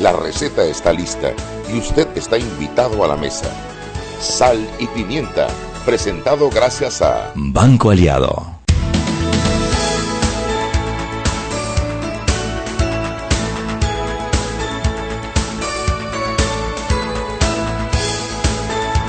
La 0.00 0.10
receta 0.10 0.64
está 0.64 0.92
lista 0.92 1.32
y 1.72 1.78
usted 1.78 2.08
está 2.16 2.36
invitado 2.36 3.04
a 3.04 3.08
la 3.08 3.16
mesa. 3.16 3.46
Sal 4.20 4.58
y 4.80 4.88
pimienta, 4.88 5.46
presentado 5.84 6.50
gracias 6.50 7.00
a 7.00 7.30
Banco 7.36 7.90
Aliado. 7.90 8.44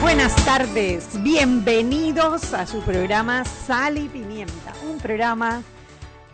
Buenas 0.01 0.35
tardes, 0.45 1.07
bienvenidos 1.23 2.53
a 2.53 2.67
su 2.67 2.79
programa 2.81 3.43
Sal 3.43 3.97
y 3.97 4.07
Pimienta, 4.07 4.73
un 4.87 4.99
programa 4.99 5.63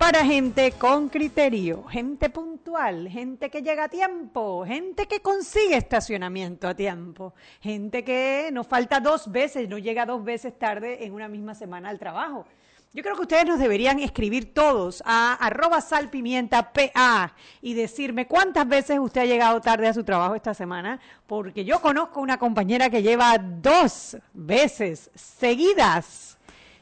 para 0.02 0.26
gente 0.26 0.72
con 0.80 1.10
criterio, 1.10 1.84
gente 1.84 2.32
puntual, 2.32 3.08
gente 3.08 3.52
que 3.52 3.62
llega 3.62 3.84
a 3.84 3.88
tiempo, 3.88 4.66
gente 4.66 5.06
que 5.06 5.20
consigue 5.20 5.78
estacionamiento 5.78 6.68
a 6.68 6.74
tiempo, 6.74 7.36
gente 7.60 8.04
que 8.04 8.50
nos 8.52 8.66
falta 8.66 9.00
dos 9.00 9.32
veces, 9.32 9.70
no 9.70 9.78
llega 9.78 10.08
dos 10.08 10.24
veces 10.24 10.58
tarde 10.58 11.06
en 11.06 11.14
una 11.14 11.28
misma 11.28 11.54
semana 11.54 11.90
al 11.90 12.00
trabajo. 12.00 12.48
Yo 12.94 13.04
creo 13.04 13.16
que 13.16 13.22
ustedes 13.22 13.46
nos 13.46 13.60
deberían 13.60 14.00
escribir 14.00 14.56
todos 14.56 15.04
a 15.06 15.36
arroba 15.36 15.82
salpimienta 15.82 16.74
PA 16.74 17.36
y 17.62 17.76
decirme 17.76 18.26
cuántas 18.26 18.68
veces 18.68 18.98
usted 18.98 19.22
ha 19.22 19.26
llegado 19.26 19.62
tarde 19.62 19.88
a 19.88 19.94
su 19.94 20.04
trabajo 20.04 20.34
esta 20.34 20.56
semana, 20.56 21.00
porque 21.28 21.64
yo 21.64 21.80
conozco 21.80 22.22
una 22.22 22.40
compañera 22.40 22.90
que 22.90 23.04
lleva 23.04 23.38
dos 23.38 24.18
veces 24.34 25.12
seguidas 25.14 26.31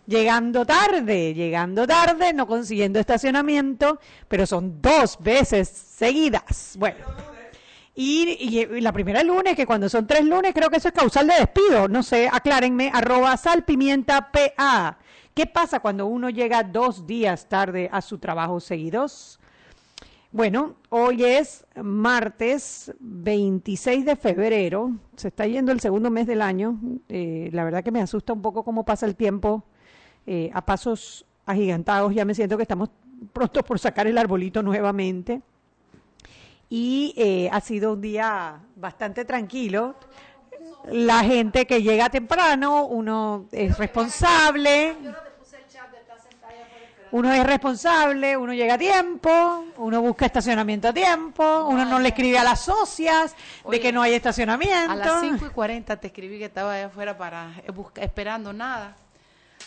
llegando 0.09 0.65
tarde, 0.65 1.33
llegando 1.35 1.85
tarde, 1.85 2.33
no 2.33 2.47
consiguiendo 2.47 2.99
estacionamiento, 2.99 3.99
pero 4.27 4.45
son 4.47 4.81
dos 4.81 5.17
veces 5.21 5.69
seguidas. 5.69 6.75
Bueno. 6.77 7.05
Y, 7.95 8.37
y, 8.39 8.81
la 8.81 8.93
primera 8.93 9.23
lunes, 9.23 9.55
que 9.55 9.65
cuando 9.65 9.89
son 9.89 10.07
tres 10.07 10.23
lunes, 10.23 10.53
creo 10.53 10.69
que 10.69 10.77
eso 10.77 10.87
es 10.87 10.93
causal 10.93 11.27
de 11.27 11.35
despido. 11.35 11.87
No 11.89 12.01
sé, 12.01 12.29
aclárenme, 12.31 12.89
arroba 12.93 13.35
salpimienta 13.37 14.31
PA. 14.31 14.97
¿Qué 15.33 15.45
pasa 15.45 15.79
cuando 15.79 16.07
uno 16.07 16.29
llega 16.29 16.63
dos 16.63 17.05
días 17.05 17.47
tarde 17.47 17.89
a 17.91 18.01
su 18.01 18.17
trabajo 18.17 18.59
seguidos? 18.59 19.39
Bueno, 20.31 20.75
hoy 20.89 21.23
es 21.25 21.65
martes 21.75 22.93
26 22.99 24.05
de 24.05 24.15
febrero, 24.15 24.91
se 25.15 25.29
está 25.29 25.45
yendo 25.47 25.71
el 25.71 25.81
segundo 25.81 26.09
mes 26.09 26.25
del 26.27 26.41
año. 26.41 26.79
Eh, 27.09 27.49
la 27.51 27.63
verdad 27.63 27.83
que 27.83 27.91
me 27.91 28.01
asusta 28.01 28.31
un 28.31 28.41
poco 28.41 28.63
cómo 28.63 28.85
pasa 28.85 29.05
el 29.05 29.15
tiempo 29.15 29.65
eh, 30.31 30.51
a 30.53 30.61
pasos 30.61 31.25
agigantados. 31.43 32.13
Ya 32.13 32.23
me 32.23 32.35
siento 32.35 32.55
que 32.55 32.61
estamos 32.61 32.89
pronto 33.33 33.63
por 33.63 33.79
sacar 33.79 34.05
el 34.05 34.15
arbolito 34.15 34.61
nuevamente. 34.61 35.41
Y 36.69 37.15
eh, 37.17 37.49
ha 37.51 37.59
sido 37.61 37.93
un 37.93 38.01
día 38.01 38.59
bastante 38.75 39.25
tranquilo 39.25 39.95
la 40.91 41.23
gente 41.23 41.65
que 41.65 41.81
llega 41.81 42.09
temprano, 42.09 42.85
uno 42.85 43.47
es 43.51 43.75
responsable. 43.77 44.95
Uno 47.11 47.33
es 47.33 47.43
responsable, 47.43 48.37
uno 48.37 48.53
llega 48.53 48.75
a 48.75 48.77
tiempo, 48.77 49.65
uno 49.77 49.99
busca 49.99 50.27
estacionamiento 50.27 50.89
a 50.89 50.93
tiempo, 50.93 51.65
uno 51.67 51.83
no 51.83 51.97
le 51.97 52.09
escribe 52.09 52.37
a 52.37 52.43
las 52.43 52.59
socias 52.59 53.35
de 53.67 53.79
que 53.79 53.91
no 53.91 54.03
hay 54.03 54.13
estacionamiento. 54.13 54.91
A 54.91 54.95
las 54.95 55.21
5 55.21 55.47
y 55.47 55.49
40 55.49 55.97
te 55.97 56.05
escribí 56.05 56.37
que 56.37 56.45
estaba 56.45 56.73
allá 56.73 56.85
afuera 56.85 57.17
para 57.17 57.51
esperando 57.95 58.53
nada. 58.53 58.95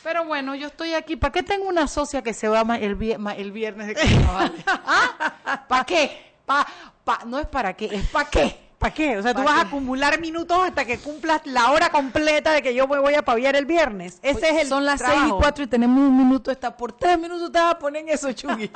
Pero 0.02 0.24
bueno, 0.24 0.54
yo 0.54 0.66
estoy 0.66 0.94
aquí. 0.94 1.16
¿Para 1.16 1.32
qué 1.32 1.42
tengo 1.42 1.68
una 1.68 1.86
socia 1.86 2.22
que 2.22 2.34
se 2.34 2.48
va 2.48 2.62
el, 2.76 2.96
el 3.36 3.52
viernes 3.52 3.86
de 3.86 3.94
carnaval? 3.94 4.52
¿Ah? 4.66 5.64
¿Para 5.68 5.84
qué? 5.84 6.32
Pa, 6.44 6.66
pa, 7.04 7.20
no 7.24 7.38
es 7.38 7.46
para 7.46 7.74
qué, 7.74 7.86
es 7.86 8.08
para 8.08 8.28
qué. 8.28 8.58
¿Para 8.82 8.94
qué? 8.94 9.16
O 9.16 9.22
sea, 9.22 9.32
tú 9.32 9.44
vas 9.44 9.59
a 9.59 9.60
acumular 9.60 10.19
minutos 10.19 10.59
hasta 10.60 10.84
que 10.84 10.98
cumplas 10.98 11.43
la 11.44 11.70
hora 11.70 11.91
completa 11.91 12.50
de 12.50 12.62
que 12.62 12.75
yo 12.75 12.88
me 12.88 12.98
voy 12.98 13.15
a 13.15 13.22
paviar 13.22 13.54
el 13.54 13.65
viernes. 13.65 14.19
Ese 14.22 14.50
es 14.50 14.62
el 14.62 14.66
Son 14.66 14.84
las 14.84 15.00
seis 15.00 15.22
y 15.28 15.31
cuatro 15.31 15.62
y 15.62 15.69
tenemos 15.69 16.00
un 16.00 16.19
minuto. 16.19 16.50
Está 16.50 16.76
por 16.76 16.92
tres 16.92 17.16
minutos 17.16 17.53
te 17.53 17.60
vas 17.60 17.75
a 17.76 17.78
poner 17.78 18.03
en 18.03 18.09
eso, 18.09 18.32
Chugui. 18.32 18.72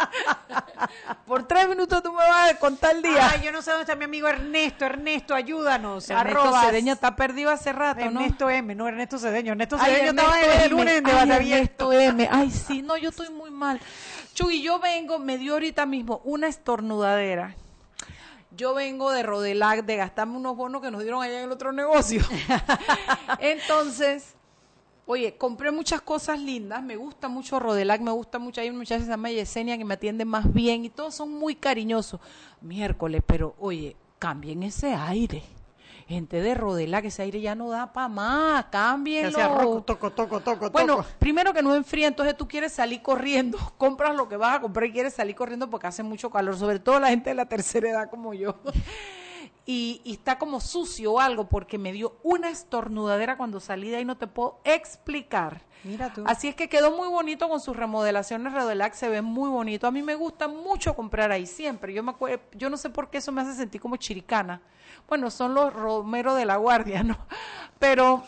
por 1.27 1.43
tres 1.49 1.69
minutos 1.69 2.05
tú 2.05 2.13
me 2.13 2.19
vas 2.19 2.53
a 2.53 2.55
contar 2.57 2.95
el 2.95 3.03
día. 3.03 3.31
Ay, 3.33 3.41
yo 3.43 3.51
no 3.51 3.63
sé 3.63 3.73
dónde 3.73 3.83
está 3.83 3.97
mi 3.97 4.05
amigo 4.05 4.29
Ernesto. 4.29 4.85
Ernesto, 4.85 5.35
ayúdanos. 5.35 6.09
Ernesto 6.09 6.53
Cedeño 6.61 6.93
está 6.93 7.17
perdido 7.17 7.51
hace 7.51 7.73
rato, 7.73 8.09
¿no? 8.09 8.21
Ernesto 8.21 8.49
M, 8.49 8.77
no 8.77 8.87
Ernesto 8.87 9.19
Cedeño. 9.19 9.53
Ernesto 9.53 9.77
Cedeño 9.77 10.11
estaba 10.11 10.41
el 10.41 10.71
lunes 10.71 11.03
de 11.03 11.11
Ay, 11.11 11.53
Ernesto 11.53 11.93
M. 11.93 12.29
Ay, 12.31 12.53
sí, 12.53 12.81
no, 12.81 12.97
yo 12.97 13.09
estoy 13.09 13.31
muy 13.31 13.51
mal. 13.51 13.81
Chugui, 14.35 14.63
yo 14.63 14.79
vengo, 14.79 15.19
me 15.19 15.37
dio 15.37 15.55
ahorita 15.55 15.85
mismo 15.85 16.21
una 16.23 16.47
estornudadera 16.47 17.57
yo 18.57 18.75
vengo 18.75 19.11
de 19.13 19.23
Rodelac, 19.23 19.85
de 19.85 19.97
gastarme 19.97 20.37
unos 20.37 20.57
bonos 20.57 20.83
que 20.83 20.91
nos 20.91 21.03
dieron 21.03 21.23
allá 21.23 21.39
en 21.39 21.45
el 21.45 21.53
otro 21.53 21.73
negocio. 21.73 22.23
Entonces, 23.39 24.35
oye, 25.07 25.37
compré 25.37 25.71
muchas 25.71 26.01
cosas 26.01 26.41
lindas, 26.41 26.83
me 26.83 26.97
gusta 26.97 27.29
mucho 27.29 27.61
Rodelac, 27.61 28.01
me 28.01 28.11
gusta 28.11 28.39
mucho, 28.39 28.61
hay 28.61 28.71
una 28.71 28.79
muchacha 28.79 28.99
que 28.99 29.05
se 29.05 29.11
llama 29.11 29.31
Yesenia 29.31 29.79
que 29.79 29.85
me 29.85 29.95
atiende 29.95 30.25
más 30.25 30.53
bien 30.53 30.85
y 30.85 30.91
todos 30.91 31.15
son 31.15 31.33
muy 31.33 31.55
cariñosos. 31.55 32.21
Miércoles, 32.61 33.23
pero 33.27 33.55
oye, 33.59 33.97
cambien 34.19 34.63
ese 34.63 34.95
aire 34.95 35.56
gente 36.07 36.41
de 36.41 36.55
Rodela 36.55 37.03
que 37.03 37.09
ese 37.09 37.23
aire 37.23 37.41
ya 37.41 37.55
no 37.55 37.69
da 37.69 37.93
para 37.93 38.09
más, 38.09 38.67
cámbienlo. 38.67 39.83
Toco, 39.83 40.11
toco, 40.11 40.41
toco, 40.41 40.71
bueno, 40.71 41.05
primero 41.19 41.53
que 41.53 41.63
no 41.63 41.75
enfría, 41.75 42.07
entonces 42.07 42.37
tú 42.37 42.47
quieres 42.47 42.73
salir 42.73 43.03
corriendo, 43.03 43.59
compras 43.77 44.15
lo 44.15 44.29
que 44.29 44.37
vas 44.37 44.57
a 44.57 44.61
comprar 44.61 44.87
y 44.87 44.93
quieres 44.93 45.15
salir 45.15 45.35
corriendo 45.35 45.69
porque 45.69 45.89
hace 45.89 46.03
mucho 46.03 46.31
calor, 46.31 46.57
sobre 46.57 46.79
todo 46.79 47.01
la 47.01 47.09
gente 47.09 47.31
de 47.31 47.35
la 47.35 47.47
tercera 47.47 47.91
edad 47.91 48.11
como 48.11 48.35
yo. 48.35 48.57
Y, 49.69 50.01
está 50.05 50.39
como 50.39 50.61
sucio 50.61 51.15
o 51.15 51.21
algo 51.21 51.49
porque 51.49 51.77
me 51.77 51.93
dio 51.93 52.17
una 52.23 52.51
estornudadera 52.51 53.37
cuando 53.37 53.59
salí 53.59 53.91
de 53.91 53.97
ahí, 53.97 54.05
no 54.05 54.17
te 54.17 54.29
puedo 54.29 54.61
explicar. 54.65 55.63
Mira 55.83 56.13
tú. 56.13 56.23
Así 56.25 56.47
es 56.47 56.55
que 56.55 56.69
quedó 56.69 56.97
muy 56.97 57.09
bonito 57.09 57.49
con 57.49 57.61
sus 57.61 57.77
remodelaciones 57.77 58.53
Rodelac, 58.53 58.95
se 58.95 59.09
ve 59.09 59.23
muy 59.23 59.51
bonito. 59.51 59.87
A 59.87 59.91
mí 59.91 60.03
me 60.03 60.15
gusta 60.15 60.47
mucho 60.47 60.95
comprar 60.95 61.33
ahí 61.33 61.47
siempre. 61.47 61.93
Yo 61.93 62.03
me 62.05 62.13
acuerdo, 62.13 62.41
yo 62.55 62.71
no 62.71 62.77
sé 62.77 62.91
por 62.91 63.11
qué 63.11 63.19
eso 63.19 63.33
me 63.33 63.43
hace 63.43 63.55
sentir 63.55 63.81
como 63.81 63.97
chiricana 63.97 64.63
bueno, 65.09 65.31
son 65.31 65.55
los 65.55 65.73
romeros 65.73 66.37
de 66.37 66.45
la 66.45 66.57
guardia, 66.57 67.03
¿no? 67.03 67.19
Pero 67.79 68.25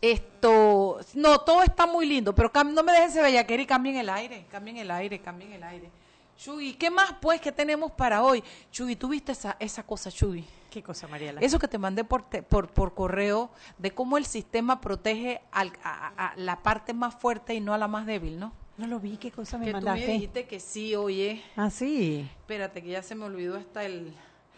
esto, 0.00 1.00
no, 1.14 1.40
todo 1.40 1.62
está 1.62 1.86
muy 1.86 2.06
lindo, 2.06 2.34
pero 2.34 2.50
no 2.64 2.82
me 2.82 2.92
dejen 2.92 3.08
ese 3.08 3.22
bellaquera 3.22 3.62
y 3.62 3.66
cambien 3.66 3.96
el 3.96 4.08
aire, 4.08 4.46
cambien 4.50 4.76
el 4.76 4.90
aire, 4.90 5.20
cambien 5.20 5.52
el 5.52 5.62
aire. 5.62 5.90
Chuy, 6.36 6.74
¿qué 6.74 6.90
más 6.90 7.14
pues 7.20 7.40
que 7.40 7.52
tenemos 7.52 7.92
para 7.92 8.22
hoy? 8.22 8.42
Chuy, 8.70 8.96
¿tú 8.96 9.08
viste 9.08 9.32
esa, 9.32 9.56
esa 9.60 9.82
cosa, 9.84 10.10
Chuy? 10.10 10.44
¿Qué 10.70 10.82
cosa, 10.82 11.06
Mariela? 11.06 11.40
Eso 11.40 11.58
que 11.60 11.68
te 11.68 11.78
mandé 11.78 12.02
por, 12.02 12.24
por, 12.24 12.68
por 12.68 12.94
correo 12.94 13.50
de 13.78 13.92
cómo 13.92 14.18
el 14.18 14.26
sistema 14.26 14.80
protege 14.80 15.40
a, 15.52 16.34
la 16.36 16.62
parte 16.62 16.92
más 16.92 17.14
fuerte 17.14 17.54
y 17.54 17.60
no 17.60 17.74
a 17.74 17.78
la 17.78 17.86
más 17.86 18.06
débil, 18.06 18.40
¿no? 18.40 18.52
No 18.76 18.88
lo 18.88 18.98
vi, 18.98 19.16
¿qué 19.16 19.30
cosa 19.30 19.56
me 19.56 19.66
que 19.66 19.72
mandaste? 19.72 20.00
Tú 20.00 20.06
me 20.08 20.12
dijiste 20.14 20.46
que 20.46 20.58
sí, 20.58 20.96
oye. 20.96 21.44
Ah, 21.54 21.70
sí. 21.70 22.28
Espérate, 22.40 22.82
que 22.82 22.88
ya 22.88 23.02
se 23.02 23.14
me 23.14 23.24
olvidó 23.24 23.56
hasta 23.56 23.84
el... 23.84 24.12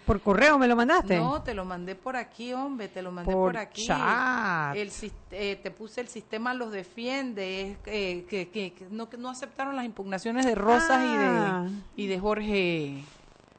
¿Por 0.06 0.20
correo 0.20 0.56
me 0.56 0.68
lo 0.68 0.76
mandaste? 0.76 1.18
No, 1.18 1.42
te 1.42 1.52
lo 1.52 1.64
mandé 1.64 1.96
por 1.96 2.14
aquí, 2.16 2.52
hombre, 2.52 2.86
te 2.86 3.02
lo 3.02 3.10
mandé 3.10 3.32
por, 3.32 3.56
aquí. 3.56 3.86
Chat. 3.86 4.76
El, 4.76 4.90
eh, 5.32 5.58
te 5.60 5.70
puse 5.72 6.00
el 6.00 6.06
sistema 6.06 6.54
los 6.54 6.70
defiende, 6.70 7.76
eh, 7.86 8.24
que, 8.30 8.48
que, 8.48 8.72
no, 8.92 9.10
que 9.10 9.16
no 9.18 9.28
aceptaron 9.30 9.74
las 9.74 9.84
impugnaciones 9.84 10.46
de 10.46 10.54
Rosas 10.54 11.02
y, 11.02 11.16
de, 11.18 11.26
Ah. 11.26 11.68
y 11.96 12.06
de 12.06 12.20
Jorge, 12.20 13.04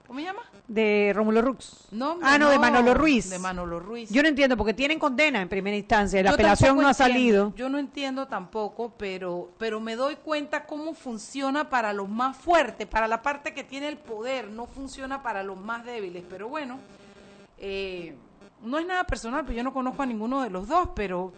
¿cómo 0.08 0.20
se 0.20 0.26
llama? 0.26 0.42
De 0.68 1.12
Rómulo 1.16 1.42
Rux. 1.42 1.88
No, 1.92 2.18
ah, 2.22 2.38
no, 2.38 2.50
de 2.50 2.58
Manolo 2.58 2.94
Ruiz. 2.94 3.30
De 3.30 3.40
Manolo 3.40 3.80
Ruiz. 3.80 4.10
Yo 4.10 4.22
no 4.24 4.30
entiendo, 4.30 4.58
porque 4.58 4.74
tienen 4.74 5.00
condena 5.00 5.42
en 5.42 5.50
primera 5.50 5.76
instancia. 5.76 6.24
La 6.24 6.32
Yo 6.32 6.34
apelación 6.36 6.78
no 6.78 6.88
ha 6.88 6.92
entiendo, 6.92 7.14
salido. 7.14 7.54
Yo 7.56 7.70
no 7.70 7.78
entiendo 7.78 8.28
tampoco, 8.28 8.94
pero, 8.98 9.50
pero 9.58 9.80
me 9.80 9.96
doy 9.96 10.16
cuenta 10.16 10.66
cómo 10.66 10.94
funciona 10.94 11.70
para 11.70 11.94
los 11.94 12.10
más 12.10 12.38
fuertes, 12.38 12.88
para 12.88 13.08
la 13.08 13.22
parte 13.22 13.54
que 13.54 13.64
tiene 13.64 13.88
el 13.88 13.98
poder, 13.98 14.50
no 14.50 14.66
funciona 14.66 15.22
para 15.22 15.44
los 15.44 15.58
más 15.58 15.86
débiles. 15.86 16.24
Pero 16.30 16.50
bueno, 16.50 16.80
eh, 17.58 18.16
no 18.62 18.80
es 18.80 18.86
nada 18.86 19.04
personal, 19.04 19.46
pues 19.46 19.56
yo 19.56 19.64
no 19.64 19.74
conozco 19.74 20.04
a 20.04 20.06
ninguno 20.06 20.42
de 20.42 20.50
los 20.50 20.68
dos, 20.68 20.90
pero, 20.96 21.34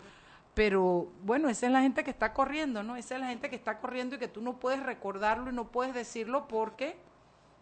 pero 0.54 1.12
bueno, 1.24 1.50
esa 1.50 1.66
es 1.66 1.72
la 1.72 1.82
gente 1.82 2.04
que 2.04 2.12
está 2.12 2.34
corriendo, 2.34 2.84
¿no? 2.84 2.96
Esa 2.96 3.16
es 3.16 3.22
la 3.22 3.28
gente 3.28 3.50
que 3.50 3.56
está 3.56 3.80
corriendo 3.80 4.16
y 4.16 4.20
que 4.20 4.28
tú 4.28 4.42
no 4.42 4.60
puedes 4.60 4.84
recordarlo 4.84 5.50
y 5.50 5.54
no 5.54 5.66
puedes 5.68 5.94
decirlo 5.94 6.48
porque 6.48 6.98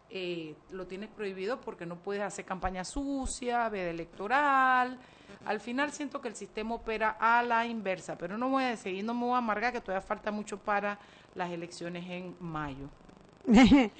eh, 0.10 0.56
lo 0.72 0.88
tienes 0.88 1.10
prohibido 1.10 1.60
porque 1.60 1.86
no 1.86 1.98
puedes 1.98 2.24
hacer 2.24 2.46
campaña 2.46 2.84
sucia, 2.84 3.68
veda 3.70 3.90
electoral. 3.90 4.98
Al 5.46 5.60
final 5.60 5.92
siento 5.92 6.22
que 6.22 6.30
el 6.30 6.36
sistema 6.36 6.76
opera 6.76 7.18
a 7.20 7.44
la 7.44 7.66
inversa, 7.66 8.18
pero 8.18 8.38
no 8.38 8.50
voy 8.50 8.64
a 8.64 8.78
seguir, 8.78 9.04
no 9.04 9.14
me 9.14 9.26
voy 9.26 9.36
a 9.36 9.38
amargar 9.38 9.74
que 9.74 9.82
todavía 9.82 10.06
falta 10.06 10.32
mucho 10.32 10.58
para 10.58 10.98
las 11.36 11.52
elecciones 11.52 12.10
en 12.10 12.36
mayo. 12.40 12.90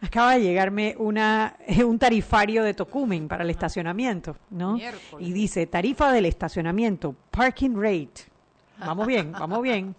Acaba 0.00 0.34
de 0.34 0.42
llegarme 0.42 0.94
una, 0.98 1.56
un 1.84 1.98
tarifario 1.98 2.62
de 2.62 2.74
Tocumen 2.74 3.26
para 3.26 3.42
el 3.42 3.50
estacionamiento, 3.50 4.36
¿no? 4.50 4.78
Y 5.18 5.32
dice, 5.32 5.66
tarifa 5.66 6.12
del 6.12 6.26
estacionamiento, 6.26 7.16
parking 7.30 7.74
rate. 7.74 8.30
Vamos 8.78 9.06
bien, 9.06 9.32
vamos 9.32 9.62
bien. 9.62 9.96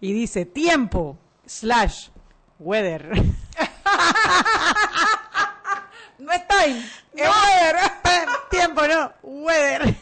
Y 0.00 0.12
dice, 0.12 0.46
tiempo, 0.46 1.16
slash, 1.44 2.08
weather. 2.58 3.10
No 6.18 6.32
es 6.32 6.48
time, 6.48 6.90
es 7.14 7.28
weather. 7.28 7.76
tiempo, 8.50 8.86
no, 8.86 9.12
weather. 9.22 9.94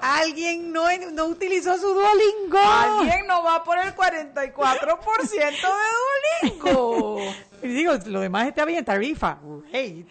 Alguien 0.00 0.72
no, 0.72 0.86
no 1.12 1.26
utilizó 1.26 1.76
su 1.78 1.88
Duolingo. 1.88 2.58
Alguien 2.58 3.26
no 3.26 3.42
va 3.42 3.62
por 3.64 3.78
el 3.78 3.94
44% 3.94 5.30
de 5.30 6.50
Duolingo. 6.50 7.20
y 7.62 7.68
digo, 7.68 7.94
lo 8.06 8.20
demás 8.20 8.48
está 8.48 8.64
bien, 8.64 8.84
tarifa. 8.84 9.38
Rate. 9.72 10.06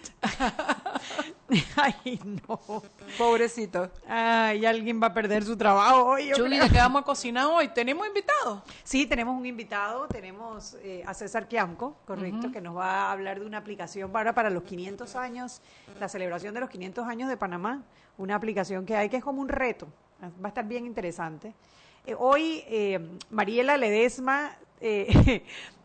Ay, 1.76 2.20
no. 2.48 2.60
Pobrecito. 3.18 3.90
Ay, 4.08 4.66
alguien 4.66 5.02
va 5.02 5.08
a 5.08 5.14
perder 5.14 5.44
su 5.44 5.56
trabajo 5.56 6.06
hoy. 6.06 6.32
¿qué 6.34 6.78
vamos 6.78 7.02
a 7.02 7.06
cocinar 7.06 7.46
hoy? 7.46 7.70
¿Tenemos 7.70 8.06
invitados? 8.06 8.62
Sí, 8.84 9.06
tenemos 9.06 9.38
un 9.38 9.46
invitado. 9.46 10.08
Tenemos 10.08 10.76
eh, 10.82 11.04
a 11.06 11.14
César 11.14 11.48
Quiamco, 11.48 11.98
correcto, 12.06 12.52
que 12.52 12.60
nos 12.60 12.76
va 12.76 13.08
a 13.08 13.12
hablar 13.12 13.40
de 13.40 13.46
una 13.46 13.60
aplicación 13.60 14.12
para, 14.12 14.34
para 14.34 14.50
los 14.50 14.64
500 14.64 15.16
años, 15.16 15.62
la 16.00 16.10
celebración 16.10 16.54
de 16.54 16.60
los 16.60 16.70
500 16.70 17.08
años 17.08 17.30
de 17.30 17.38
Panamá. 17.38 17.84
Una 18.18 18.36
aplicación 18.36 18.86
que 18.86 18.96
hay 18.96 19.10
que 19.10 19.18
es 19.18 19.24
como 19.24 19.42
un 19.42 19.50
reto. 19.50 19.88
Va 20.22 20.46
a 20.46 20.48
estar 20.50 20.68
bien 20.68 20.86
interesante. 20.86 21.54
Eh, 22.06 22.16
hoy, 22.18 22.64
eh, 22.68 23.00
Mariela 23.30 23.78
Ledesma 23.78 24.58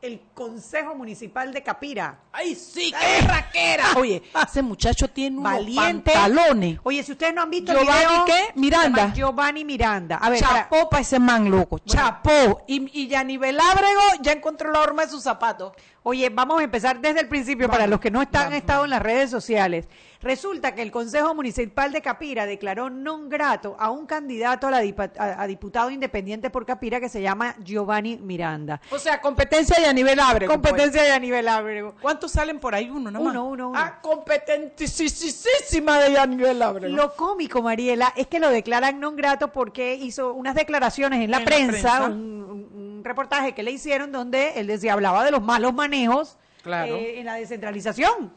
el 0.00 0.20
Consejo 0.32 0.94
Municipal 0.94 1.52
de 1.52 1.62
Capira. 1.62 2.20
¡Ay, 2.32 2.54
sí! 2.54 2.92
¡Qué 2.92 3.26
raquera! 3.26 3.84
Oye, 3.96 4.22
ese 4.46 4.62
muchacho 4.62 5.08
tiene 5.08 5.38
unos 5.38 5.52
Valiente. 5.52 6.12
pantalones. 6.12 6.78
Oye, 6.84 7.02
si 7.02 7.12
ustedes 7.12 7.34
no 7.34 7.42
han 7.42 7.50
visto 7.50 7.72
Giovanni, 7.72 8.00
el 8.00 8.08
video, 8.08 8.24
¿qué? 8.26 8.52
Miranda. 8.54 9.12
Giovanni 9.12 9.64
Miranda. 9.64 10.16
A 10.16 10.30
ver, 10.30 10.38
Chapó 10.38 10.88
para 10.88 11.02
ese 11.02 11.18
man 11.18 11.50
loco. 11.50 11.78
Chapó. 11.80 12.62
Y, 12.68 12.88
y 13.00 13.08
Yanivel 13.08 13.58
Ábrego 13.58 14.00
ya 14.20 14.32
encontró 14.32 14.70
la 14.70 14.82
horma 14.82 15.04
de 15.04 15.10
sus 15.10 15.22
zapatos. 15.22 15.72
Oye, 16.04 16.30
vamos 16.30 16.60
a 16.60 16.64
empezar 16.64 17.00
desde 17.00 17.20
el 17.20 17.28
principio 17.28 17.68
para 17.68 17.86
los 17.86 18.00
que 18.00 18.10
no 18.10 18.22
están, 18.22 18.46
han 18.48 18.54
estado 18.54 18.84
en 18.84 18.90
las 18.90 19.02
redes 19.02 19.30
sociales. 19.30 19.88
Resulta 20.20 20.74
que 20.74 20.82
el 20.82 20.90
Consejo 20.90 21.32
Municipal 21.34 21.92
de 21.92 22.02
Capira 22.02 22.44
declaró 22.44 22.90
non 22.90 23.30
grato 23.30 23.78
a 23.78 23.94
un 23.94 24.02
candidato 24.02 24.66
a, 24.66 24.70
la 24.70 24.82
a, 24.82 25.46
diputado 25.46 25.90
independiente 25.90 26.50
por 26.50 26.66
Capira 26.66 26.98
que 26.98 27.08
se 27.08 27.22
llama 27.22 27.54
Giovanni 27.62 28.18
Miranda. 28.18 28.80
O 28.90 28.98
sea, 28.98 29.20
competencia 29.20 29.78
de 29.78 29.86
a 29.86 29.92
nivel 29.92 30.18
Ábrego. 30.18 30.52
Competencia 30.52 31.04
de 31.04 31.12
a 31.12 31.20
nivel 31.20 31.46
Ábrego. 31.46 31.94
¿Cuántos 32.02 32.32
salen 32.32 32.58
por 32.58 32.74
ahí? 32.74 32.90
Uno, 32.90 33.12
¿no? 33.12 33.20
Uno, 33.20 33.44
uno, 33.46 33.68
uno. 33.70 33.78
Ah, 33.78 34.00
competentísima 34.02 36.00
de 36.00 36.18
a 36.18 36.26
nivel 36.26 36.62
Ábrego. 36.62 36.96
Lo 36.96 37.14
cómico, 37.14 37.62
Mariela, 37.62 38.12
es 38.16 38.26
que 38.26 38.40
lo 38.40 38.50
declaran 38.50 38.98
non 38.98 39.14
grato 39.14 39.52
porque 39.52 39.94
hizo 39.94 40.34
unas 40.34 40.56
declaraciones 40.56 41.22
en 41.22 41.30
la, 41.30 41.44
prensa, 41.44 42.06
Un, 42.06 43.02
reportaje 43.04 43.54
que 43.54 43.62
le 43.62 43.70
hicieron 43.70 44.10
donde 44.10 44.58
él 44.58 44.66
decía, 44.66 44.92
hablaba 44.92 45.24
de 45.24 45.30
los 45.30 45.40
malos 45.40 45.72
manejos 45.72 46.36
eh, 46.66 47.14
en 47.18 47.24
la 47.26 47.34
descentralización. 47.34 48.32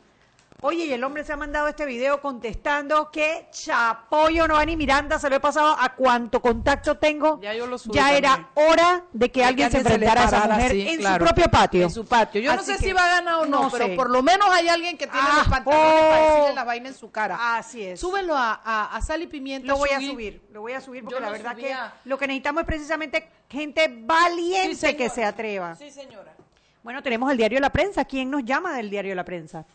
Oye, 0.63 0.85
y 0.85 0.93
el 0.93 1.03
hombre 1.03 1.23
se 1.23 1.33
ha 1.33 1.37
mandado 1.37 1.67
este 1.67 1.85
video 1.87 2.21
contestando 2.21 3.09
que 3.09 3.47
Chapoyo 3.49 4.47
Novani 4.47 4.77
Miranda 4.77 5.17
se 5.17 5.27
lo 5.27 5.37
he 5.37 5.39
pasado 5.39 5.75
a 5.79 5.95
cuánto 5.95 6.39
contacto 6.39 6.97
tengo. 6.97 7.41
Ya 7.41 7.55
yo 7.55 7.65
lo 7.65 7.77
Ya 7.91 8.15
era 8.15 8.51
hora 8.53 9.03
de 9.11 9.31
que 9.31 9.43
alguien 9.43 9.71
se 9.71 9.79
enfrentara 9.79 10.21
a 10.21 10.25
esa 10.25 10.47
mujer 10.47 10.71
en 10.75 11.01
su 11.01 11.17
propio 11.17 11.45
patio. 11.49 11.83
En 11.85 11.89
su 11.89 12.05
patio. 12.05 12.41
Yo 12.41 12.55
no 12.55 12.61
sé 12.61 12.77
si 12.77 12.93
va 12.93 13.05
a 13.05 13.09
ganar 13.15 13.33
o 13.39 13.45
no, 13.47 13.71
pero 13.71 13.95
por 13.95 14.11
lo 14.11 14.21
menos 14.21 14.47
hay 14.51 14.67
alguien 14.67 14.99
que 14.99 15.07
tiene 15.07 15.27
los 15.35 15.47
ah, 15.47 15.49
pantalones 15.49 16.03
para 16.03 16.27
decirle 16.27 16.53
la 16.53 16.63
vaina 16.63 16.89
en 16.89 16.95
su 16.95 17.09
cara. 17.09 17.57
Así 17.57 17.83
es. 17.83 17.99
Súbelo 17.99 18.35
a, 18.37 18.95
a, 18.95 19.01
Sal 19.01 19.23
y 19.23 19.27
Pimienta. 19.27 19.67
Lo 19.67 19.77
voy 19.77 19.89
a 19.89 19.99
subir, 19.99 20.43
lo 20.51 20.61
voy 20.61 20.73
a 20.73 20.81
subir 20.81 21.03
porque 21.03 21.19
la 21.19 21.31
verdad 21.31 21.55
que 21.55 21.75
lo 22.05 22.19
que 22.19 22.27
necesitamos 22.27 22.61
es 22.61 22.67
precisamente 22.67 23.27
gente 23.49 23.91
valiente 24.03 24.95
que 24.95 25.09
se 25.09 25.25
atreva. 25.25 25.75
Sí, 25.75 25.89
señora. 25.89 26.35
Bueno, 26.83 27.01
tenemos 27.01 27.31
el 27.31 27.37
diario 27.37 27.57
de 27.57 27.61
la 27.61 27.71
prensa. 27.71 28.05
¿Quién 28.05 28.29
nos 28.29 28.43
llama 28.45 28.75
del 28.75 28.91
diario 28.91 29.11
de 29.11 29.15
la 29.15 29.25
prensa? 29.25 29.65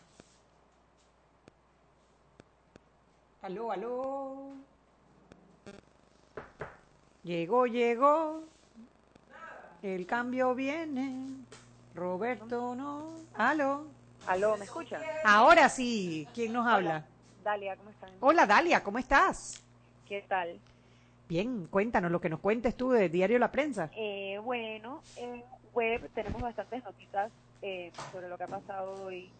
Aló, 3.47 3.71
aló. 3.71 4.35
Llegó, 7.23 7.65
llegó. 7.65 8.43
El 9.81 10.05
cambio 10.05 10.53
viene. 10.53 11.29
Roberto 11.95 12.75
no. 12.75 13.07
Aló. 13.35 13.85
Aló, 14.27 14.57
¿me 14.57 14.65
escucha? 14.65 14.99
Ahora 15.23 15.69
sí. 15.69 16.27
¿Quién 16.33 16.51
nos 16.51 16.67
habla? 16.67 17.05
Dalia, 17.41 17.77
¿cómo 17.77 17.89
están? 17.91 18.09
Hola, 18.19 18.45
Dalia, 18.45 18.83
¿cómo 18.83 18.99
estás? 18.99 19.63
¿Qué 20.05 20.25
tal? 20.27 20.59
Bien, 21.29 21.67
cuéntanos 21.67 22.11
lo 22.11 22.19
que 22.19 22.27
nos 22.27 22.41
cuentes 22.41 22.75
tú 22.75 22.89
del 22.91 23.09
diario 23.09 23.39
La 23.39 23.49
Prensa. 23.49 23.89
Eh, 23.95 24.41
bueno, 24.43 25.01
en 25.15 25.41
web 25.73 26.09
tenemos 26.13 26.41
bastantes 26.41 26.83
noticias 26.83 27.31
eh, 27.61 27.93
sobre 28.11 28.27
lo 28.27 28.37
que 28.37 28.43
ha 28.43 28.47
pasado 28.47 29.05
hoy 29.05 29.31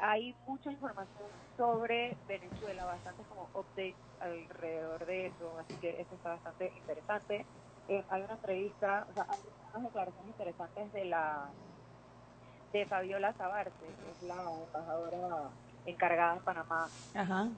hay 0.00 0.34
mucha 0.46 0.70
información 0.70 1.28
sobre 1.56 2.16
Venezuela, 2.28 2.84
bastante 2.84 3.22
como 3.24 3.48
updates 3.54 3.96
alrededor 4.20 5.06
de 5.06 5.26
eso, 5.26 5.58
así 5.58 5.74
que 5.76 6.00
eso 6.00 6.14
está 6.14 6.30
bastante 6.30 6.72
interesante. 6.76 7.46
Eh, 7.88 8.04
hay 8.10 8.22
una 8.22 8.34
entrevista, 8.34 9.06
o 9.10 9.14
sea, 9.14 9.26
hay 9.30 9.38
unas 9.72 9.84
declaraciones 9.84 10.28
interesantes 10.28 10.92
de 10.92 11.04
la 11.04 11.48
de 12.72 12.84
Fabiola 12.86 13.32
Zabarce, 13.34 13.72
que 13.78 14.10
es 14.10 14.22
la 14.24 14.34
embajadora 14.34 15.50
encargada 15.86 16.34
en 16.34 16.40
Panamá 16.42 16.88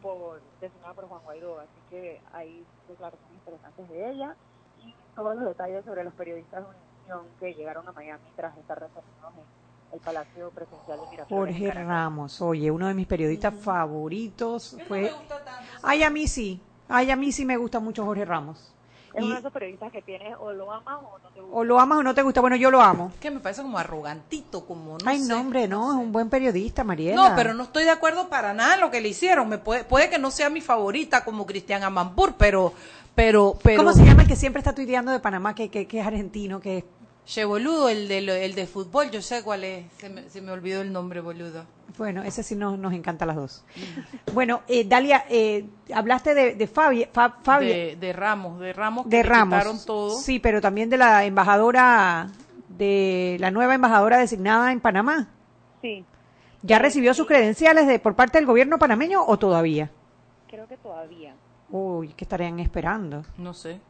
por 0.03 0.41
designada 0.61 0.95
por 0.95 1.09
Juan 1.09 1.23
Guaidó, 1.25 1.61
así 1.61 1.81
que 1.91 2.21
hay 2.33 2.65
declaraciones 2.87 3.35
interesantes 3.35 3.89
de 3.89 4.11
ella 4.11 4.37
y 4.79 4.95
todos 5.17 5.35
los 5.37 5.47
detalles 5.47 5.85
sobre 5.85 6.05
los 6.05 6.13
periodistas 6.15 6.63
de 6.63 6.75
Unión 7.05 7.27
que 7.41 7.55
llegaron 7.55 7.89
a 7.89 7.93
Miami 7.93 8.31
tras 8.37 8.57
estar 8.59 8.79
retornados 8.79 9.35
en 9.39 9.68
el 9.93 10.01
Palacio 10.01 10.51
Presidencial 10.51 11.01
de 11.01 11.11
Miraflores. 11.11 11.57
Jorge 11.57 11.71
Ramos, 11.73 12.41
oye, 12.43 12.71
uno 12.71 12.89
de 12.89 12.95
mis 12.95 13.07
periodistas 13.07 13.55
favoritos 13.55 14.77
fue... 14.87 15.13
Ay, 15.83 16.03
a 16.03 16.11
mí 16.11 16.27
sí, 16.29 16.61
ay, 16.89 17.11
a 17.11 17.17
mí 17.17 17.33
sí 17.33 17.45
me 17.45 17.57
gusta 17.57 17.81
mucho 17.81 18.05
Jorge 18.05 18.25
Ramos. 18.25 18.75
Es 19.15 19.25
uno 19.25 19.35
de 19.35 19.41
esos 19.41 19.53
periodistas 19.53 19.91
que 19.91 20.03
tienes 20.03 20.37
o 20.39 20.53
lo 20.53 20.71
amas 20.71 20.99
o 20.99 21.19
no 21.19 21.31
te 21.31 21.41
gusta. 21.41 21.57
O 21.57 21.65
lo 21.65 21.81
amas 21.81 21.99
o 21.99 22.03
no 22.03 22.15
te 22.15 22.23
gusta. 22.23 22.41
Bueno, 22.41 22.57
yo 22.57 22.71
lo 22.71 22.81
amo. 22.81 23.11
Que 23.21 23.31
me 23.31 23.41
parece 23.41 23.63
como 23.63 23.79
arrogantito, 23.79 24.67
como 24.67 24.99
no 24.99 25.11
Ay, 25.11 25.21
no, 25.21 25.41
hombre, 25.41 25.67
no, 25.67 25.91
es 25.93 25.99
un 25.99 26.13
buen 26.13 26.29
periodista, 26.29 26.85
Mariela. 26.85 27.31
No, 27.31 27.35
pero 27.35 27.55
no 27.55 27.65
estoy 27.65 27.85
de 27.85 27.91
acuerdo 27.91 28.29
para 28.29 28.53
nada 28.53 28.75
en 28.75 28.81
lo 28.81 28.91
que 28.91 29.01
le 29.01 29.09
hicieron. 29.09 29.49
Me 29.49 29.59
puede, 29.59 29.85
puede 29.85 30.11
que 30.11 30.19
no 30.19 30.31
sea 30.31 30.51
mi 30.51 30.61
favorita 30.61 31.25
como 31.25 31.47
Cristian 31.47 31.83
Amampur, 31.83 32.35
pero, 32.37 32.75
pero, 33.15 33.59
pero. 33.63 33.79
¿Cómo 33.79 33.95
se 33.95 34.05
llama 34.05 34.23
el 34.23 34.29
que 34.29 34.37
siempre 34.37 34.61
está 34.61 34.75
tuiteando 34.75 35.11
de 35.11 35.21
Panamá, 35.21 35.55
que, 35.55 35.71
que, 35.71 35.87
que 35.87 36.01
es 36.01 36.07
argentino, 36.07 36.61
que 36.61 36.79
es 36.79 36.85
Che, 37.29 37.45
boludo, 37.45 37.91
el 37.91 38.09
de, 38.09 38.47
el 38.47 38.55
de 38.55 38.67
fútbol, 38.67 39.11
yo 39.11 39.21
sé 39.21 39.43
cuál 39.43 39.63
es. 39.63 39.85
Se 39.99 40.09
me, 40.09 40.31
se 40.31 40.41
me 40.41 40.51
olvidó 40.51 40.81
el 40.81 40.91
nombre, 40.91 41.21
boludo. 41.21 41.67
Bueno, 41.99 42.23
ese 42.23 42.43
sí 42.43 42.57
nos, 42.57 42.79
nos 42.79 42.95
encanta 42.95 43.27
a 43.27 43.27
las 43.27 43.37
dos. 43.37 43.65
bueno, 44.33 44.63
eh, 44.67 44.89
Dalia, 44.89 45.27
eh, 45.29 45.67
hablaste 45.95 46.33
de, 46.33 46.55
de 46.55 46.67
Fabi, 46.67 47.01
de, 47.01 48.13
Ramos, 48.15 48.59
de 48.59 48.73
Ramos, 48.73 49.11
de 49.11 49.23
Ramos. 49.23 49.85
todo. 49.85 50.17
Sí, 50.17 50.39
pero 50.39 50.63
también 50.63 50.89
de 50.89 50.97
la 50.97 51.27
embajadora, 51.27 52.31
de 52.71 53.37
la 53.41 53.51
nueva 53.51 53.75
embajadora 53.75 54.17
designada 54.17 54.73
en 54.73 54.81
Panamá. 54.81 55.29
Sí. 55.83 56.07
¿Ya 56.63 56.79
recibió 56.79 57.13
sus 57.13 57.27
credenciales 57.27 57.87
de 57.87 57.99
por 57.99 58.17
parte 58.17 58.39
del 58.39 58.47
gobierno 58.47 58.79
panameño 58.79 59.23
o 59.23 59.39
todavía? 59.39 59.91
Creo 60.49 60.67
que 60.67 60.79
todavía. 60.79 61.35
Uy, 61.69 62.09
¿qué 62.17 62.25
estarían 62.25 62.59
esperando? 62.59 63.27
No 63.37 63.53
sé 63.53 63.81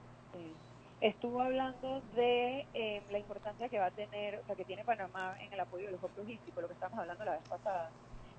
estuvo 1.00 1.40
hablando 1.40 2.02
de 2.14 2.66
eh, 2.74 3.02
la 3.10 3.18
importancia 3.18 3.68
que 3.68 3.78
va 3.78 3.86
a 3.86 3.90
tener, 3.90 4.40
o 4.42 4.46
sea, 4.46 4.54
que 4.54 4.64
tiene 4.64 4.84
Panamá 4.84 5.36
en 5.40 5.52
el 5.52 5.60
apoyo 5.60 5.86
de 5.86 5.92
los 5.92 6.00
lo 6.02 6.68
que 6.68 6.74
estábamos 6.74 7.00
hablando 7.00 7.24
la 7.24 7.32
vez 7.32 7.48
pasada, 7.48 7.90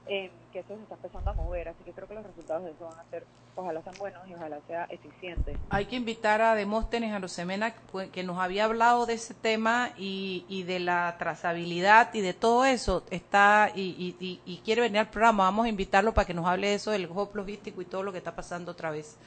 eh, 0.08 0.32
que 0.52 0.60
eso 0.60 0.76
se 0.76 0.82
está 0.82 0.96
empezando 0.96 1.30
a 1.30 1.34
mover, 1.34 1.70
así 1.70 1.84
que 1.84 1.92
creo 1.92 2.08
que 2.08 2.16
los 2.16 2.26
resultados 2.26 2.64
de 2.64 2.72
eso 2.72 2.86
van 2.86 3.00
a 3.00 3.10
ser, 3.12 3.26
ojalá 3.56 3.82
sean 3.84 3.96
buenos 4.00 4.28
y 4.28 4.34
ojalá 4.34 4.60
sea 4.68 4.86
eficiente. 4.90 5.56
Hay 5.70 5.86
que 5.86 5.96
invitar 5.96 6.42
a 6.42 6.56
Demóstenes 6.56 7.14
a 7.14 7.20
Rosemena, 7.20 7.76
que 8.12 8.24
nos 8.24 8.40
había 8.40 8.66
hablado 8.66 9.06
de 9.06 9.14
ese 9.14 9.34
tema 9.34 9.92
y, 9.98 10.46
y 10.50 10.64
de 10.64 10.80
la 10.80 11.16
trazabilidad 11.20 12.14
y 12.14 12.22
de 12.22 12.34
todo 12.34 12.66
eso, 12.66 13.04
está 13.12 13.72
y, 13.76 14.16
y, 14.20 14.58
quiere 14.66 14.82
venir 14.82 15.00
al 15.00 15.10
programa, 15.10 15.44
vamos 15.44 15.68
a 15.68 15.70
invitarlo 15.70 16.14
para 16.14 16.26
que 16.26 16.34
nos 16.34 16.48
hable 16.48 16.70
de 16.70 16.74
eso 16.76 16.92
del 16.92 17.06
hub 17.06 17.30
logístico 17.36 17.82
y 17.82 17.86
todo 17.86 18.04
lo 18.04 18.12
que 18.12 18.18
está 18.18 18.36
pasando 18.36 18.72
otra 18.72 18.92
vez 18.92 19.18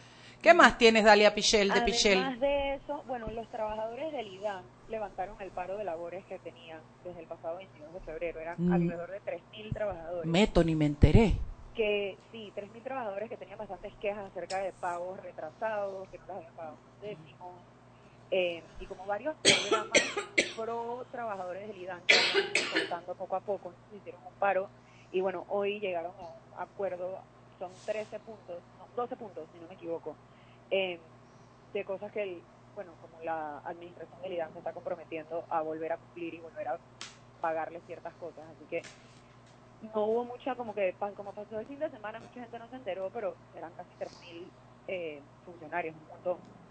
¿Qué 0.43 0.55
más 0.55 0.77
tienes, 0.77 1.05
Dalia 1.05 1.35
Pichel, 1.35 1.69
de 1.69 1.73
Además 1.75 1.91
Pichel? 1.91 2.41
de 2.41 2.75
eso, 2.75 3.03
bueno, 3.07 3.31
los 3.31 3.47
trabajadores 3.49 4.13
del 4.13 4.27
IDAN 4.27 4.65
levantaron 4.89 5.41
el 5.41 5.51
paro 5.51 5.77
de 5.77 5.85
labores 5.85 6.25
que 6.27 6.39
tenían 6.41 6.81
desde 7.05 7.21
el 7.21 7.27
pasado 7.27 7.57
22 7.59 7.93
de 7.95 8.01
febrero. 8.01 8.41
Eran 8.41 8.57
Mm. 8.59 8.73
alrededor 8.73 9.11
de 9.13 9.21
3.000 9.21 9.73
trabajadores. 9.73 10.27
Meto, 10.29 10.65
ni 10.65 10.75
me 10.75 10.87
enteré. 10.87 11.35
que 11.75 12.19
sí, 12.31 12.53
3.000 12.55 12.83
trabajadores 12.83 13.31
que 13.31 13.37
tenían 13.39 13.57
bastantes 13.57 13.95
quejas 13.95 14.27
acerca 14.31 14.59
de 14.59 14.73
pagos 14.73 15.19
retrasados, 15.23 16.07
que 16.11 16.19
no 16.19 16.25
les 16.27 16.37
habían 16.37 16.53
pagado 16.55 16.77
décimos, 17.01 17.55
eh, 18.31 18.63
y 18.79 18.85
como 18.85 19.07
varios 19.07 19.35
programas 19.43 19.91
pro 20.57 21.07
trabajadores 21.11 21.69
del 21.69 21.79
IDAN 21.79 22.03
que 22.07 22.17
van 22.91 23.03
poco 23.17 23.37
a 23.37 23.41
poco, 23.41 23.73
hicieron 23.97 24.21
un 24.27 24.35
paro, 24.35 24.69
y 25.13 25.23
bueno, 25.23 25.47
hoy 25.49 25.81
llegaron 25.81 26.13
a 26.19 26.21
un 26.25 26.63
acuerdo, 26.63 27.19
son 27.59 27.71
13 27.87 28.19
puntos, 28.21 28.59
no, 28.79 28.87
12 28.95 29.17
puntos, 29.17 29.45
si 29.55 29.59
no 29.59 29.67
me 29.69 29.75
equivoco, 29.75 30.15
eh, 30.73 30.99
de 31.75 31.85
cosas 31.85 32.11
que, 32.13 32.23
el, 32.23 32.43
bueno, 32.75 32.93
como 33.01 33.23
la 33.23 33.59
administración 33.59 34.23
del 34.23 34.33
IDAN 34.33 34.53
se 34.53 34.59
está 34.59 34.73
comprometiendo 34.73 35.45
a 35.51 35.61
volver 35.61 35.93
a 35.93 35.99
cumplir 35.99 36.35
y 36.35 36.41
volver 36.41 36.67
a 36.67 36.79
pagarle 37.41 37.81
ciertas 37.87 38.15
cosas, 38.15 38.45
así 38.57 38.65
que 38.71 38.83
no 39.95 40.07
hubo 40.07 40.25
mucha, 40.25 40.55
como 40.55 40.75
que 40.75 40.95
como 41.17 41.33
pasó 41.33 41.61
el 41.61 41.67
fin 41.67 41.79
de 41.79 41.91
semana, 41.91 42.21
mucha 42.21 42.41
gente 42.41 42.59
no 42.59 42.69
se 42.69 42.77
enteró, 42.77 43.11
pero 43.13 43.35
eran 43.55 43.73
casi 43.75 43.91
3.000 43.99 44.51
eh, 44.89 45.21
funcionarios, 45.45 45.95
un 45.97 46.09
montón. 46.09 46.62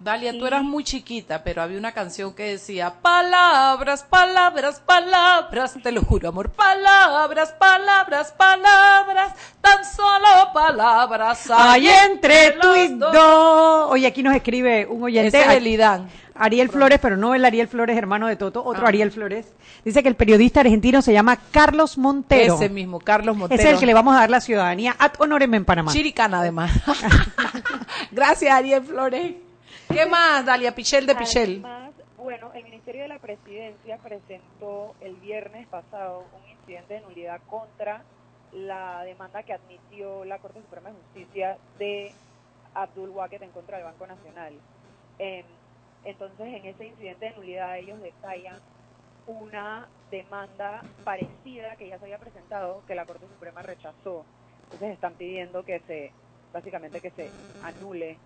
Dalia, 0.00 0.32
tú 0.38 0.46
eras 0.46 0.62
muy 0.62 0.82
chiquita, 0.82 1.44
pero 1.44 1.60
había 1.60 1.76
una 1.76 1.92
canción 1.92 2.32
que 2.32 2.44
decía 2.44 2.94
palabras, 3.02 4.02
palabras, 4.08 4.80
palabras, 4.80 5.74
te 5.82 5.92
lo 5.92 6.00
juro, 6.00 6.30
amor, 6.30 6.48
palabras, 6.52 7.52
palabras, 7.58 8.32
palabras, 8.32 9.34
tan 9.60 9.84
solo 9.84 10.54
palabras. 10.54 11.50
Hay 11.54 11.86
entre 11.86 12.52
tú 12.52 12.74
y 12.74 12.88
dos. 12.94 13.90
Oye, 13.90 14.06
aquí 14.06 14.22
nos 14.22 14.34
escribe 14.34 14.86
un 14.86 15.02
oyente. 15.02 15.38
Ese 15.38 15.42
es 15.50 15.54
el 15.58 15.66
IDAN. 15.66 16.08
Ariel 16.34 16.70
Flores, 16.70 16.98
pero 17.02 17.18
no 17.18 17.34
el 17.34 17.44
Ariel 17.44 17.68
Flores, 17.68 17.98
hermano 17.98 18.26
de 18.26 18.36
Toto, 18.36 18.64
otro 18.64 18.86
Ah. 18.86 18.88
Ariel 18.88 19.10
Flores. 19.10 19.48
Dice 19.84 20.02
que 20.02 20.08
el 20.08 20.14
periodista 20.14 20.60
argentino 20.60 21.02
se 21.02 21.12
llama 21.12 21.36
Carlos 21.50 21.98
Montero. 21.98 22.54
Ese 22.54 22.70
mismo, 22.70 23.00
Carlos 23.00 23.36
Montero. 23.36 23.60
Ese 23.60 23.68
es 23.68 23.74
el 23.74 23.80
que 23.80 23.84
le 23.84 23.92
vamos 23.92 24.16
a 24.16 24.20
dar 24.20 24.30
la 24.30 24.40
ciudadanía 24.40 24.96
ad 24.98 25.12
honorem 25.18 25.52
en 25.52 25.66
Panamá. 25.66 25.92
Chiricana, 25.92 26.40
además. 26.40 26.72
Gracias, 28.10 28.50
Ariel 28.50 28.82
Flores. 28.82 29.34
¿Qué 29.92 30.06
más, 30.06 30.46
Dalia 30.46 30.72
Pichel 30.72 31.04
de 31.04 31.16
Pichel? 31.16 31.64
Además, 31.64 31.92
bueno, 32.16 32.52
el 32.54 32.62
Ministerio 32.62 33.02
de 33.02 33.08
la 33.08 33.18
Presidencia 33.18 33.98
presentó 33.98 34.94
el 35.00 35.16
viernes 35.16 35.66
pasado 35.66 36.26
un 36.32 36.48
incidente 36.48 36.94
de 36.94 37.00
nulidad 37.00 37.40
contra 37.48 38.04
la 38.52 39.02
demanda 39.02 39.42
que 39.42 39.52
admitió 39.52 40.24
la 40.24 40.38
Corte 40.38 40.60
Suprema 40.60 40.90
de 40.90 40.96
Justicia 40.96 41.58
de 41.78 42.12
Abdul 42.74 43.10
Waket 43.10 43.42
en 43.42 43.50
contra 43.50 43.78
del 43.78 43.86
Banco 43.86 44.06
Nacional. 44.06 44.54
Em, 45.18 45.44
entonces, 46.04 46.46
en 46.46 46.66
ese 46.66 46.86
incidente 46.86 47.26
de 47.26 47.36
nulidad 47.36 47.76
ellos 47.76 48.00
detallan 48.00 48.60
una 49.26 49.88
demanda 50.12 50.82
parecida 51.02 51.74
que 51.76 51.88
ya 51.88 51.98
se 51.98 52.04
había 52.04 52.18
presentado 52.18 52.84
que 52.86 52.94
la 52.94 53.06
Corte 53.06 53.26
Suprema 53.26 53.62
rechazó. 53.62 54.24
Entonces 54.64 54.92
están 54.92 55.14
pidiendo 55.14 55.64
que 55.64 55.80
se, 55.80 56.12
básicamente 56.52 57.00
que 57.00 57.10
se 57.10 57.28
anule 57.64 58.18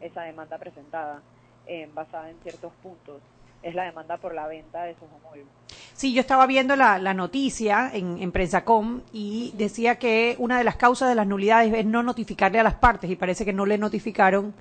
esa 0.00 0.22
demanda 0.22 0.58
presentada 0.58 1.22
eh, 1.66 1.88
basada 1.94 2.30
en 2.30 2.36
ciertos 2.42 2.72
puntos. 2.82 3.20
Es 3.62 3.74
la 3.74 3.84
demanda 3.84 4.16
por 4.16 4.34
la 4.34 4.46
venta 4.46 4.84
de 4.84 4.94
Sojomol. 4.94 5.44
Sí, 5.92 6.14
yo 6.14 6.20
estaba 6.22 6.46
viendo 6.46 6.76
la, 6.76 6.98
la 6.98 7.12
noticia 7.12 7.90
en, 7.92 8.22
en 8.22 8.32
Prensacom 8.32 9.02
y 9.12 9.52
decía 9.56 9.98
que 9.98 10.34
una 10.38 10.56
de 10.56 10.64
las 10.64 10.76
causas 10.76 11.10
de 11.10 11.14
las 11.14 11.26
nulidades 11.26 11.72
es 11.74 11.84
no 11.84 12.02
notificarle 12.02 12.58
a 12.58 12.62
las 12.62 12.74
partes 12.74 13.10
y 13.10 13.16
parece 13.16 13.44
que 13.44 13.52
no 13.52 13.66
le 13.66 13.76
notificaron 13.76 14.54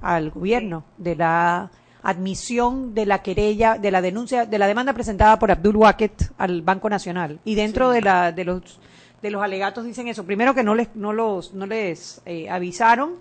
al 0.00 0.30
gobierno 0.30 0.84
de 0.96 1.16
la 1.16 1.70
admisión 2.04 2.94
de 2.94 3.04
la 3.04 3.20
querella, 3.20 3.78
de 3.78 3.90
la 3.90 4.00
denuncia, 4.00 4.46
de 4.46 4.58
la 4.58 4.68
demanda 4.68 4.92
presentada 4.92 5.40
por 5.40 5.50
Abdul 5.50 5.76
Waket 5.76 6.30
al 6.38 6.62
Banco 6.62 6.88
Nacional. 6.88 7.40
Y 7.44 7.56
dentro 7.56 7.90
de, 7.90 8.00
la, 8.02 8.30
de 8.30 8.44
los 8.44 8.78
de 9.22 9.30
los 9.30 9.42
alegatos 9.42 9.84
dicen 9.84 10.06
eso. 10.08 10.24
Primero 10.24 10.54
que 10.54 10.62
no 10.62 10.74
les, 10.74 10.94
no 10.94 11.12
los, 11.12 11.52
no 11.52 11.66
les 11.66 12.22
eh, 12.26 12.48
avisaron 12.48 13.14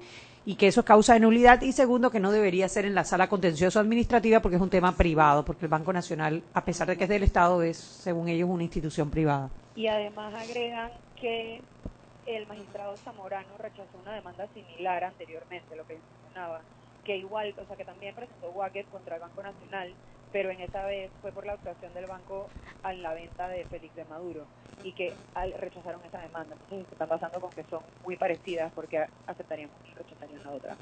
y 0.46 0.56
que 0.56 0.68
eso 0.68 0.82
es 0.82 0.86
causa 0.86 1.14
de 1.14 1.20
nulidad 1.20 1.62
y 1.62 1.72
segundo 1.72 2.12
que 2.12 2.20
no 2.20 2.32
debería 2.32 2.70
ser 2.70 2.86
en 2.86 2.94
la 2.94 3.04
sala 3.04 3.28
contencioso 3.28 3.80
administrativa 3.80 4.42
porque 4.42 4.58
es 4.58 4.62
un 4.62 4.70
tema 4.70 4.96
privado, 4.96 5.44
porque 5.44 5.66
el 5.66 5.70
Banco 5.70 5.92
Nacional, 5.92 6.44
a 6.54 6.64
pesar 6.64 6.88
de 6.88 6.98
que 6.98 7.06
es 7.06 7.10
del 7.10 7.24
Estado, 7.24 7.64
es, 7.64 7.78
según 7.78 8.30
ellos, 8.30 8.50
una 8.50 8.64
institución 8.64 9.10
privada. 9.10 9.50
Y 9.76 9.88
además 9.88 10.34
agregan 10.36 10.92
que 11.20 11.62
el 12.28 12.48
magistrado 12.48 12.96
Zamorano 12.98 13.58
rechazó 13.58 13.98
una 14.02 14.14
demanda 14.14 14.48
similar 14.54 15.04
anteriormente, 15.04 15.76
lo 15.76 15.86
que 15.88 15.98
mencionaba, 15.98 16.62
que 17.04 17.18
igual, 17.18 17.54
o 17.62 17.66
sea, 17.66 17.76
que 17.76 17.86
también 17.86 18.16
presentó 18.16 18.50
Wacket 18.52 18.90
contra 18.90 19.16
el 19.16 19.22
Banco 19.22 19.42
Nacional, 19.42 19.94
pero 20.32 20.52
en 20.52 20.62
esa 20.62 20.86
vez 20.86 21.12
fue 21.22 21.32
por 21.32 21.46
la 21.46 21.54
actuación 21.54 21.94
del 21.94 22.08
banco 22.08 22.50
a 22.84 22.94
la 22.94 23.14
venta 23.14 23.48
de 23.48 23.66
Félix 23.66 23.96
de 23.96 24.06
Maduro 24.06 24.48
y 24.84 24.94
que 24.94 25.14
al- 25.34 25.54
rechazaron 25.60 26.04
esa 26.06 26.20
demanda. 26.20 26.56
Entonces, 26.64 26.88
se 26.90 26.96
están 26.96 27.08
pasando 27.10 27.40
con 27.40 27.52
que 27.54 27.64
son 27.64 27.82
muy 28.04 28.18
parecidas 28.18 28.72
porque 28.74 29.06
aceptarían 29.26 29.70
una 29.70 29.90
y 29.90 29.94
rechazarían 29.94 30.44
la 30.44 30.52
otra. 30.52 30.78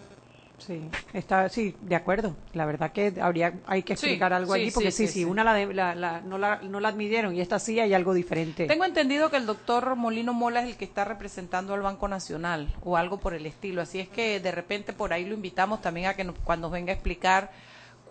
Sí, 0.57 0.89
está, 1.13 1.49
sí, 1.49 1.75
de 1.81 1.95
acuerdo. 1.95 2.35
La 2.53 2.65
verdad 2.65 2.91
que 2.91 3.13
habría, 3.19 3.53
hay 3.65 3.83
que 3.83 3.95
Sí, 3.95 4.05
explicar 4.05 4.31
algo 4.33 4.53
sí, 4.53 4.61
allí 4.61 4.71
porque 4.71 4.91
sí, 4.91 4.97
sí, 4.97 5.07
sí, 5.07 5.13
sí, 5.13 5.19
sí. 5.21 5.25
una 5.25 5.43
la, 5.43 5.53
de- 5.55 5.73
la- 5.73 5.95
la- 5.95 6.21
no, 6.21 6.37
la, 6.37 6.61
no 6.61 6.79
la 6.79 6.89
admitieron 6.89 7.35
y 7.35 7.41
esta 7.41 7.59
sí 7.59 7.79
hay 7.79 7.93
algo 7.93 8.13
diferente. 8.13 8.65
Tengo 8.67 8.85
entendido 8.85 9.29
que 9.29 9.37
el 9.37 9.45
doctor 9.45 9.95
Molino 9.95 10.33
Mola 10.33 10.61
es 10.61 10.69
el 10.69 10.77
que 10.77 10.85
está 10.85 11.03
representando 11.05 11.73
al 11.73 11.81
Banco 11.81 12.07
Nacional 12.07 12.69
o 12.83 12.95
algo 12.97 13.19
por 13.19 13.33
el 13.33 13.45
estilo. 13.45 13.81
Así 13.81 13.99
es 13.99 14.07
que 14.07 14.39
de 14.39 14.51
repente 14.51 14.93
por 14.93 15.11
ahí 15.11 15.25
lo 15.25 15.33
invitamos 15.33 15.81
también 15.81 16.07
a 16.07 16.15
que 16.15 16.23
nos- 16.23 16.35
cuando 16.43 16.69
venga 16.69 16.91
a 16.91 16.95
explicar 16.95 17.51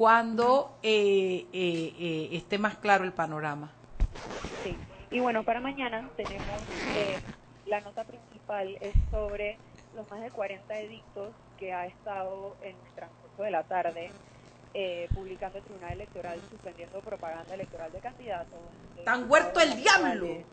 cuando 0.03 0.77
eh, 0.83 1.47
eh, 1.53 1.95
eh, 1.97 2.29
esté 2.33 2.59
más 2.59 2.75
claro 2.79 3.05
el 3.05 3.13
panorama. 3.13 3.71
Sí. 4.65 4.77
Y 5.13 5.21
bueno, 5.21 5.45
para 5.45 5.61
mañana 5.61 6.11
tenemos 6.17 6.45
eh, 6.97 7.21
la 7.67 7.81
nota 7.83 8.03
principal 8.03 8.77
es 8.81 8.95
sobre 9.13 9.59
los 9.95 10.11
más 10.11 10.21
de 10.21 10.33
40 10.33 10.77
edictos 10.81 11.31
que 11.57 11.73
ha 11.73 11.87
estado 11.87 12.57
en 12.63 12.71
el 12.71 12.93
transcurso 12.97 13.45
de 13.45 13.51
la 13.53 13.63
tarde 13.63 14.11
eh, 14.75 15.07
publicando 15.15 15.59
el 15.59 15.65
Tribunal 15.67 15.93
Electoral 15.93 16.41
suspendiendo 16.51 16.99
propaganda 16.99 17.55
electoral 17.55 17.93
de 17.93 18.01
candidatos. 18.01 18.59
de 18.97 19.05
¡Tan 19.05 19.31
huerto 19.31 19.61
el 19.61 19.77
diablo! 19.77 20.09
nacionales, 20.15 20.47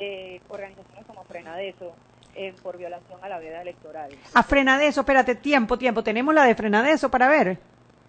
eh, 0.00 0.40
organizaciones 0.50 1.06
como 1.06 1.24
Frenadeso 1.24 1.94
eh, 2.34 2.54
por 2.62 2.76
violación 2.76 3.24
a 3.24 3.28
la 3.30 3.38
veda 3.38 3.62
electoral. 3.62 4.10
A 4.34 4.42
Frenadeso, 4.42 5.00
espérate, 5.00 5.34
tiempo, 5.34 5.78
tiempo. 5.78 6.02
Tenemos 6.02 6.34
la 6.34 6.44
de 6.44 6.54
Frenadeso 6.54 7.10
para 7.10 7.26
ver. 7.26 7.58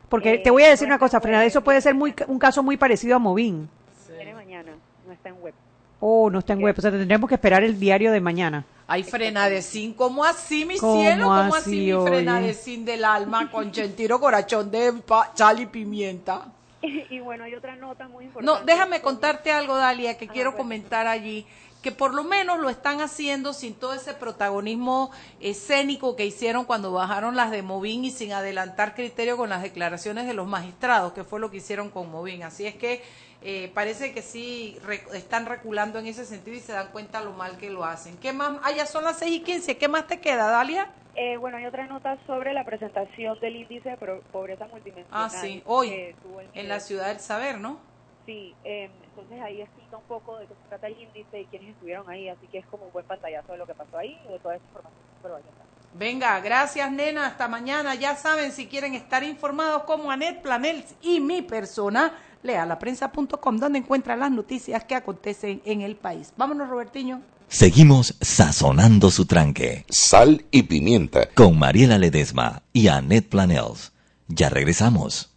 Porque 0.10 0.36
Eh, 0.36 0.38
te 0.40 0.50
voy 0.52 0.64
a 0.64 0.70
decir 0.70 0.88
no 0.88 0.94
una 0.94 1.00
cosa, 1.00 1.20
Frenadeso 1.20 1.60
web. 1.60 1.66
puede 1.66 1.82
ser 1.82 1.94
muy, 1.96 2.14
un 2.28 2.40
caso 2.40 2.64
muy 2.64 2.78
parecido 2.78 3.16
a 3.16 3.20
Movín. 3.20 3.70
Viene 4.16 4.34
mañana, 4.34 4.72
no 5.06 5.14
está 5.14 5.30
en 5.30 5.42
web. 5.42 5.54
Oh, 6.00 6.30
no 6.30 6.40
está 6.40 6.54
en 6.54 6.62
web, 6.62 6.76
o 6.78 6.82
sea, 6.82 6.92
tendremos 6.92 7.28
que 7.28 7.36
esperar 7.36 7.64
el 7.64 7.80
diario 7.80 8.12
de 8.12 8.22
mañana. 8.22 8.64
Hay 8.88 9.04
frenadecín, 9.04 9.94
¿cómo 9.94 10.24
así, 10.24 10.64
mi 10.64 10.78
¿Cómo 10.78 11.02
cielo? 11.02 11.24
¿Cómo 11.26 11.56
así, 11.56 11.92
así, 11.92 11.94
mi 11.98 12.08
frenadecín 12.08 12.86
del 12.86 13.04
alma 13.04 13.52
con 13.52 13.72
chentiro 13.72 14.20
corazón 14.20 14.72
de 14.72 14.94
pa- 14.94 15.32
sal 15.34 15.60
y 15.60 15.66
pimienta? 15.66 16.46
y 16.82 17.20
bueno, 17.20 17.44
hay 17.44 17.56
otra 17.56 17.76
nota 17.76 18.08
muy 18.08 18.26
importante. 18.26 18.60
No, 18.62 18.66
déjame 18.66 19.02
contarte 19.02 19.52
algo, 19.52 19.76
Dalia, 19.76 20.18
que 20.18 20.26
Ah, 20.26 20.32
quiero 20.32 20.52
bueno. 20.52 20.64
comentar 20.64 21.08
allí, 21.08 21.46
que 21.88 21.94
por 21.94 22.14
lo 22.14 22.26
menos 22.26 22.60
lo 22.60 22.70
están 22.70 23.00
haciendo 23.00 23.54
sin 23.54 23.74
todo 23.74 23.94
ese 23.94 24.14
protagonismo 24.14 25.10
escénico 25.40 26.18
que 26.18 26.26
hicieron 26.26 26.66
cuando 26.66 26.92
bajaron 26.92 27.38
las 27.38 27.50
de 27.50 27.62
Movín 27.62 28.04
y 28.04 28.12
sin 28.12 28.34
adelantar 28.34 28.94
criterio 28.94 29.38
con 29.38 29.48
las 29.50 29.62
declaraciones 29.62 30.28
de 30.28 30.34
los 30.34 30.48
magistrados, 30.48 31.14
que 31.14 31.24
fue 31.24 31.40
lo 31.40 31.50
que 31.50 31.58
hicieron 31.58 31.90
con 31.90 32.12
Movín. 32.12 32.44
Así 32.44 32.68
es 32.68 32.76
que 32.76 33.02
eh, 33.42 33.72
parece 33.74 34.12
que 34.14 34.22
sí 34.22 34.78
re- 34.84 35.02
están 35.14 35.46
reculando 35.46 35.98
en 35.98 36.08
ese 36.08 36.26
sentido 36.26 36.58
y 36.58 36.60
se 36.60 36.74
dan 36.74 36.88
cuenta 36.92 37.22
lo 37.22 37.32
mal 37.32 37.58
que 37.58 37.70
lo 37.70 37.86
hacen. 37.86 38.18
¿Qué 38.18 38.34
más? 38.34 38.58
Ah, 38.64 38.74
ya 38.74 38.86
son 38.86 39.06
las 39.06 39.18
6 39.20 39.38
y 39.38 39.40
15. 39.44 39.78
¿Qué 39.78 39.88
más 39.88 40.08
te 40.08 40.20
queda, 40.20 40.48
Dalia? 40.50 40.92
Eh, 41.16 41.38
bueno, 41.38 41.56
hay 41.56 41.68
otra 41.68 41.88
nota 41.88 42.18
sobre 42.28 42.54
la 42.54 42.66
presentación 42.66 43.40
del 43.40 43.56
índice 43.56 43.92
de 43.92 43.98
pobreza 44.34 44.68
multidimensional. 44.68 45.24
Ah, 45.26 45.30
sí, 45.30 45.64
hoy, 45.66 46.14
En 46.54 46.68
la 46.68 46.82
ciudad 46.82 47.08
del 47.08 47.22
saber, 47.22 47.60
¿no? 47.60 47.80
Sí, 48.28 48.54
eh, 48.66 48.92
entonces 49.10 49.42
ahí 49.42 49.62
explica 49.62 49.96
un 49.96 50.04
poco 50.04 50.38
de 50.38 50.46
qué 50.48 50.54
se 50.54 50.68
trata 50.68 50.88
el 50.88 51.02
índice 51.02 51.42
y 51.42 51.46
quiénes 51.46 51.70
estuvieron 51.70 52.10
ahí, 52.10 52.28
así 52.28 52.46
que 52.52 52.58
es 52.58 52.66
como 52.66 52.86
un 52.86 52.92
buen 52.92 53.06
pantallazo 53.06 53.54
de 53.54 53.58
lo 53.58 53.66
que 53.66 53.74
pasó 53.74 53.98
ahí 53.98 54.20
y 54.28 54.34
de 54.34 54.40
toda 54.40 54.58
esa 54.58 54.66
información 54.66 55.02
valiosa. 55.24 55.48
Venga, 55.94 56.40
gracias 56.42 56.92
nena, 56.92 57.26
hasta 57.26 57.48
mañana. 57.48 57.96
Ya 57.96 58.18
saben, 58.18 58.52
si 58.52 58.68
quieren 58.68 58.94
estar 58.96 59.24
informados 59.24 59.84
como 59.84 60.12
Anet 60.12 60.42
Planels 60.42 60.94
y 61.02 61.22
mi 61.22 61.42
persona, 61.42 62.14
lea 62.44 62.66
laprensa.com 62.66 63.58
donde 63.58 63.80
encuentran 63.80 64.20
las 64.20 64.32
noticias 64.32 64.84
que 64.84 64.96
acontecen 64.96 65.62
en 65.64 65.82
el 65.82 65.96
país. 65.96 66.34
Vámonos, 66.36 66.68
Robertiño. 66.70 67.22
Seguimos 67.48 68.18
sazonando 68.20 69.10
su 69.10 69.26
tranque 69.26 69.86
Sal 69.88 70.46
y 70.52 70.64
pimienta. 70.64 71.30
con 71.34 71.58
Mariela 71.58 71.98
Ledesma 71.98 72.64
y 72.74 72.90
Annette 72.90 73.30
Planels. 73.30 73.94
Ya 74.28 74.50
regresamos. 74.50 75.37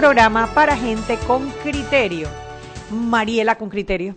Programa 0.00 0.46
para 0.54 0.74
gente 0.74 1.18
con 1.26 1.50
criterio. 1.62 2.26
Mariela 2.90 3.58
con 3.58 3.68
criterio. 3.68 4.16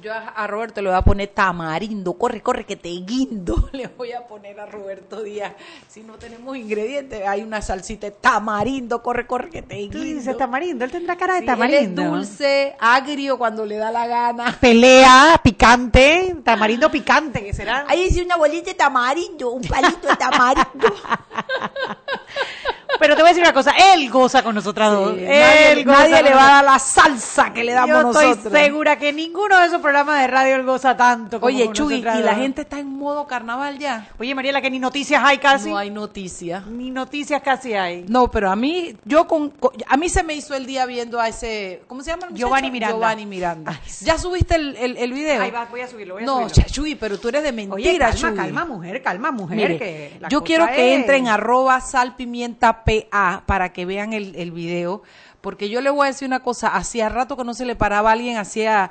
Yo 0.00 0.10
a, 0.14 0.46
Roberto 0.46 0.80
le 0.80 0.88
voy 0.88 0.96
a 0.96 1.02
poner 1.02 1.28
tamarindo, 1.28 2.14
corre, 2.14 2.40
corre, 2.40 2.64
que 2.64 2.76
te 2.76 2.88
guindo. 2.88 3.68
Le 3.72 3.88
voy 3.88 4.12
a 4.12 4.26
poner 4.26 4.58
a 4.58 4.64
Roberto 4.64 5.22
Díaz. 5.22 5.52
Si 5.86 6.00
no 6.00 6.14
tenemos 6.14 6.56
ingredientes, 6.56 7.26
hay 7.26 7.42
una 7.42 7.60
salsita 7.60 8.06
de 8.06 8.12
tamarindo, 8.12 9.02
corre, 9.02 9.26
corre, 9.26 9.50
que 9.50 9.60
te 9.60 9.74
guindo. 9.74 9.98
Tú 9.98 10.04
dices 10.04 10.34
tamarindo, 10.38 10.86
él 10.86 10.92
tendrá 10.92 11.16
cara 11.16 11.34
de 11.34 11.42
tamarindo. 11.42 12.00
Él 12.00 12.08
es 12.08 12.12
dulce, 12.12 12.76
agrio 12.80 13.36
cuando 13.36 13.66
le 13.66 13.76
da 13.76 13.90
la 13.90 14.06
gana. 14.06 14.56
Pelea, 14.58 15.38
picante, 15.42 16.36
tamarindo 16.42 16.90
picante, 16.90 17.44
que 17.44 17.52
será. 17.52 17.84
Ahí 17.86 18.04
dice 18.04 18.22
una 18.22 18.36
bolita 18.36 18.70
de 18.70 18.74
tamarindo, 18.74 19.50
un 19.50 19.62
palito 19.62 20.08
de 20.08 20.16
tamarindo. 20.16 20.88
Pero 22.98 23.14
te 23.14 23.22
voy 23.22 23.28
a 23.28 23.32
decir 23.32 23.42
una 23.42 23.52
cosa, 23.52 23.72
él 23.94 24.08
goza 24.10 24.42
con 24.42 24.54
nosotras 24.54 24.90
dos. 24.92 25.14
Él 25.18 25.84
nadie, 25.84 26.22
le 26.22 26.34
va 26.34 26.44
a 26.48 26.52
dar 26.56 26.64
la 26.64 26.78
salsa 26.78 27.52
que 27.52 27.62
le 27.62 27.72
damos 27.72 27.88
Yo 27.88 28.02
nosotros. 28.02 28.36
estoy 28.46 28.52
segura 28.62 28.98
que 28.98 29.12
ninguno 29.12 29.58
de 29.58 29.66
esos 29.66 29.80
programas 29.80 30.20
de 30.20 30.26
radio 30.26 30.56
él 30.56 30.64
goza 30.64 30.96
tanto 30.96 31.38
como 31.40 31.54
Oye, 31.54 31.70
Chuy, 31.72 31.96
y 31.96 32.02
la 32.02 32.34
gente 32.34 32.62
está 32.62 32.78
en 32.78 32.88
modo 32.88 33.26
carnaval 33.26 33.78
ya. 33.78 34.08
Oye, 34.18 34.34
Mariela, 34.34 34.60
que 34.62 34.70
ni 34.70 34.78
noticias 34.78 35.22
hay 35.24 35.38
casi. 35.38 35.68
No 35.70 35.76
hay 35.76 35.90
noticias. 35.90 36.66
Ni 36.66 36.90
noticias 36.90 37.42
casi 37.42 37.74
hay. 37.74 38.04
No, 38.08 38.30
pero 38.30 38.50
a 38.50 38.56
mí, 38.56 38.96
yo 39.04 39.26
con, 39.26 39.50
con- 39.50 39.72
a 39.86 39.96
mí 39.96 40.08
se 40.08 40.22
me 40.22 40.34
hizo 40.34 40.54
el 40.54 40.64
día 40.66 40.86
viendo 40.86 41.20
a 41.20 41.28
ese, 41.28 41.82
¿cómo 41.86 42.02
se 42.02 42.10
llama? 42.10 42.28
el? 42.30 42.34
Giovanni 42.34 42.70
Miranda. 42.70 42.96
Giovanni 42.96 43.26
Miranda. 43.26 43.72
Ay, 43.72 43.78
sí. 43.90 44.04
¿Ya 44.06 44.18
subiste 44.18 44.54
el, 44.56 44.76
el, 44.76 44.96
el 44.96 45.12
video? 45.12 45.42
Ahí 45.42 45.50
va, 45.50 45.66
voy 45.66 45.82
a 45.82 45.88
subirlo, 45.88 46.14
voy 46.14 46.22
a 46.22 46.26
no, 46.26 46.48
subirlo. 46.48 46.70
Chuy, 46.72 46.94
pero 46.94 47.18
tú 47.18 47.28
eres 47.28 47.42
de 47.42 47.48
Oye, 47.50 47.66
mentira, 47.66 48.10
calma, 48.10 48.28
Chuy. 48.28 48.36
calma, 48.36 48.64
mujer, 48.64 49.02
calma, 49.02 49.30
mujer. 49.30 49.56
Mire, 49.56 49.78
que 49.78 50.20
yo 50.30 50.42
quiero 50.42 50.66
que 50.66 50.94
es- 50.94 51.00
entren 51.00 51.28
a 51.28 51.34
arroba 51.34 51.80
salpimienta 51.80 52.77
PA 52.84 53.42
para 53.46 53.72
que 53.72 53.84
vean 53.84 54.12
el, 54.12 54.34
el 54.36 54.52
video, 54.52 55.02
porque 55.40 55.68
yo 55.68 55.80
le 55.80 55.90
voy 55.90 56.04
a 56.04 56.10
decir 56.10 56.26
una 56.26 56.40
cosa, 56.40 56.68
hacía 56.68 57.08
rato 57.08 57.36
que 57.36 57.44
no 57.44 57.54
se 57.54 57.64
le 57.64 57.76
paraba 57.76 58.10
a 58.10 58.12
alguien, 58.12 58.36
hacía... 58.36 58.90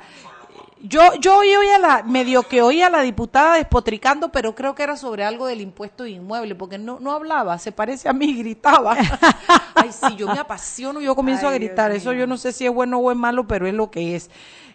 Yo, 0.80 1.00
yo 1.20 1.38
hoy 1.38 1.52
oía 1.56 1.76
la, 1.80 2.02
medio 2.04 2.44
que 2.44 2.62
oía 2.62 2.86
a 2.86 2.90
la 2.90 3.02
diputada 3.02 3.56
despotricando, 3.56 4.30
pero 4.30 4.54
creo 4.54 4.76
que 4.76 4.84
era 4.84 4.96
sobre 4.96 5.24
algo 5.24 5.46
del 5.46 5.60
impuesto 5.60 6.06
inmueble, 6.06 6.54
porque 6.54 6.78
no, 6.78 7.00
no 7.00 7.10
hablaba, 7.10 7.58
se 7.58 7.72
parece 7.72 8.08
a 8.08 8.12
mí, 8.12 8.32
gritaba. 8.38 8.96
Ay, 9.74 9.90
sí, 9.90 10.14
yo 10.16 10.28
me 10.28 10.38
apasiono, 10.38 11.00
yo 11.00 11.16
comienzo 11.16 11.48
Ay, 11.48 11.56
a 11.56 11.58
Dios 11.58 11.68
gritar, 11.68 11.90
eso 11.90 12.12
yo 12.12 12.28
no 12.28 12.36
sé 12.36 12.52
si 12.52 12.64
es 12.64 12.72
bueno 12.72 12.98
o 12.98 13.10
es 13.10 13.16
malo, 13.16 13.48
pero 13.48 13.66
es 13.66 13.74
lo 13.74 13.90
que 13.90 14.14
es. 14.14 14.30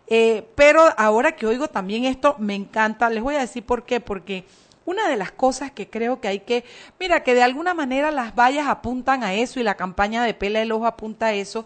Eh, 0.07 0.45
pero 0.55 0.81
ahora 0.97 1.37
que 1.37 1.47
oigo 1.47 1.69
también 1.69 2.03
esto, 2.03 2.35
me 2.37 2.55
encanta, 2.55 3.09
les 3.09 3.23
voy 3.23 3.35
a 3.35 3.39
decir 3.39 3.65
por 3.65 3.83
qué, 3.83 4.01
porque 4.01 4.45
una 4.85 5.07
de 5.07 5.17
las 5.17 5.31
cosas 5.31 5.71
que 5.71 5.89
creo 5.89 6.19
que 6.19 6.27
hay 6.27 6.39
que, 6.41 6.63
mira, 6.99 7.23
que 7.23 7.33
de 7.33 7.43
alguna 7.43 7.73
manera 7.73 8.11
las 8.11 8.35
vallas 8.35 8.67
apuntan 8.67 9.23
a 9.23 9.33
eso 9.33 9.59
y 9.59 9.63
la 9.63 9.75
campaña 9.75 10.23
de 10.23 10.33
Pela 10.33 10.61
el 10.61 10.71
Ojo 10.71 10.85
apunta 10.85 11.27
a 11.27 11.33
eso, 11.33 11.65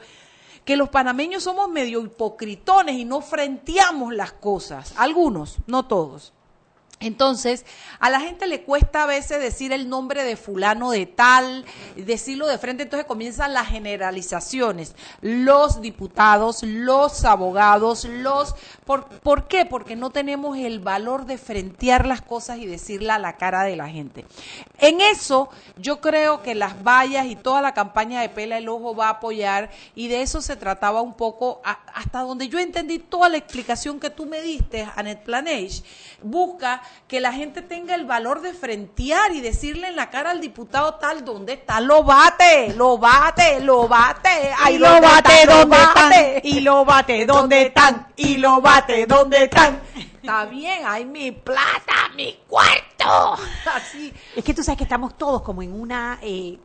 que 0.65 0.75
los 0.75 0.89
panameños 0.89 1.43
somos 1.43 1.69
medio 1.69 2.01
hipocritones 2.01 2.95
y 2.95 3.05
no 3.05 3.21
frenteamos 3.21 4.13
las 4.13 4.33
cosas, 4.33 4.93
algunos, 4.97 5.57
no 5.65 5.85
todos. 5.85 6.33
Entonces, 6.99 7.63
a 7.99 8.09
la 8.09 8.19
gente 8.19 8.47
le 8.47 8.63
cuesta 8.63 9.03
a 9.03 9.05
veces 9.05 9.39
decir 9.39 9.71
el 9.71 9.87
nombre 9.87 10.23
de 10.23 10.35
fulano 10.35 10.89
de 10.89 11.05
tal, 11.05 11.63
decirlo 11.95 12.47
de 12.47 12.57
frente, 12.57 12.83
entonces 12.83 13.05
comienzan 13.05 13.53
las 13.53 13.67
generalizaciones. 13.67 14.95
Los 15.21 15.79
diputados, 15.81 16.63
los 16.63 17.23
abogados, 17.23 18.05
los... 18.05 18.55
¿Por, 18.83 19.05
¿por 19.05 19.47
qué? 19.47 19.65
Porque 19.65 19.95
no 19.95 20.09
tenemos 20.09 20.57
el 20.57 20.79
valor 20.79 21.25
de 21.27 21.37
frentear 21.37 22.07
las 22.07 22.21
cosas 22.21 22.57
y 22.57 22.65
decirla 22.65 23.15
a 23.15 23.19
la 23.19 23.37
cara 23.37 23.63
de 23.63 23.75
la 23.75 23.89
gente. 23.89 24.25
En 24.79 24.99
eso, 24.99 25.49
yo 25.77 26.01
creo 26.01 26.41
que 26.41 26.55
las 26.55 26.81
vallas 26.83 27.27
y 27.27 27.35
toda 27.35 27.61
la 27.61 27.75
campaña 27.75 28.21
de 28.21 28.29
Pela 28.29 28.57
el 28.57 28.69
Ojo 28.69 28.95
va 28.95 29.07
a 29.07 29.11
apoyar 29.11 29.69
y 29.93 30.07
de 30.07 30.23
eso 30.23 30.41
se 30.41 30.55
trataba 30.55 31.01
un 31.01 31.13
poco, 31.13 31.61
a- 31.63 31.79
hasta 31.93 32.21
donde 32.21 32.47
yo 32.49 32.57
entendí 32.57 32.97
toda 32.97 33.29
la 33.29 33.37
explicación 33.37 33.99
que 33.99 34.09
tú 34.09 34.25
me 34.25 34.41
diste, 34.41 34.87
Anet 34.95 35.23
Planage, 35.23 35.83
busca 36.23 36.81
que 37.07 37.21
la 37.21 37.31
gente 37.31 37.61
tenga 37.61 37.95
el 37.95 38.05
valor 38.05 38.41
de 38.41 38.53
frentear 38.53 39.31
y 39.31 39.41
decirle 39.41 39.87
en 39.87 39.95
la 39.95 40.09
cara 40.09 40.31
al 40.31 40.41
diputado 40.41 40.95
tal, 40.95 41.23
¿dónde 41.23 41.53
está? 41.53 41.79
Lo 41.79 42.03
bate, 42.03 42.73
lo 42.73 42.97
bate, 42.97 43.61
lo 43.61 43.87
bate. 43.87 44.51
Ay, 44.59 44.77
lo 44.77 44.99
bate, 45.01 45.45
¿dónde 45.45 45.77
están? 45.77 46.11
Y 46.43 46.59
lo 46.59 46.85
bate, 46.85 47.25
¿dónde 47.25 47.61
están? 47.63 48.07
Y 48.17 48.37
lo 48.37 48.61
bate, 48.61 49.05
¿dónde 49.05 49.43
están? 49.43 49.81
Está 50.15 50.45
bien, 50.45 50.81
hay 50.85 51.05
mi 51.05 51.31
plata, 51.31 52.09
mi 52.15 52.37
cuarto. 52.47 53.37
Así. 53.73 54.13
Es 54.35 54.43
que 54.43 54.53
tú 54.53 54.61
sabes 54.61 54.77
que 54.77 54.83
estamos 54.83 55.17
todos 55.17 55.41
como 55.41 55.61
en 55.63 55.71
una... 55.79 56.19
eh, 56.21 56.57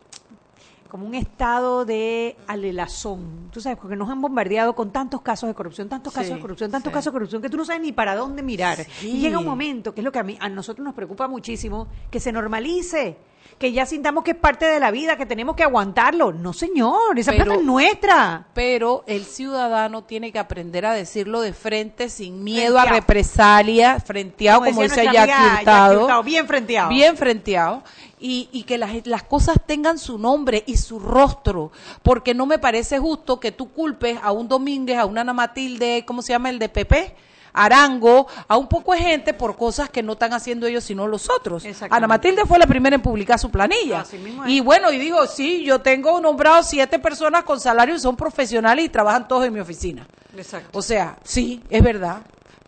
como 0.92 1.07
un 1.07 1.14
estado 1.14 1.87
de 1.87 2.37
alelazón. 2.46 3.48
Tú 3.50 3.62
sabes, 3.62 3.78
porque 3.78 3.96
nos 3.96 4.11
han 4.11 4.20
bombardeado 4.20 4.74
con 4.74 4.92
tantos 4.92 5.22
casos 5.22 5.48
de 5.48 5.55
corrupción, 5.55 5.88
tantos 5.88 6.12
casos 6.12 6.35
de 6.35 6.38
corrupción, 6.38 6.70
tantos 6.70 6.90
sí. 6.90 6.92
casos 6.92 7.11
de 7.11 7.12
corrupción, 7.14 7.40
que 7.40 7.48
tú 7.48 7.57
no 7.57 7.64
sabes 7.64 7.81
ni 7.81 7.92
para 7.92 8.14
dónde 8.14 8.42
mirar. 8.42 8.85
Sí. 9.00 9.12
Y 9.12 9.20
llega 9.22 9.38
un 9.38 9.46
momento, 9.46 9.94
que 9.94 10.02
es 10.02 10.05
lo 10.05 10.12
que 10.12 10.18
a, 10.18 10.22
mí, 10.22 10.37
a 10.38 10.50
nosotros 10.50 10.85
nos 10.85 10.92
preocupa 10.92 11.28
muchísimo, 11.28 11.88
que 12.11 12.20
se 12.20 12.31
normalice, 12.31 13.16
que 13.62 13.70
ya 13.72 13.87
sintamos 13.87 14.25
que 14.25 14.33
es 14.33 14.37
parte 14.37 14.66
de 14.66 14.81
la 14.81 14.90
vida, 14.90 15.16
que 15.16 15.25
tenemos 15.25 15.55
que 15.55 15.62
aguantarlo. 15.62 16.33
No, 16.33 16.53
señor, 16.53 17.16
esa 17.16 17.31
Pero- 17.31 17.44
plata 17.44 17.61
es 17.61 17.64
nuestra. 17.64 18.46
Pero 18.55 19.05
el 19.07 19.25
ciudadano 19.25 20.03
tiene 20.03 20.33
que 20.33 20.40
aprender 20.40 20.85
a 20.85 20.92
decirlo 20.94 21.40
de 21.40 21.53
frente, 21.53 22.09
sin 22.09 22.42
miedo 22.42 22.77
a 22.77 22.83
Frenteado. 22.83 23.01
represalia, 23.01 24.01
frenteado, 24.01 24.59
Como 24.59 24.70
como, 24.72 24.83
decía 24.83 25.03
dice 25.05 25.14
Jackie 25.14 25.59
Hurtado. 25.61 26.01
Hurtado, 26.03 26.22
bien 26.25 26.46
frenteado. 26.48 26.88
Bien 26.88 27.16
frenteado. 27.16 27.85
Y, 28.18 28.48
y 28.51 28.64
que 28.64 28.79
las, 28.79 29.07
las 29.07 29.22
cosas 29.22 29.57
tengan 29.64 29.96
su 29.98 30.18
nombre 30.18 30.64
y 30.66 30.77
su 30.77 30.98
rostro. 30.98 31.70
Porque 32.03 32.35
no 32.35 32.46
me 32.46 32.59
parece 32.59 32.98
justo 32.98 33.38
que 33.38 33.53
tú 33.53 33.70
culpes 33.70 34.18
a 34.25 34.33
un 34.33 34.48
Domínguez, 34.48 34.98
a 34.98 35.05
una 35.07 35.20
Ana 35.20 35.33
Matilde, 35.35 36.03
¿cómo 36.05 36.20
se 36.20 36.33
llama 36.33 36.51
el 36.51 36.59
de 36.59 36.68
PP? 36.68 37.14
Arango, 37.53 38.27
a 38.49 38.57
un 38.57 38.69
poco 38.69 38.93
de 38.93 39.01
gente 39.01 39.35
por 39.35 39.57
cosas 39.57 39.91
que 39.91 40.03
no 40.03 40.12
están 40.12 40.33
haciendo 40.33 40.67
ellos 40.67 40.85
sino 40.85 41.07
los 41.07 41.29
otros. 41.31 41.65
Ana 41.91 42.07
Matilde 42.07 42.45
fue 42.47 42.59
la 42.59 42.67
primera 42.67 42.97
en 42.97 43.03
publicar 43.03 43.38
su 43.38 43.51
planilla. 43.51 44.05
Y 44.47 44.61
bueno, 44.61 44.91
y 44.91 44.99
digo, 44.99 45.27
sí, 45.27 45.65
yo 45.65 45.81
tengo 45.81 46.21
nombrado 46.21 46.62
siete 46.62 46.99
personas 46.99 47.45
con 47.45 47.61
salario 47.61 47.95
y 47.95 47.99
son 47.99 48.17
profesionales 48.17 48.87
y 48.87 48.88
trabajan 48.88 49.29
todos 49.29 49.47
en 49.47 49.53
mi 49.53 49.61
oficina. 49.61 50.07
Exacto. 50.37 50.79
O 50.79 50.83
sea, 50.83 51.19
sí, 51.23 51.62
es 51.69 51.83
verdad. 51.83 52.23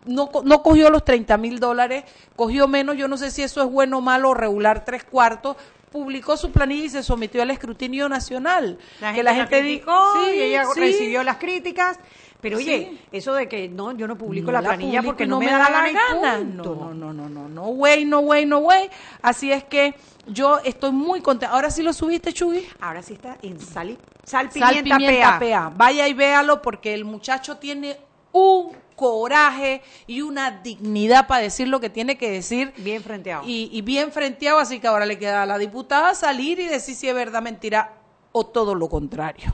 No, 0.05 0.29
no 0.43 0.61
cogió 0.61 0.91
los 0.91 1.03
30 1.03 1.35
mil 1.37 1.59
dólares, 1.59 2.03
cogió 2.35 2.67
menos, 2.67 2.95
yo 2.95 3.07
no 3.07 3.17
sé 3.17 3.31
si 3.31 3.41
eso 3.41 3.63
es 3.63 3.71
bueno 3.71 3.97
o 3.97 4.01
malo, 4.01 4.35
regular 4.35 4.85
tres 4.85 5.03
cuartos, 5.03 5.57
publicó 5.95 6.35
su 6.35 6.51
planilla 6.51 6.83
y 6.83 6.89
se 6.89 7.03
sometió 7.03 7.41
al 7.41 7.51
escrutinio 7.51 8.09
nacional. 8.09 8.77
La 8.99 9.11
que 9.11 9.15
gente 9.15 9.23
la 9.23 9.33
gente 9.33 9.61
dijo, 9.63 9.91
y 10.27 10.41
ella 10.41 10.65
sí, 10.73 10.79
recibió 10.79 11.23
las 11.23 11.37
críticas. 11.37 11.97
Pero 12.41 12.57
oye, 12.57 12.89
Sí. 12.91 13.01
eso 13.11 13.33
de 13.33 13.47
que 13.47 13.67
no, 13.69 13.93
yo 13.97 14.07
no 14.07 14.17
publico 14.17 14.47
no 14.47 14.51
la 14.53 14.61
planilla 14.61 14.99
publico 14.99 15.11
porque 15.11 15.25
no, 15.25 15.39
me 15.39 15.47
da 15.47 15.57
la 15.57 15.69
gana, 15.69 15.99
punto. 16.39 16.75
No, 16.75 16.93
no, 16.93 17.13
no, 17.13 17.29
no, 17.29 17.49
no, 17.49 17.63
way, 17.69 18.05
no 18.05 18.19
way, 18.19 18.45
no 18.45 18.59
way. 18.59 18.89
Así 19.21 19.51
es 19.51 19.63
que 19.63 19.95
yo 20.27 20.59
estoy 20.63 20.91
muy 20.91 21.21
contenta. 21.21 21.55
Ahora 21.55 21.71
sí 21.71 21.81
lo 21.81 21.91
subiste, 21.93 22.33
Chuy. 22.33 22.67
Ahora 22.79 23.01
sí 23.01 23.13
está 23.13 23.37
en 23.41 23.59
sal, 23.59 23.97
sal, 24.23 24.49
Sal 24.51 24.69
pimienta, 24.69 24.97
Pimienta 24.97 25.39
PA. 25.39 25.39
PA. 25.39 25.73
Vaya 25.75 26.07
y 26.07 26.13
véalo 26.13 26.61
porque 26.61 26.93
el 26.93 27.03
muchacho 27.05 27.57
tiene 27.57 27.97
un 28.31 28.73
coraje 28.95 29.81
y 30.07 30.21
una 30.21 30.51
dignidad 30.51 31.27
para 31.27 31.41
decir 31.41 31.67
lo 31.67 31.79
que 31.79 31.89
tiene 31.89 32.17
que 32.17 32.29
decir. 32.29 32.73
Bien 32.77 33.01
frenteado. 33.01 33.43
Y, 33.45 33.69
y 33.71 33.81
bien 33.81 34.11
frenteado, 34.11 34.59
así 34.59 34.79
que 34.79 34.87
ahora 34.87 35.05
le 35.05 35.17
queda 35.17 35.43
a 35.43 35.45
la 35.45 35.57
diputada 35.57 36.13
salir 36.13 36.59
y 36.59 36.67
decir 36.67 36.95
si 36.95 37.07
es 37.09 37.15
verdad, 37.15 37.41
mentira 37.41 37.93
o 38.31 38.45
todo 38.45 38.75
lo 38.75 38.87
contrario. 38.87 39.53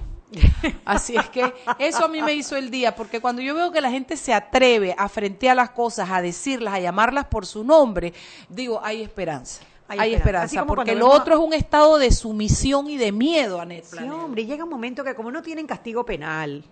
Así 0.85 1.15
es 1.15 1.27
que 1.29 1.53
eso 1.79 2.05
a 2.05 2.07
mí 2.07 2.21
me 2.21 2.33
hizo 2.33 2.55
el 2.55 2.71
día, 2.71 2.95
porque 2.95 3.19
cuando 3.19 3.41
yo 3.41 3.53
veo 3.55 3.71
que 3.71 3.81
la 3.81 3.91
gente 3.91 4.15
se 4.17 4.33
atreve 4.33 4.95
a 4.97 5.09
frentear 5.09 5.55
las 5.55 5.71
cosas, 5.71 6.09
a 6.09 6.21
decirlas, 6.21 6.73
a 6.73 6.79
llamarlas 6.79 7.25
por 7.25 7.45
su 7.45 7.63
nombre, 7.63 8.13
digo, 8.49 8.79
hay 8.83 9.01
esperanza. 9.01 9.61
Hay 9.87 9.99
Hay, 9.99 10.13
esperanza. 10.13 10.65
Porque 10.65 10.95
lo 10.95 11.07
vemos- 11.09 11.19
otro 11.19 11.33
es 11.35 11.41
un 11.41 11.53
estado 11.53 11.97
de 11.97 12.11
sumisión 12.11 12.89
y 12.89 12.95
de 12.95 13.11
miedo, 13.11 13.59
Anet. 13.59 13.83
Sí, 13.83 13.97
hombre, 14.09 14.45
llega 14.45 14.63
un 14.63 14.69
momento 14.69 15.03
que 15.03 15.13
como 15.15 15.31
no 15.31 15.41
tienen 15.41 15.67
castigo 15.67 16.05
penal, 16.05 16.63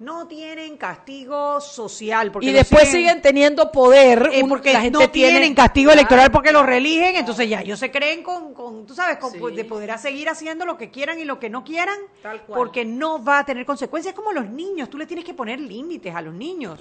no 0.00 0.26
tienen 0.26 0.78
castigo 0.78 1.60
social, 1.60 2.32
porque 2.32 2.48
y 2.48 2.52
después 2.52 2.88
siguen 2.88 3.20
teniendo 3.20 3.70
poder 3.70 4.30
eh, 4.32 4.42
porque 4.48 4.72
la 4.72 4.80
gente 4.80 4.98
no 4.98 5.10
tiene 5.10 5.32
tienen 5.32 5.54
castigo 5.54 5.92
electoral 5.92 6.30
porque 6.30 6.52
los 6.52 6.64
reeligen, 6.64 7.16
entonces 7.16 7.48
ya 7.50 7.60
ellos 7.60 7.78
se 7.78 7.90
creen 7.90 8.22
con, 8.22 8.54
con 8.54 8.86
tú 8.86 8.94
sabes, 8.94 9.18
con, 9.18 9.30
Sí. 9.30 9.38
pues, 9.38 9.54
de 9.54 9.64
poder 9.66 9.96
seguir 9.98 10.30
haciendo 10.30 10.64
lo 10.64 10.78
que 10.78 10.90
quieran 10.90 11.20
y 11.20 11.24
lo 11.24 11.38
que 11.38 11.50
no 11.50 11.64
quieran, 11.64 11.98
Tal 12.22 12.40
cual. 12.42 12.58
porque 12.58 12.84
no 12.86 13.22
va 13.22 13.40
a 13.40 13.44
tener 13.44 13.66
consecuencias 13.66 14.14
como 14.14 14.32
los 14.32 14.48
niños, 14.48 14.88
tú 14.88 14.96
le 14.96 15.04
tienes 15.04 15.24
que 15.24 15.34
poner 15.34 15.60
límites 15.60 16.14
a 16.14 16.22
los 16.22 16.32
niños. 16.32 16.80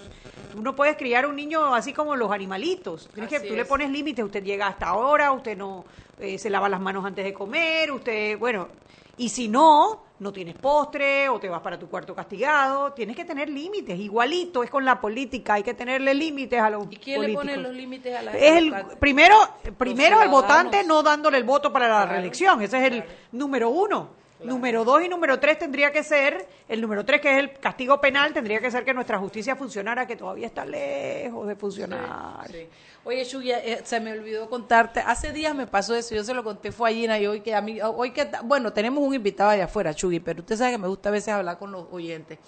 Tú 0.54 0.62
no 0.62 0.74
puedes 0.74 0.96
criar 0.96 1.26
un 1.28 1.36
niño 1.36 1.76
así 1.76 1.92
como 1.92 2.16
los 2.16 2.32
animalitos, 2.32 3.10
tienes 3.14 3.30
que, 3.30 3.42
tú 3.42 3.54
le 3.54 3.62
es. 3.64 3.68
pones 3.68 3.90
límites, 3.92 4.24
usted 4.24 4.44
llega 4.44 4.68
hasta 4.68 4.88
ahora, 4.88 5.34
usted 5.34 5.58
no 5.58 5.84
eh, 6.20 6.38
se 6.38 6.50
lava 6.50 6.70
las 6.70 6.80
manos 6.80 7.06
antes 7.06 7.26
de 7.26 7.34
comer, 7.34 7.92
usted, 7.92 8.38
bueno, 8.40 8.70
y 9.18 9.28
si 9.28 9.50
no, 9.50 10.04
no 10.20 10.34
tienes 10.34 10.56
postre 10.56 11.30
o 11.30 11.40
te 11.40 11.48
vas 11.50 11.62
para 11.62 11.80
tu 11.80 11.88
cuarto 11.90 12.14
castigado, 12.14 12.92
tienes 12.94 13.16
que 13.16 13.24
tener 13.26 13.50
límites, 13.50 13.98
igualito 13.98 14.64
es 14.64 14.70
con 14.70 14.84
la 14.84 15.00
política, 15.00 15.54
hay 15.56 15.64
que 15.64 15.74
tenerle 15.74 16.14
límites 16.14 16.60
a 16.62 16.70
los 16.70 16.88
¿Y 16.92 16.98
quién 16.98 17.22
le 17.22 17.34
pone 17.34 17.56
los 17.58 17.74
límites 17.74 18.16
a 18.16 18.22
la 18.24 18.32
Es 18.34 18.58
el 18.58 18.74
primero, 19.00 19.36
primero 19.78 20.20
al 20.20 20.30
ciudadanos. 20.30 20.32
votante 20.32 20.84
no 20.84 21.02
dándole 21.04 21.38
el 21.38 21.44
voto 21.46 21.72
para 21.72 21.88
la 21.88 21.96
Claro, 22.00 22.12
reelección, 22.12 22.62
ese 22.62 22.78
es 22.80 22.92
el 22.94 23.04
número 23.32 23.70
uno. 23.70 24.10
Número 24.44 24.86
dos 24.86 25.04
y 25.04 25.10
número 25.10 25.40
tres 25.40 25.60
tendría 25.60 25.92
que 25.92 26.02
ser, 26.02 26.48
el 26.70 26.80
número 26.80 27.04
tres 27.04 27.20
que 27.20 27.32
es 27.32 27.40
el 27.40 27.52
castigo 27.60 28.00
penal, 28.00 28.34
tendría 28.34 28.62
que 28.62 28.72
ser 28.72 28.86
que 28.86 28.94
nuestra 28.94 29.18
justicia 29.18 29.56
funcionara, 29.56 30.08
que 30.08 30.16
todavía 30.16 30.48
está 30.48 30.66
lejos 30.66 31.46
de 31.46 31.56
funcionar. 31.56 32.48
Sí. 32.50 32.68
Oye, 33.04 33.24
Shuya, 33.24 33.60
eh, 33.60 33.82
se 33.84 34.00
me 34.00 34.12
olvidó 34.12 34.50
contarte. 34.50 35.00
Hace 35.00 35.32
días 35.32 35.56
me 35.56 35.68
pasó 35.68 35.96
eso. 35.96 36.14
Yo 36.16 36.24
se 36.24 36.34
lo 36.34 36.44
conté 36.44 36.72
fue 36.72 36.90
a 36.90 36.94
Gina 36.94 37.20
y 37.20 37.28
hoy 37.28 37.42
que 37.42 37.56
a 37.56 37.62
mí, 37.62 37.80
hoy 37.82 38.12
que 38.12 38.30
bueno, 38.44 38.72
tenemos 38.72 39.04
un 39.04 39.14
invitado 39.14 39.50
allá 39.50 39.66
afuera, 39.66 39.94
Chugui, 39.94 40.20
pero 40.20 40.42
usted 40.42 40.56
sabe 40.56 40.72
que 40.72 40.78
me 40.78 40.88
gusta 40.88 41.10
a 41.10 41.12
veces 41.14 41.30
hablar 41.30 41.58
con 41.58 41.72
los 41.72 41.86
oyentes. 41.92 42.40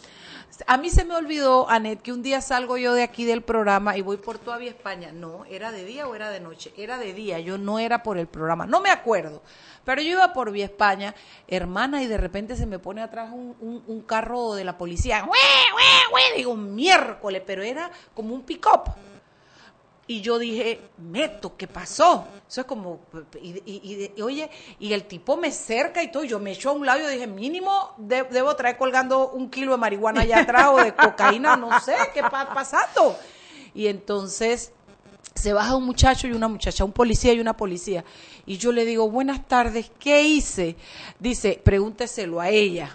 A 0.67 0.77
mí 0.77 0.89
se 0.89 1.05
me 1.05 1.15
olvidó, 1.15 1.69
Anet, 1.69 2.01
que 2.01 2.11
un 2.11 2.21
día 2.21 2.41
salgo 2.41 2.77
yo 2.77 2.93
de 2.93 3.03
aquí 3.03 3.25
del 3.25 3.41
programa 3.41 3.97
y 3.97 4.01
voy 4.01 4.17
por 4.17 4.37
todavía 4.37 4.69
España. 4.69 5.11
No, 5.11 5.45
¿era 5.45 5.71
de 5.71 5.85
día 5.85 6.07
o 6.07 6.13
era 6.15 6.29
de 6.29 6.39
noche? 6.39 6.73
Era 6.77 6.97
de 6.97 7.13
día, 7.13 7.39
yo 7.39 7.57
no 7.57 7.79
era 7.79 8.03
por 8.03 8.17
el 8.17 8.27
programa. 8.27 8.65
No 8.65 8.79
me 8.81 8.89
acuerdo. 8.89 9.41
Pero 9.85 10.01
yo 10.01 10.11
iba 10.11 10.33
por 10.33 10.51
Vía 10.51 10.65
España, 10.65 11.15
hermana, 11.47 12.03
y 12.03 12.07
de 12.07 12.17
repente 12.17 12.55
se 12.55 12.65
me 12.67 12.77
pone 12.79 13.01
atrás 13.01 13.31
un, 13.33 13.55
un- 13.59 13.83
un 13.87 14.01
carro 14.01 14.53
de 14.53 14.63
la 14.63 14.77
policía. 14.77 15.23
¡Hue, 15.23 15.29
hue, 15.75 16.13
hue! 16.13 16.37
Digo, 16.37 16.55
miércoles, 16.55 17.41
pero 17.45 17.63
era 17.63 17.89
como 18.13 18.35
un 18.35 18.43
pick-up. 18.43 18.91
Y 20.12 20.19
yo 20.19 20.38
dije, 20.38 20.78
Meto, 20.97 21.56
¿qué 21.56 21.67
pasó? 21.67 22.26
Eso 22.50 22.60
es 22.62 22.67
como, 22.67 23.00
y, 23.41 24.21
oye, 24.21 24.50
y 24.78 24.91
el 24.91 25.06
tipo 25.06 25.38
me 25.38 25.52
cerca 25.52 26.04
y 26.04 26.12
todo, 26.12 26.26
yo 26.26 26.38
me 26.38 26.52
echo 26.52 26.69
a 26.69 26.74
un 26.74 26.86
lado 26.86 27.00
y 27.10 27.13
dije, 27.13 27.28
mínimo 27.28 27.91
de- 27.97 28.24
debo 28.24 28.54
traer 28.58 28.78
colgando 28.78 29.30
un 29.30 29.50
kilo 29.50 29.71
de 29.71 29.78
marihuana 29.78 30.21
allá 30.21 30.39
atrás 30.39 30.67
o 30.74 30.84
de 30.84 30.93
cocaína, 30.93 31.56
no 31.56 31.80
sé, 31.80 31.95
¿qué 32.13 32.19
está 32.19 32.54
pasando? 32.54 33.15
Y 33.74 33.88
entonces 33.88 34.74
se 35.34 35.54
baja 35.54 35.78
un 35.78 35.86
muchacho 35.86 36.28
y 36.28 36.34
una 36.34 36.50
muchacha, 36.50 36.84
un 36.84 36.91
policía 36.91 37.32
y 37.32 37.39
una 37.39 37.56
policía. 37.56 38.04
Y 38.45 38.58
yo 38.58 38.74
le 38.74 38.84
digo, 38.84 39.10
buenas 39.10 39.47
tardes, 39.47 39.89
¿qué 39.97 40.24
hice? 40.24 40.76
Dice, 41.19 41.62
pregúnteselo 41.63 42.41
a 42.41 42.50
ella. 42.50 42.93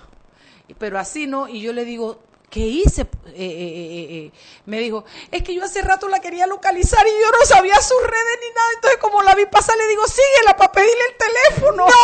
Pero 0.79 0.98
así 0.98 1.26
no, 1.26 1.48
y 1.48 1.62
yo 1.62 1.72
le 1.72 1.87
digo, 1.87 2.20
¿qué 2.56 2.62
hice? 2.62 3.02
Eh, 3.02 3.06
eh, 3.36 3.36
eh, 3.36 4.06
eh, 4.10 4.32
Me 4.64 4.78
dijo, 4.78 5.04
es 5.30 5.42
que 5.42 5.54
yo 5.54 5.62
hace 5.62 5.82
rato 5.82 6.08
la 6.08 6.20
quería 6.20 6.46
localizar 6.46 7.06
y 7.06 7.10
yo 7.10 7.30
no 7.38 7.44
sabía 7.44 7.76
sus 7.82 8.02
redes 8.02 8.38
ni 8.40 8.54
nada. 8.54 8.68
Entonces, 8.76 8.98
como 8.98 9.22
la 9.22 9.34
vi 9.34 9.44
pasar, 9.44 9.76
le 9.76 9.86
digo, 9.88 10.02
síguela 10.06 10.56
para 10.56 10.72
pedirle 10.72 11.02
el 11.10 11.16
teléfono. 11.52 11.86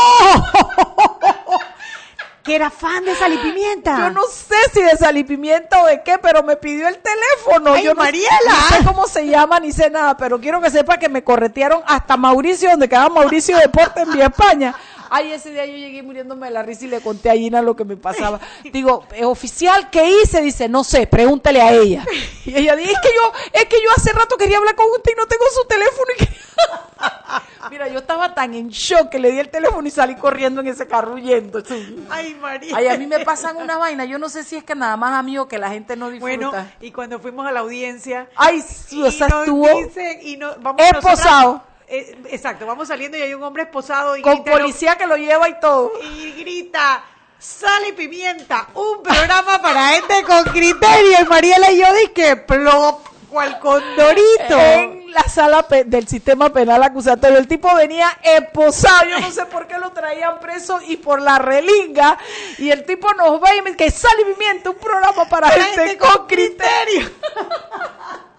Que 2.43 2.57
era 2.57 2.71
fan 2.71 3.05
de 3.05 3.15
Sal 3.15 3.33
y 3.33 3.39
Pimienta. 3.39 3.97
Yo 3.99 4.11
no 4.11 4.23
sé 4.25 4.57
si 4.75 4.83
de 4.83 4.97
sal 4.97 5.17
y 5.17 5.23
pimienta 5.23 5.81
o 5.81 5.87
de 5.87 6.03
qué, 6.03 6.19
pero 6.19 6.43
me 6.43 6.57
pidió 6.57 6.89
el 6.89 6.99
teléfono. 6.99 7.75
Ay, 7.75 7.85
yo 7.85 7.95
no, 7.95 8.03
Mariela. 8.03 8.29
no 8.71 8.77
sé 8.77 8.85
cómo 8.85 9.07
se 9.07 9.29
llama 9.29 9.61
ni 9.61 9.71
sé 9.71 9.91
nada, 9.91 10.17
pero 10.17 10.41
quiero 10.41 10.61
que 10.61 10.69
sepa 10.69 10.99
que 10.99 11.09
me 11.09 11.23
corretearon 11.23 11.85
hasta 11.87 12.17
Mauricio, 12.17 12.71
donde 12.71 12.89
quedaba 12.89 13.11
Mauricio 13.11 13.57
Deporte 13.59 14.01
en 14.01 14.11
Vía 14.11 14.27
España. 14.27 14.75
Ay, 15.15 15.33
ese 15.33 15.51
día 15.51 15.67
yo 15.67 15.77
llegué 15.77 16.03
muriéndome 16.03 16.47
de 16.47 16.53
la 16.55 16.63
risa 16.63 16.87
y 16.87 16.89
le 16.89 17.01
conté 17.01 17.29
a 17.31 17.35
Gina 17.35 17.61
lo 17.61 17.77
que 17.77 17.85
me 17.85 17.97
pasaba. 17.97 18.41
Digo, 18.73 19.05
eh, 19.15 19.25
oficial, 19.27 19.91
¿qué 19.91 20.09
hice? 20.23 20.41
Dice, 20.41 20.69
no 20.69 20.85
sé, 20.85 21.07
pregúntale 21.07 21.61
a 21.61 21.73
ella. 21.73 22.05
Y 22.47 22.57
ella 22.57 22.75
dice, 22.77 22.93
es 22.93 22.99
que 23.01 23.09
yo, 23.15 23.33
es 23.53 23.65
que 23.67 23.77
yo 23.83 23.91
hace 23.97 24.13
rato 24.13 24.37
quería 24.39 24.57
hablar 24.59 24.75
con 24.75 24.87
usted 24.97 25.13
y 25.13 25.17
no 25.21 25.27
tengo 25.27 25.45
su 25.55 25.65
teléfono. 25.67 26.07
Y 26.17 26.25
que- 26.25 26.33
Mira, 27.71 27.89
yo 27.89 28.01
estaba 28.01 28.35
tan 28.35 28.55
en 28.55 28.69
shock 28.71 29.09
que 29.09 29.19
le 29.19 29.31
di 29.31 29.39
el 29.39 29.49
teléfono 29.49 29.87
y 29.87 29.91
salí 29.91 30.15
corriendo 30.17 30.61
en 30.61 30.67
ese 30.69 30.87
carro 30.87 31.15
huyendo. 31.15 31.63
Ay, 32.11 32.35
María. 32.35 32.77
Ay, 32.77 32.89
a 32.89 32.97
mí 32.99 33.07
me 33.07 33.21
pasan 33.21 33.57
una 33.57 33.79
vaina. 33.79 34.05
Yo 34.05 34.19
no 34.19 34.29
sé 34.29 34.45
si 34.45 34.57
es 34.57 34.65
que 34.65 34.75
nada 34.75 34.97
más 34.97 35.13
a 35.13 35.23
mí 35.23 35.39
o 35.39 35.47
que 35.49 35.59
la 35.59 35.71
gente 35.71 35.97
no 35.97 36.11
disfruta. 36.11 36.37
Bueno, 36.49 36.67
y 36.81 36.91
cuando 36.91 37.19
fuimos 37.21 37.47
a 37.47 37.53
la 37.53 37.61
audiencia, 37.61 38.29
Ay, 38.37 38.61
sí, 38.63 39.03
o 39.03 39.11
sea, 39.11 39.29
estuvo 39.29 39.67
dicen- 39.69 40.19
y 40.23 40.37
no- 40.37 40.55
vamos 40.59 40.83
esposado. 40.85 41.63
Eh, 41.93 42.19
exacto, 42.31 42.67
vamos 42.67 42.89
saliendo 42.89 43.19
y 43.19 43.21
hay 43.21 43.35
un 43.35 43.43
hombre 43.43 43.65
esposado 43.65 44.17
y 44.17 44.23
con 44.23 44.37
grita, 44.37 44.51
policía 44.51 44.97
que 44.97 45.07
lo 45.07 45.17
lleva 45.17 45.49
y 45.49 45.61
todo. 45.61 45.93
y 46.03 46.33
grita 46.33 47.05
Sal 47.39 47.89
y 47.89 47.93
Pimienta, 47.93 48.69
un 48.73 49.03
programa 49.03 49.61
para 49.61 49.89
gente 49.89 50.23
con 50.23 50.45
criterio. 50.45 51.19
Y 51.21 51.25
Mariela 51.25 51.73
y 51.73 51.81
yo 51.81 51.87
dije, 51.93 52.37
plop, 52.37 53.05
cual 53.29 53.59
condorito. 53.59 54.57
En 54.57 55.11
la 55.11 55.25
sala 55.25 55.67
del 55.69 56.07
sistema 56.07 56.53
penal 56.53 56.83
acusatorio. 56.85 57.39
El 57.39 57.49
tipo 57.49 57.75
venía 57.75 58.17
esposado, 58.23 59.09
yo 59.11 59.19
no 59.19 59.33
sé 59.33 59.45
por 59.47 59.67
qué 59.67 59.77
lo 59.77 59.91
traían 59.91 60.39
preso 60.39 60.79
y 60.87 60.99
por 60.99 61.21
la 61.21 61.39
relinga. 61.41 62.17
Y 62.59 62.71
el 62.71 62.85
tipo 62.85 63.13
nos 63.15 63.43
va 63.43 63.57
y 63.57 63.63
me 63.63 63.73
dice 63.73 63.85
que 63.85 63.91
sal 63.91 64.15
y 64.21 64.33
pimienta, 64.33 64.71
un 64.71 64.77
programa 64.77 65.29
para 65.29 65.51
gente 65.51 65.99
con 65.99 66.29
criterio. 66.29 67.11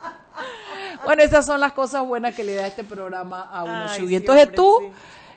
bueno, 1.06 1.24
esas 1.24 1.46
son 1.46 1.60
las 1.60 1.74
cosas 1.74 2.06
buenas 2.06 2.34
que 2.36 2.44
le 2.44 2.56
da 2.56 2.68
este 2.68 2.84
programa 2.84 3.42
a 3.52 3.64
uno. 3.64 3.86
Ay, 3.90 4.08
sí, 4.08 4.16
Entonces 4.16 4.46
hombre, 4.46 4.56
tú, 4.56 4.78
sí. 4.82 4.88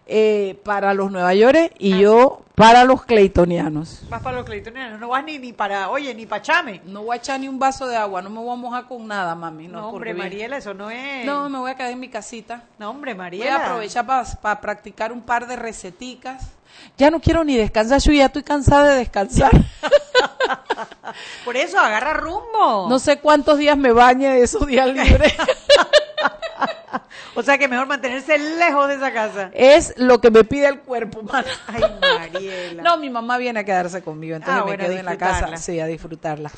eh, 0.07 0.59
para 0.65 0.95
los 0.95 1.11
Nueva 1.11 1.35
York 1.35 1.73
y 1.79 1.99
yo 1.99 2.43
para 2.55 2.85
los 2.85 3.05
claytonianos. 3.05 4.01
Vas 4.09 4.23
para 4.23 4.37
los 4.39 4.47
claytonianos, 4.47 4.99
no 4.99 5.09
vas 5.09 5.23
ni, 5.25 5.39
ni 5.39 5.53
para, 5.53 5.91
oye, 5.91 6.15
ni 6.15 6.25
para 6.25 6.41
chame. 6.43 6.81
No 6.87 7.03
voy 7.03 7.15
a 7.15 7.19
echar 7.19 7.39
ni 7.39 7.49
un 7.49 7.59
vaso 7.59 7.87
de 7.87 7.97
agua, 7.97 8.23
no 8.23 8.31
me 8.31 8.39
voy 8.39 8.53
a 8.53 8.57
mojar 8.57 8.87
con 8.87 9.07
nada, 9.07 9.35
mami. 9.35 9.69
No, 9.69 9.81
No, 9.83 9.89
hombre, 9.91 10.15
Mariela, 10.15 10.57
eso 10.57 10.73
no 10.73 10.91
es... 10.91 11.27
No, 11.27 11.51
me 11.51 11.59
voy 11.59 11.71
a 11.71 11.75
quedar 11.75 11.91
en 11.91 12.01
mi 12.01 12.09
casita. 12.09 12.63
No, 12.79 12.89
hombre, 12.91 13.13
Voy 13.13 13.19
Mariela. 13.19 13.57
a 13.57 13.67
aprovechar 13.67 14.07
para 14.07 14.61
practicar 14.61 15.13
un 15.13 15.21
par 15.21 15.47
de 15.47 15.57
receticas. 15.57 16.49
Ya 16.97 17.11
no 17.11 17.21
quiero 17.21 17.45
ni 17.45 17.57
descansar, 17.57 18.01
yo 18.01 18.13
ya 18.13 18.27
estoy 18.27 18.43
cansada 18.43 18.91
de 18.91 18.97
descansar. 19.01 19.51
Por 21.45 21.57
eso, 21.57 21.79
agarra 21.79 22.15
rumbo. 22.15 22.87
No 22.89 22.99
sé 22.99 23.19
cuántos 23.19 23.59
días 23.59 23.77
me 23.77 23.93
bañe 23.93 24.29
de 24.29 24.43
esos 24.43 24.67
días 24.67 24.89
libres. 24.89 25.35
O 27.37 27.43
sea 27.43 27.59
que 27.59 27.69
mejor 27.69 27.87
mantenerse 27.87 28.39
lejos 28.39 28.89
de 28.89 28.95
esa 28.95 29.13
casa. 29.13 29.51
es 29.53 29.95
lo 29.97 30.21
que 30.21 30.31
me 30.31 30.43
pide 30.45 30.69
el 30.69 30.81
cuerpo, 30.81 31.23
mana. 31.23 31.47
Ay, 31.67 31.83
Mariela. 32.33 32.83
No, 32.83 32.97
mi 32.97 33.11
mamá 33.11 33.37
viene 33.39 33.61
a 33.61 33.65
quedarse 33.65 34.03
conmigo, 34.03 34.37
entonces 34.37 34.55
Ah, 34.57 34.65
me 34.65 34.71
bueno, 34.73 34.85
quedo 34.85 34.99
en 34.99 35.05
la 35.05 35.19
casa, 35.19 35.57
sí, 35.57 35.79
a 35.81 35.87
disfrutarla. 35.87 36.51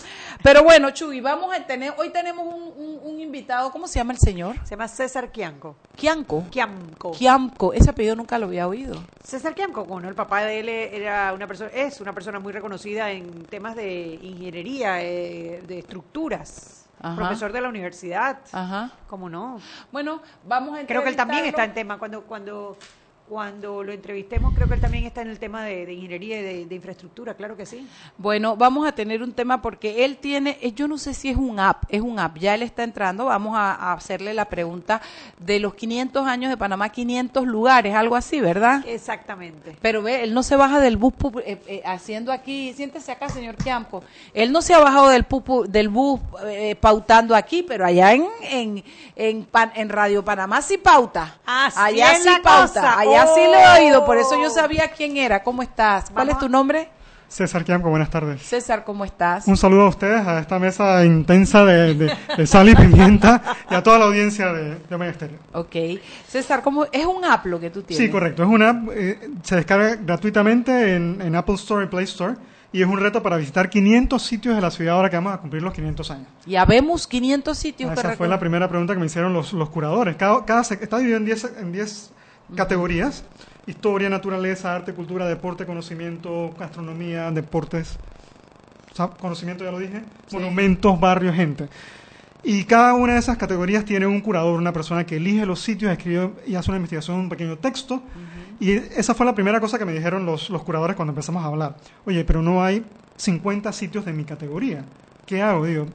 Pero 0.42 0.62
bueno, 0.62 0.90
Chuy, 0.92 1.20
vamos 1.20 1.54
a 1.54 1.66
tener, 1.66 1.92
hoy 1.98 2.10
tenemos 2.10 2.46
un, 2.46 2.62
un- 2.76 3.00
un 3.02 3.20
invitado, 3.20 3.70
¿cómo 3.70 3.88
se 3.88 3.98
llama 3.98 4.12
el 4.12 4.18
señor? 4.18 4.56
Se 4.64 4.70
llama 4.70 4.88
César 4.88 5.30
Kianco. 5.32 5.76
Kianco. 5.96 6.44
Kiamco. 6.50 7.10
Kiamco, 7.12 7.72
ese 7.72 7.90
apellido 7.90 8.14
nunca 8.16 8.38
lo 8.38 8.46
había 8.46 8.68
oído. 8.68 8.94
César 9.24 9.54
Kiamco, 9.54 9.84
bueno, 9.84 10.08
el 10.08 10.14
papá 10.14 10.42
de 10.44 10.60
él 10.60 10.68
era 10.68 11.32
una 11.32 11.46
persona, 11.46 11.70
es 11.74 12.00
una 12.00 12.12
persona 12.12 12.38
muy 12.38 12.52
reconocida 12.52 13.10
en 13.10 13.44
temas 13.46 13.74
de 13.76 14.18
ingeniería, 14.22 15.02
eh, 15.02 15.62
de 15.66 15.78
estructuras. 15.80 16.87
Ajá. 17.00 17.16
Profesor 17.16 17.52
de 17.52 17.60
la 17.60 17.68
universidad. 17.68 18.38
Ajá. 18.52 18.90
¿Cómo 19.08 19.28
no? 19.28 19.60
Bueno, 19.92 20.20
vamos 20.44 20.78
a 20.78 20.86
Creo 20.86 21.02
que 21.02 21.10
él 21.10 21.16
también 21.16 21.44
está 21.44 21.64
en 21.64 21.74
tema. 21.74 21.98
Cuando, 21.98 22.22
cuando, 22.22 22.76
cuando 23.28 23.82
lo 23.84 23.92
entrevistemos, 23.92 24.54
creo 24.54 24.66
que 24.68 24.74
él 24.74 24.80
también 24.80 25.04
está 25.04 25.22
en 25.22 25.28
el 25.28 25.38
tema 25.38 25.62
de, 25.64 25.86
de 25.86 25.92
ingeniería 25.92 26.40
y 26.40 26.42
de, 26.42 26.66
de 26.66 26.74
infraestructura, 26.74 27.34
claro 27.34 27.56
que 27.56 27.66
sí. 27.66 27.86
Bueno, 28.16 28.56
vamos 28.56 28.86
a 28.86 28.92
tener 28.92 29.22
un 29.22 29.32
tema 29.32 29.60
porque 29.62 30.04
él 30.04 30.16
tiene, 30.16 30.58
eh, 30.62 30.72
yo 30.72 30.88
no 30.88 30.98
sé 30.98 31.14
si 31.14 31.28
es 31.28 31.36
un 31.36 31.60
app, 31.60 31.84
es 31.88 32.00
un 32.00 32.18
app, 32.18 32.36
ya 32.38 32.54
él 32.54 32.62
está 32.62 32.82
entrando, 32.84 33.26
vamos 33.26 33.56
a, 33.56 33.74
a 33.74 33.92
hacerle 33.92 34.34
la 34.34 34.46
pregunta 34.46 35.00
de 35.38 35.60
los 35.60 35.74
500 35.74 36.26
años 36.26 36.50
de 36.50 36.56
Panamá, 36.56 36.88
500 36.88 37.46
lugares, 37.46 37.94
algo 37.94 38.16
así, 38.16 38.40
¿verdad? 38.40 38.84
Exactamente. 38.86 39.76
Pero 39.80 40.02
ve, 40.02 40.22
él 40.24 40.34
no 40.34 40.42
se 40.42 40.56
baja 40.56 40.80
del 40.80 40.96
bus 40.96 41.12
eh, 41.44 41.60
eh, 41.66 41.82
haciendo 41.84 42.32
aquí, 42.32 42.72
siéntese 42.74 43.12
acá, 43.12 43.28
señor 43.28 43.56
Kiamco. 43.56 44.02
Él 44.34 44.52
no 44.52 44.62
se 44.62 44.74
ha 44.74 44.78
bajado 44.78 45.08
del, 45.08 45.26
pupu- 45.28 45.66
del 45.66 45.88
bus 45.88 46.20
eh, 46.46 46.76
pautando 46.80 47.34
aquí, 47.34 47.62
pero 47.62 47.84
allá 47.84 48.12
en, 48.12 48.26
en, 48.42 48.84
en, 49.16 49.88
Radio 49.88 50.24
Panamá 50.24 50.62
sí 50.62 50.78
pauta. 50.78 51.38
Así 51.46 51.78
allá 51.78 52.12
es 52.12 52.22
sí 52.22 52.28
la 52.28 52.40
pauta, 52.42 52.66
cosa. 52.80 52.98
allá 52.98 53.17
sí 53.26 53.40
lo 53.44 53.54
he 53.58 53.84
oído, 53.84 54.04
por 54.04 54.16
eso 54.18 54.34
yo 54.40 54.48
Oh. 54.48 54.50
sabía 54.50 54.88
quién 54.90 55.16
era. 55.16 55.42
¿Cómo 55.42 55.62
estás? 55.62 56.10
¿Cuál 56.10 56.30
es 56.30 56.38
tu 56.38 56.48
nombre? 56.48 56.88
César 57.28 57.62
Kiamco, 57.62 57.90
buenas 57.90 58.08
tardes. 58.08 58.40
César, 58.42 58.84
¿cómo 58.84 59.04
estás? 59.04 59.46
Un 59.46 59.58
saludo 59.58 59.82
a 59.82 59.88
ustedes, 59.90 60.26
a 60.26 60.38
esta 60.40 60.58
mesa 60.58 61.04
intensa 61.04 61.62
de, 61.62 61.92
de- 61.94 62.16
de 62.38 62.46
sal 62.46 62.70
y 62.70 62.74
pimienta 62.74 63.42
y 63.70 63.74
a 63.74 63.82
toda 63.82 63.98
la 63.98 64.06
audiencia 64.06 64.50
de, 64.50 64.76
de 64.76 64.94
Omega 64.94 65.12
Estéreo. 65.12 65.38
Ok. 65.52 65.76
César, 66.26 66.62
¿cómo 66.62 66.86
es 66.90 67.04
un 67.04 67.22
app 67.26 67.44
lo 67.44 67.60
que 67.60 67.68
tú 67.68 67.82
tienes? 67.82 68.02
Sí, 68.06 68.10
correcto. 68.10 68.42
Es 68.44 68.48
una 68.48 68.70
app, 68.70 68.88
eh, 68.94 69.28
se 69.42 69.56
descarga 69.56 69.96
gratuitamente 69.96 70.96
en, 70.96 71.20
en 71.20 71.36
Apple 71.36 71.56
Store 71.56 71.84
y 71.84 71.88
Play 71.88 72.04
Store 72.04 72.34
y 72.72 72.80
es 72.80 72.88
un 72.88 72.98
reto 72.98 73.22
para 73.22 73.36
visitar 73.36 73.68
500 73.68 74.22
sitios 74.22 74.54
de 74.54 74.62
la 74.62 74.70
ciudad 74.70 74.94
ahora 74.96 75.10
que 75.10 75.16
vamos 75.16 75.34
a 75.34 75.36
cumplir 75.38 75.62
los 75.62 75.74
500 75.74 76.10
años. 76.10 76.26
Ya 76.46 76.64
vemos 76.64 77.06
500 77.06 77.58
sitios 77.58 77.90
Ah, 77.90 77.94
que 77.94 78.00
Esa 78.00 78.16
fue 78.16 78.26
la 78.28 78.38
primera 78.40 78.68
pregunta 78.70 78.94
que 78.94 79.00
me 79.00 79.06
hicieron 79.06 79.34
los, 79.34 79.52
los 79.52 79.68
curadores. 79.68 80.16
Cada, 80.16 80.46
cada 80.46 80.62
está 80.62 80.96
dividido 80.96 81.18
en 81.18 81.26
10 81.26 81.52
en 81.60 81.72
10 81.72 82.12
categorías. 82.54 83.24
Historia, 83.66 84.08
naturaleza, 84.08 84.74
arte, 84.74 84.94
cultura, 84.94 85.26
deporte, 85.26 85.66
conocimiento, 85.66 86.54
gastronomía, 86.58 87.30
deportes, 87.30 87.98
conocimiento 89.20 89.64
ya 89.64 89.70
lo 89.70 89.78
dije, 89.78 90.02
monumentos, 90.32 90.98
barrios, 90.98 91.34
gente. 91.34 91.68
Y 92.42 92.64
cada 92.64 92.94
una 92.94 93.14
de 93.14 93.18
esas 93.18 93.36
categorías 93.36 93.84
tiene 93.84 94.06
un 94.06 94.20
curador, 94.20 94.58
una 94.58 94.72
persona 94.72 95.04
que 95.04 95.16
elige 95.16 95.44
los 95.44 95.60
sitios, 95.60 95.92
escribe 95.92 96.30
y 96.46 96.54
hace 96.54 96.70
una 96.70 96.76
investigación, 96.76 97.18
un 97.18 97.28
pequeño 97.28 97.58
texto. 97.58 98.02
Y 98.60 98.72
esa 98.72 99.14
fue 99.14 99.26
la 99.26 99.34
primera 99.34 99.60
cosa 99.60 99.78
que 99.78 99.84
me 99.84 99.92
dijeron 99.92 100.24
los, 100.24 100.48
los 100.50 100.62
curadores 100.62 100.96
cuando 100.96 101.12
empezamos 101.12 101.44
a 101.44 101.48
hablar. 101.48 101.76
Oye, 102.06 102.24
pero 102.24 102.40
no 102.40 102.62
hay 102.62 102.84
50 103.16 103.72
sitios 103.72 104.04
de 104.04 104.12
mi 104.12 104.24
categoría. 104.24 104.84
¿Qué 105.26 105.42
hago? 105.42 105.66
Digo, 105.66 105.86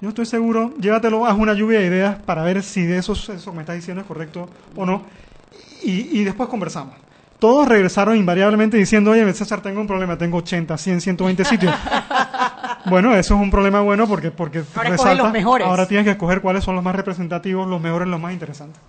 yo 0.00 0.08
estoy 0.08 0.26
seguro, 0.26 0.74
llévatelo, 0.78 1.26
haz 1.26 1.38
una 1.38 1.54
lluvia 1.54 1.78
de 1.78 1.86
ideas 1.86 2.22
para 2.22 2.42
ver 2.42 2.62
si 2.62 2.84
de 2.84 2.98
esos, 2.98 3.28
eso 3.28 3.50
que 3.50 3.56
me 3.56 3.62
estás 3.62 3.76
diciendo 3.76 4.02
es 4.02 4.06
correcto 4.06 4.48
o 4.76 4.84
no. 4.84 5.04
Y, 5.84 6.20
y 6.20 6.24
después 6.24 6.48
conversamos. 6.48 6.94
Todos 7.38 7.68
regresaron 7.68 8.16
invariablemente 8.16 8.76
diciendo, 8.76 9.10
oye, 9.10 9.30
César, 9.34 9.60
tengo 9.60 9.80
un 9.80 9.86
problema, 9.86 10.16
tengo 10.16 10.38
80, 10.38 10.78
100, 10.78 11.00
120 11.00 11.44
sitios. 11.44 11.74
bueno, 12.86 13.14
eso 13.14 13.34
es 13.34 13.40
un 13.40 13.50
problema 13.50 13.80
bueno 13.80 14.06
porque, 14.06 14.30
porque 14.30 14.62
Ahora 14.74 14.90
escoge 14.94 15.14
los 15.14 15.32
mejores. 15.32 15.66
ahora 15.66 15.86
tienes 15.86 16.04
que 16.04 16.12
escoger 16.12 16.40
cuáles 16.40 16.64
son 16.64 16.74
los 16.74 16.84
más 16.84 16.94
representativos, 16.94 17.66
los 17.68 17.80
mejores, 17.80 18.08
los 18.08 18.20
más 18.20 18.32
interesantes. 18.32 18.80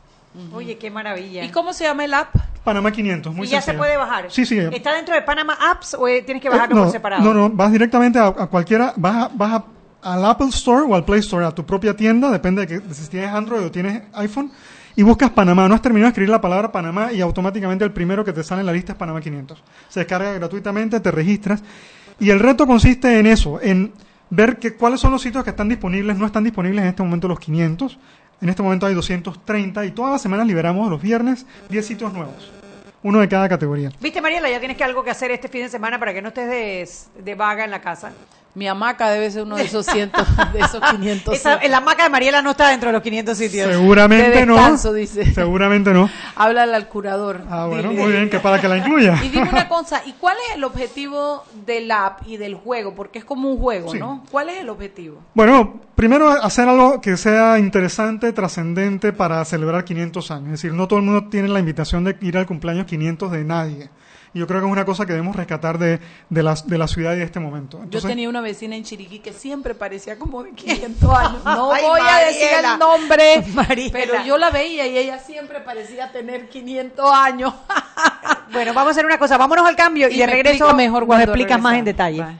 Oye, 0.54 0.78
qué 0.78 0.92
maravilla. 0.92 1.46
¿Y 1.46 1.50
cómo 1.50 1.72
se 1.72 1.86
llama 1.86 2.04
el 2.04 2.14
app? 2.14 2.36
Panamá 2.64 2.92
500, 2.92 3.34
muy 3.34 3.48
¿Y 3.48 3.52
ya 3.52 3.62
se 3.62 3.74
puede 3.74 3.96
bajar? 3.96 4.26
Sí, 4.30 4.46
sí. 4.46 4.58
¿Está 4.58 4.94
dentro 4.94 5.16
de 5.16 5.22
Panama 5.22 5.58
Apps 5.72 5.94
o 5.94 6.08
eh, 6.08 6.24
tienes 6.24 6.42
que 6.44 6.50
bajarlo 6.50 6.76
no, 6.76 6.84
por 6.84 6.92
separado? 6.92 7.24
No, 7.24 7.34
no, 7.34 7.50
vas 7.50 7.72
directamente 7.72 8.20
a, 8.20 8.28
a 8.28 8.48
cualquiera, 8.48 8.94
vas, 8.98 9.16
a- 9.16 9.32
vas 9.34 9.54
a- 9.54 9.66
al 10.14 10.26
Apple 10.26 10.48
Store 10.50 10.84
o 10.88 10.94
al 10.94 11.06
Play 11.06 11.22
Store, 11.22 11.46
a 11.46 11.52
tu 11.52 11.66
propia 11.66 11.96
tienda, 11.96 12.30
depende 12.32 12.62
de, 12.62 12.68
que, 12.68 12.80
de 12.80 12.94
si 12.94 13.08
tienes 13.10 13.32
Android 13.34 13.64
o 13.66 13.72
tienes 13.72 14.04
iPhone, 14.14 14.52
y 14.96 15.04
buscas 15.04 15.32
Panamá. 15.32 15.68
No 15.68 15.76
has 15.76 15.82
terminado 15.82 16.08
de 16.08 16.10
escribir 16.10 16.30
la 16.30 16.42
palabra 16.42 16.72
Panamá 16.72 17.12
y 17.12 17.22
automáticamente 17.22 17.84
el 17.84 17.92
primero 17.92 18.24
que 18.24 18.34
te 18.34 18.44
sale 18.44 18.62
en 18.62 18.68
la 18.68 18.74
lista 18.74 18.94
es 18.94 18.98
Panamá 18.98 19.22
500. 19.22 19.64
Se 19.90 20.00
descarga 20.02 20.34
gratuitamente, 20.34 21.00
te 21.00 21.12
registras. 21.12 21.64
Y 22.20 22.30
el 22.30 22.40
reto 22.40 22.66
consiste 22.66 23.20
en 23.20 23.28
eso, 23.28 23.60
en 23.62 23.92
ver 24.30 24.58
que, 24.58 24.76
cuáles 24.76 25.00
son 25.00 25.12
los 25.12 25.22
sitios 25.22 25.44
que 25.44 25.50
están 25.50 25.70
disponibles, 25.70 26.18
no 26.18 26.26
están 26.26 26.44
disponibles 26.44 26.82
en 26.84 26.90
este 26.90 27.04
momento 27.04 27.28
los 27.28 27.40
500. 27.40 28.00
En 28.42 28.50
este 28.50 28.62
momento 28.62 28.86
hay 28.86 28.94
230 28.94 29.86
y 29.86 29.92
todas 29.92 30.12
las 30.12 30.22
semanas 30.22 30.48
liberamos 30.48 30.90
los 30.90 31.02
viernes 31.02 31.46
10 31.70 31.86
sitios 31.86 32.14
nuevos. 32.14 32.52
Uno 33.04 33.20
de 33.20 33.30
cada 33.30 33.48
categoría. 33.48 33.92
¿Viste, 34.02 34.22
Mariela? 34.22 34.50
Ya 34.50 34.60
tienes 34.60 34.78
que 34.78 34.84
algo 34.84 35.04
que 35.04 35.12
hacer 35.12 35.30
este 35.32 35.48
fin 35.48 35.62
de 35.62 35.70
semana 35.70 36.00
para 36.00 36.14
que 36.14 36.22
no 36.22 36.30
estés 36.30 36.50
de, 36.50 37.22
de 37.24 37.36
vaga 37.36 37.64
en 37.64 37.72
la 37.72 37.82
casa. 37.82 38.12
Mi 38.56 38.68
hamaca 38.70 39.10
debe 39.10 39.30
ser 39.30 39.44
uno 39.44 39.58
de 39.58 39.64
esos 39.64 39.86
cientos, 39.86 40.26
de 40.54 40.60
esos 40.60 40.80
500. 40.92 41.36
Esa, 41.36 41.60
la 41.68 41.78
hamaca 41.78 42.04
de 42.06 42.10
Mariela 42.10 42.42
no 42.42 42.52
está 42.52 42.70
dentro 42.70 42.88
de 42.88 42.94
los 42.94 43.02
500 43.02 43.38
sitios. 43.38 43.70
Seguramente 43.70 44.30
De 44.32 44.46
no. 44.46 44.56
descanso, 44.56 44.94
dice. 44.94 45.34
Seguramente 45.34 45.92
no. 45.94 46.10
Háblale 46.36 46.74
al 46.74 46.88
curador. 46.88 47.42
Ah, 47.50 47.66
bueno, 47.68 47.90
Dile. 47.90 48.02
muy 48.02 48.12
bien, 48.14 48.30
que 48.30 48.40
para 48.40 48.60
que 48.62 48.68
la 48.70 48.78
incluya. 48.78 49.20
Y 49.24 49.28
dime 49.30 49.50
una 49.50 49.68
cosa, 49.70 50.02
¿y 50.06 50.14
cuál 50.14 50.38
es 50.50 50.56
el 50.56 50.64
objetivo 50.64 51.44
del 51.66 51.92
app 51.92 52.22
y 52.28 52.38
del 52.38 52.56
juego? 52.56 52.96
Porque 52.96 53.20
es 53.20 53.26
como 53.26 53.50
un 53.50 53.58
juego, 53.60 53.92
Sí. 53.92 54.00
¿no? 54.00 54.24
¿Cuál 54.32 54.50
es 54.50 54.60
el 54.62 54.70
objetivo? 54.70 55.22
Bueno, 55.34 55.82
primero 55.96 56.30
hacer 56.30 56.70
algo 56.70 57.02
que 57.02 57.18
sea 57.18 57.60
interesante, 57.60 58.32
trascendente 58.32 59.12
para 59.12 59.44
celebrar 59.44 59.84
500 59.84 60.32
años. 60.32 60.46
Es 60.46 60.52
decir, 60.62 60.72
no 60.74 60.88
todo 60.88 61.00
el 61.00 61.06
mundo 61.06 61.28
tiene 61.30 61.50
la 61.50 61.60
invitación 61.60 62.06
de 62.06 62.16
ir 62.22 62.38
al 62.38 62.46
cumpleaños 62.46 62.86
500 62.86 63.32
de 63.34 63.44
nadie. 63.44 63.90
Y 64.36 64.40
yo 64.40 64.48
creo 64.48 64.60
que 64.60 64.68
es 64.68 64.72
una 64.72 64.84
cosa 64.84 65.06
que 65.06 65.14
debemos 65.14 65.34
rescatar 65.36 65.80
de, 65.80 66.00
de, 66.30 66.44
la, 66.44 66.56
de 66.66 66.78
la 66.78 66.88
ciudad 66.90 67.14
y 67.14 67.20
de 67.20 67.24
este 67.24 67.40
momento. 67.40 67.78
Yo 67.78 67.84
Entonces, 67.86 68.10
tenía 68.10 68.28
una 68.28 68.42
vecina 68.42 68.76
en 68.76 68.84
Chiriquí 68.84 69.20
que 69.20 69.32
siempre 69.32 69.74
parecía 69.76 70.20
como 70.20 70.44
de 70.44 70.52
500 70.52 71.10
años. 71.18 71.42
No 71.46 71.72
Ay, 71.72 71.82
voy 71.84 72.02
a 72.02 72.26
decir 72.28 72.48
el 72.64 72.78
nombre, 72.78 73.44
Mariela. 73.54 73.92
pero 73.94 74.26
yo 74.26 74.38
la 74.38 74.52
veía 74.52 74.86
y 74.88 74.98
ella 74.98 75.20
siempre 75.20 75.62
parecía 75.62 76.12
tener 76.12 76.50
500 76.50 77.06
años. 77.12 77.54
Bueno, 78.52 78.74
vamos 78.74 78.90
a 78.90 78.92
hacer 78.92 79.06
una 79.06 79.18
cosa. 79.18 79.38
Vámonos 79.38 79.66
al 79.68 79.76
cambio 79.76 80.08
y, 80.08 80.14
Y 80.14 80.18
de 80.18 80.28
me 80.28 80.34
regreso 80.34 80.74
mejor 80.76 81.02
nos 81.02 81.08
cuando 81.08 81.24
explicas 81.26 81.60
más 81.60 81.76
en 81.78 81.86
detalle. 81.86 82.22
Bye. 82.24 82.40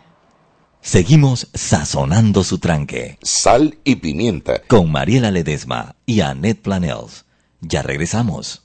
Seguimos 0.82 1.48
sazonando 1.54 2.44
su 2.44 2.60
tranque 2.60 3.18
Sal 3.24 3.78
y 3.84 3.96
pimienta. 3.96 4.62
con 4.68 4.92
Mariela 4.92 5.32
Ledesma 5.32 5.96
y 6.06 6.22
Annette 6.22 6.62
Planels. 6.62 7.26
Ya 7.62 7.82
regresamos. 7.82 8.65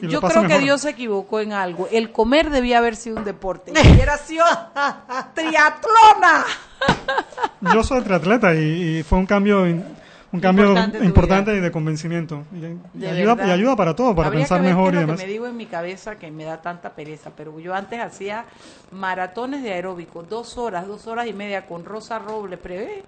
Y 0.00 0.06
Yo 0.08 0.14
lo 0.14 0.20
pasa 0.22 0.32
creo 0.34 0.42
que 0.42 0.48
mejor. 0.48 0.62
Dios 0.64 0.80
se 0.80 0.90
equivocó 0.90 1.38
en 1.38 1.52
algo. 1.52 1.88
El 1.92 2.10
comer 2.10 2.50
debía 2.50 2.78
haber 2.78 2.96
sido 2.96 3.16
un 3.16 3.24
deporte. 3.24 3.70
Hubiera 3.94 4.18
sido 4.18 4.44
triatlona. 5.34 6.44
Yo 7.72 7.82
soy 7.84 8.02
triatleta 8.02 8.54
y, 8.54 8.98
y 8.98 9.02
fue 9.04 9.18
un 9.18 9.26
cambio 9.26 9.66
in- 9.68 9.84
un 10.34 10.40
cambio 10.40 10.74
Importante 11.02 11.56
y 11.56 11.60
de 11.60 11.70
convencimiento. 11.70 12.42
Y, 12.52 12.58
De 12.98 13.08
ayuda, 13.08 13.46
y 13.46 13.50
ayuda 13.50 13.76
para 13.76 13.94
todo, 13.94 14.14
para 14.14 14.26
Habría 14.28 14.40
pensar 14.42 14.58
que 14.60 14.66
ver 14.66 14.74
mejor 14.74 14.90
qué 14.90 14.96
y 14.96 15.00
lo 15.00 15.06
demás. 15.06 15.20
que 15.20 15.26
me 15.26 15.32
digo 15.32 15.46
en 15.46 15.56
mi 15.56 15.66
cabeza 15.66 16.16
que 16.16 16.30
me 16.30 16.44
da 16.44 16.60
tanta 16.60 16.90
pereza, 16.90 17.30
pero 17.36 17.58
yo 17.60 17.72
antes 17.74 18.00
hacía 18.00 18.44
maratones 18.90 19.62
de 19.62 19.72
aeróbico, 19.72 20.22
dos 20.24 20.58
horas, 20.58 20.86
dos 20.86 21.06
horas 21.06 21.26
y 21.28 21.32
media 21.32 21.66
con 21.66 21.84
Rosa 21.84 22.18
Robles, 22.18 22.58
prevé, 22.58 23.04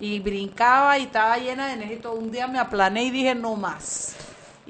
y 0.00 0.20
brincaba 0.20 0.96
y 0.98 1.02
estaba 1.04 1.36
llena 1.38 1.66
de 1.66 1.72
energía. 1.72 2.00
todo. 2.00 2.12
Un 2.14 2.30
día 2.30 2.46
me 2.46 2.58
aplané 2.60 3.02
y 3.04 3.10
dije 3.10 3.34
no 3.34 3.56
más. 3.56 4.14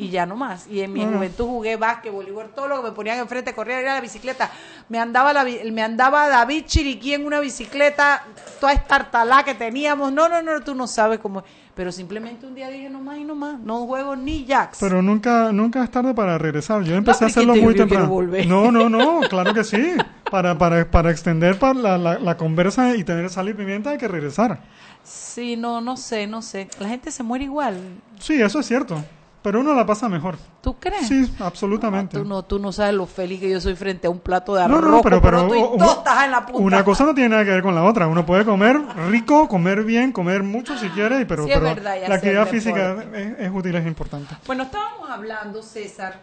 Y 0.01 0.11
ya 0.11 0.25
no 0.27 0.37
más. 0.37 0.69
Y 0.69 0.81
en 0.81 0.93
mi 0.93 1.01
Bueno. 1.01 1.17
juventud 1.19 1.45
jugué 1.47 1.75
básquet, 1.77 2.13
voleibol, 2.13 2.51
todo 2.55 2.69
lo 2.69 2.77
que 2.77 2.91
me 2.91 2.95
ponían 2.95 3.19
enfrente, 3.19 3.53
corría, 3.53 3.81
era 3.81 3.95
la 3.97 4.01
bicicleta. 4.01 4.49
Me 4.89 4.99
andaba 5.01 5.33
la, 5.33 5.45
me 5.45 5.83
andaba 5.83 6.29
David 6.29 6.67
Chiriquí 6.67 7.15
en 7.15 7.27
una 7.27 7.41
bicicleta, 7.41 8.23
toda 8.61 8.73
estartalá 8.75 9.43
que 9.43 9.55
teníamos. 9.55 10.13
No, 10.13 10.29
no, 10.29 10.41
no, 10.41 10.61
tú 10.61 10.75
no 10.77 10.87
sabes 10.87 11.19
cómo. 11.19 11.43
Pero 11.79 11.93
simplemente 11.93 12.45
un 12.45 12.57
día 12.57 12.69
dije 12.71 12.91
no 12.91 12.99
más 13.01 13.19
y 13.19 13.25
no 13.25 13.37
más. 13.37 13.61
No 13.61 13.87
juego 13.87 14.17
ni 14.17 14.45
jacks. 14.45 14.79
Pero 14.81 15.01
nunca, 15.01 15.53
nunca 15.53 15.85
es 15.85 15.91
tarde 15.93 16.13
para 16.13 16.37
regresar. 16.37 16.83
Yo 16.83 16.97
empecé 16.97 17.23
a 17.23 17.29
hacerlo 17.29 17.53
te- 17.55 17.63
muy 17.63 17.77
temprano. 17.77 18.21
No, 18.49 18.73
no, 18.73 18.89
no, 18.89 19.21
claro 19.31 19.55
que 19.55 19.63
sí. 19.63 19.93
Para, 20.29 20.59
para, 20.59 20.91
para 20.91 21.13
extender 21.13 21.57
para 21.57 21.75
la, 21.75 21.97
la, 21.97 22.19
la 22.19 22.37
conversa 22.37 22.97
y 22.97 23.05
tener 23.05 23.31
sal 23.31 23.49
y 23.49 23.55
pimienta 23.55 23.91
hay 23.91 23.99
que 23.99 24.09
regresar. 24.09 24.59
Sí, 25.05 25.57
no, 25.57 25.81
no 25.81 25.97
sé, 25.97 26.27
no 26.27 26.43
sé. 26.43 26.69
La 26.81 26.89
gente 26.89 27.13
se 27.13 27.23
muere 27.23 27.45
igual. 27.45 27.79
Sí, 28.19 28.43
eso 28.43 28.59
es 28.59 28.67
cierto. 28.67 29.05
Pero 29.43 29.61
uno 29.61 29.73
la 29.75 29.87
pasa 29.87 30.09
mejor. 30.09 30.37
¿Tú 30.61 30.77
crees? 30.79 31.07
Sí, 31.07 31.33
absolutamente. 31.39 32.19
Tú 32.19 32.25
no, 32.25 32.43
tú 32.45 32.59
no 32.59 32.73
sabes 32.73 32.95
lo 32.95 33.07
feliz 33.07 33.39
que 33.41 33.49
yo 33.49 33.61
soy 33.61 33.77
frente 33.77 34.07
a 34.09 34.11
un 34.11 34.19
plato 34.19 34.55
de 34.57 34.67
No, 34.69 34.79
arroz. 34.79 34.91
no, 34.91 35.01
pero, 35.03 35.21
con 35.21 35.31
pero 35.31 35.49
poroto 35.49 35.75
y 35.75 35.79
tostas 35.79 36.25
en 36.25 36.31
la 36.33 36.45
punta. 36.45 36.63
una 36.63 36.85
cosa 36.85 37.05
no 37.05 37.15
tiene 37.15 37.31
nada 37.31 37.45
que 37.45 37.51
ver 37.51 37.63
con 37.63 37.75
la 37.75 37.85
otra. 37.85 38.09
Uno 38.09 38.27
puede 38.27 38.45
comer 38.45 38.81
rico, 39.11 39.47
comer 39.49 39.85
bien, 39.85 40.11
comer 40.13 40.43
mucho 40.43 40.77
si 40.77 40.89
quiere, 40.91 41.25
pero, 41.25 41.45
Sí, 41.45 41.51
pero 41.55 41.67
verdad, 41.67 41.97
la 42.09 42.15
actividad 42.17 42.47
física 42.49 42.97
es, 43.15 43.39
es 43.39 43.51
útil, 43.55 43.75
es 43.77 43.87
importante. 43.87 44.35
Bueno, 44.47 44.65
estábamos 44.65 45.09
hablando, 45.09 45.63
César, 45.63 46.21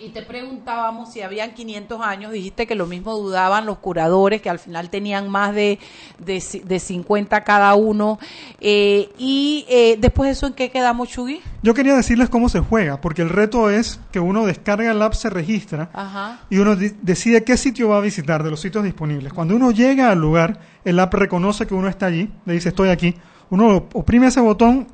y 0.00 0.10
te 0.10 0.22
preguntábamos 0.22 1.12
si 1.12 1.22
habían 1.22 1.54
500 1.54 2.00
años, 2.00 2.32
dijiste 2.32 2.66
que 2.66 2.74
lo 2.74 2.86
mismo 2.86 3.16
dudaban 3.16 3.66
los 3.66 3.78
curadores, 3.78 4.40
que 4.40 4.48
al 4.50 4.58
final 4.58 4.90
tenían 4.90 5.28
más 5.28 5.54
de, 5.54 5.78
de, 6.18 6.36
ci- 6.38 6.62
de 6.62 6.78
50 6.78 7.42
cada 7.44 7.74
uno. 7.74 8.18
Eh, 8.60 9.10
y 9.18 9.66
eh, 9.68 9.96
después 9.98 10.28
de 10.28 10.32
eso, 10.32 10.46
¿en 10.46 10.52
qué 10.54 10.70
quedamos, 10.70 11.08
Chugui? 11.08 11.40
Yo 11.62 11.74
quería 11.74 11.94
decirles 11.94 12.28
cómo 12.28 12.48
se 12.48 12.60
juega, 12.60 13.00
porque 13.00 13.22
el 13.22 13.28
reto 13.30 13.70
es 13.70 14.00
que 14.12 14.20
uno 14.20 14.46
descarga 14.46 14.90
el 14.90 15.02
app, 15.02 15.14
se 15.14 15.30
registra 15.30 15.90
Ajá. 15.92 16.40
y 16.48 16.58
uno 16.58 16.76
decide 16.76 17.42
qué 17.44 17.56
sitio 17.56 17.88
va 17.88 17.98
a 17.98 18.00
visitar 18.00 18.42
de 18.44 18.50
los 18.50 18.60
sitios 18.60 18.84
disponibles. 18.84 19.32
Cuando 19.32 19.56
uno 19.56 19.70
llega 19.72 20.10
al 20.10 20.20
lugar, 20.20 20.60
el 20.84 21.00
app 21.00 21.12
reconoce 21.14 21.66
que 21.66 21.74
uno 21.74 21.88
está 21.88 22.06
allí, 22.06 22.30
le 22.46 22.52
dice 22.54 22.68
estoy 22.70 22.90
aquí, 22.90 23.14
uno 23.50 23.88
oprime 23.94 24.28
ese 24.28 24.40
botón, 24.40 24.86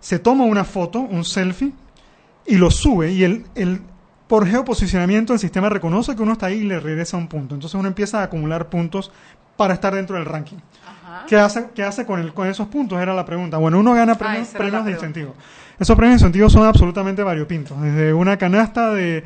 se 0.00 0.18
toma 0.18 0.44
una 0.44 0.64
foto, 0.64 1.00
un 1.00 1.24
selfie, 1.24 1.72
y 2.46 2.56
lo 2.56 2.70
sube 2.72 3.12
y 3.12 3.22
el, 3.24 3.44
el 3.54 3.80
por 4.32 4.46
geoposicionamiento 4.46 5.34
el 5.34 5.38
sistema 5.38 5.68
reconoce 5.68 6.16
que 6.16 6.22
uno 6.22 6.32
está 6.32 6.46
ahí 6.46 6.60
y 6.60 6.64
le 6.64 6.80
regresa 6.80 7.18
un 7.18 7.28
punto. 7.28 7.54
Entonces 7.54 7.78
uno 7.78 7.86
empieza 7.86 8.20
a 8.20 8.22
acumular 8.22 8.70
puntos 8.70 9.12
para 9.58 9.74
estar 9.74 9.94
dentro 9.94 10.16
del 10.16 10.24
ranking. 10.24 10.56
¿Qué 11.26 11.36
hace, 11.36 11.68
qué 11.74 11.82
hace 11.82 12.06
con, 12.06 12.18
el, 12.18 12.32
con 12.32 12.48
esos 12.48 12.66
puntos? 12.68 12.98
Era 12.98 13.12
la 13.12 13.26
pregunta. 13.26 13.58
Bueno, 13.58 13.78
uno 13.78 13.92
gana 13.92 14.14
premios, 14.14 14.48
era 14.54 14.64
la 14.64 14.70
premios 14.70 14.84
de 14.86 14.92
incentivo. 14.92 15.34
Esos 15.78 15.94
premios 15.98 16.18
de 16.18 16.24
incentivo 16.28 16.48
son 16.48 16.64
absolutamente 16.66 17.22
variopintos. 17.22 17.78
Desde 17.82 18.14
una 18.14 18.38
canasta 18.38 18.94
de, 18.94 19.22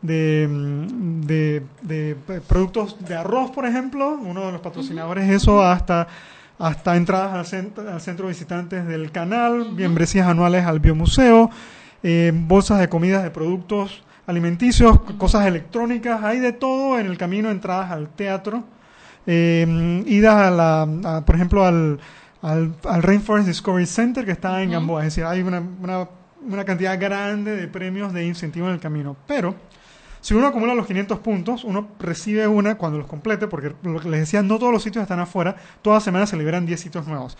de, 0.00 0.48
mm, 0.50 1.20
de- 1.26 2.16
productos 2.48 2.96
de 3.06 3.14
arroz, 3.14 3.50
por 3.50 3.66
ejemplo, 3.66 4.18
uno 4.18 4.46
de 4.46 4.52
los 4.52 4.62
patrocinadores, 4.62 5.28
eso, 5.28 5.62
hasta, 5.62 6.06
hasta 6.58 6.96
entradas 6.96 7.34
al 7.34 7.44
centro, 7.44 7.90
al 7.92 8.00
centro 8.00 8.26
de 8.26 8.32
visitantes 8.32 8.86
del 8.86 9.12
canal, 9.12 9.72
membresías 9.72 10.26
anuales 10.26 10.64
al 10.64 10.80
biomuseo, 10.80 11.50
eh, 12.02 12.32
bolsas 12.34 12.78
de 12.78 12.88
comidas 12.88 13.22
de 13.22 13.30
productos 13.30 14.02
alimenticios, 14.26 15.00
cosas 15.18 15.46
electrónicas, 15.46 16.22
hay 16.22 16.40
de 16.40 16.52
todo 16.52 16.98
en 16.98 17.06
el 17.06 17.16
camino, 17.16 17.50
entradas 17.50 17.90
al 17.90 18.08
teatro, 18.08 18.64
eh, 19.26 20.02
idas 20.06 20.34
a 20.34 20.50
la, 20.50 20.82
a, 20.82 21.24
por 21.24 21.34
ejemplo, 21.34 21.64
al, 21.64 21.98
al, 22.42 22.74
al 22.84 23.02
Rainforest 23.02 23.48
Discovery 23.48 23.86
Center 23.86 24.24
que 24.24 24.32
está 24.32 24.62
en 24.62 24.70
Gamboa. 24.70 25.00
Es 25.00 25.14
decir, 25.14 25.24
hay 25.24 25.42
una, 25.42 25.60
una, 25.60 26.08
una 26.42 26.64
cantidad 26.64 26.98
grande 27.00 27.56
de 27.56 27.68
premios 27.68 28.12
de 28.12 28.26
incentivo 28.26 28.66
en 28.68 28.74
el 28.74 28.80
camino. 28.80 29.16
Pero, 29.26 29.54
si 30.20 30.34
uno 30.34 30.48
acumula 30.48 30.74
los 30.74 30.86
500 30.86 31.20
puntos, 31.20 31.64
uno 31.64 31.88
recibe 32.00 32.46
una 32.48 32.76
cuando 32.76 32.98
los 32.98 33.06
complete, 33.06 33.46
porque 33.46 33.74
lo 33.82 34.00
que 34.00 34.08
les 34.08 34.20
decía, 34.20 34.42
no 34.42 34.58
todos 34.58 34.72
los 34.72 34.82
sitios 34.82 35.02
están 35.02 35.20
afuera, 35.20 35.56
todas 35.82 35.98
las 35.98 36.04
semanas 36.04 36.30
se 36.30 36.36
liberan 36.36 36.66
10 36.66 36.80
sitios 36.80 37.06
nuevos. 37.06 37.36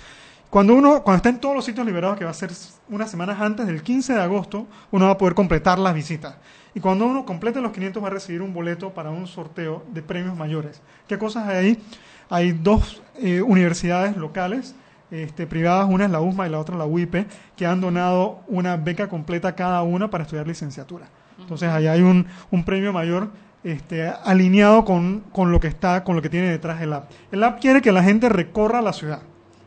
Cuando 0.51 0.75
uno, 0.75 1.03
cuando 1.03 1.17
estén 1.17 1.41
todos 1.41 1.57
los 1.57 1.65
sitios 1.65 1.85
liberados, 1.85 2.17
que 2.17 2.25
va 2.25 2.31
a 2.31 2.35
ser 2.35 2.51
unas 2.89 3.11
semanas 3.11 3.41
antes 3.41 3.67
del 3.67 3.83
15 3.83 4.15
de 4.15 4.21
agosto, 4.21 4.67
uno 4.93 5.07
va 5.07 5.13
a 5.13 5.19
poder 5.19 5.35
completar 5.35 5.79
las 5.79 5.95
visitas. 5.95 6.37
Y 6.77 6.81
cuando 6.81 7.07
uno 7.07 7.25
complete 7.25 7.63
los 7.63 7.73
500 7.73 8.03
va 8.03 8.09
a 8.09 8.11
recibir 8.11 8.43
un 8.43 8.53
boleto 8.53 8.91
para 8.91 9.09
un 9.09 9.27
sorteo 9.27 9.83
de 9.95 10.03
premios 10.03 10.37
mayores. 10.37 10.83
¿Qué 11.09 11.17
cosas 11.17 11.49
hay 11.49 11.57
ahí? 11.57 11.83
Hay 12.29 12.53
dos 12.53 13.03
eh, 13.19 13.41
universidades 13.41 14.15
locales, 14.15 14.75
este, 15.11 15.47
privadas, 15.47 15.89
una 15.89 16.05
es 16.05 16.11
la 16.11 16.21
USMA 16.21 16.47
y 16.47 16.51
la 16.51 16.59
otra 16.61 16.77
la 16.77 16.85
UIP, 16.85 17.29
que 17.57 17.65
han 17.65 17.81
donado 17.81 18.41
una 18.47 18.77
beca 18.77 19.09
completa 19.09 19.55
cada 19.55 19.83
una 19.85 20.11
para 20.11 20.25
estudiar 20.25 20.47
licenciatura. 20.47 21.09
Entonces 21.41 21.71
ahí 21.71 21.87
hay 21.87 22.03
un, 22.03 22.27
un 22.51 22.63
premio 22.63 22.93
mayor 22.93 23.31
este, 23.65 24.09
alineado 24.09 24.85
con, 24.85 25.21
con 25.33 25.53
lo 25.53 25.61
que 25.61 25.69
está, 25.69 26.05
con 26.05 26.15
lo 26.15 26.21
que 26.21 26.29
tiene 26.29 26.51
detrás 26.51 26.83
el 26.83 26.93
app. 26.93 27.11
El 27.33 27.43
app 27.43 27.59
quiere 27.59 27.81
que 27.81 27.91
la 27.91 28.03
gente 28.03 28.29
recorra 28.29 28.83
la 28.83 28.93
ciudad, 28.93 29.23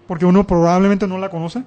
porque 0.06 0.26
uno 0.26 0.46
probablemente 0.46 1.08
no 1.08 1.18
la 1.18 1.30
conoce, 1.30 1.64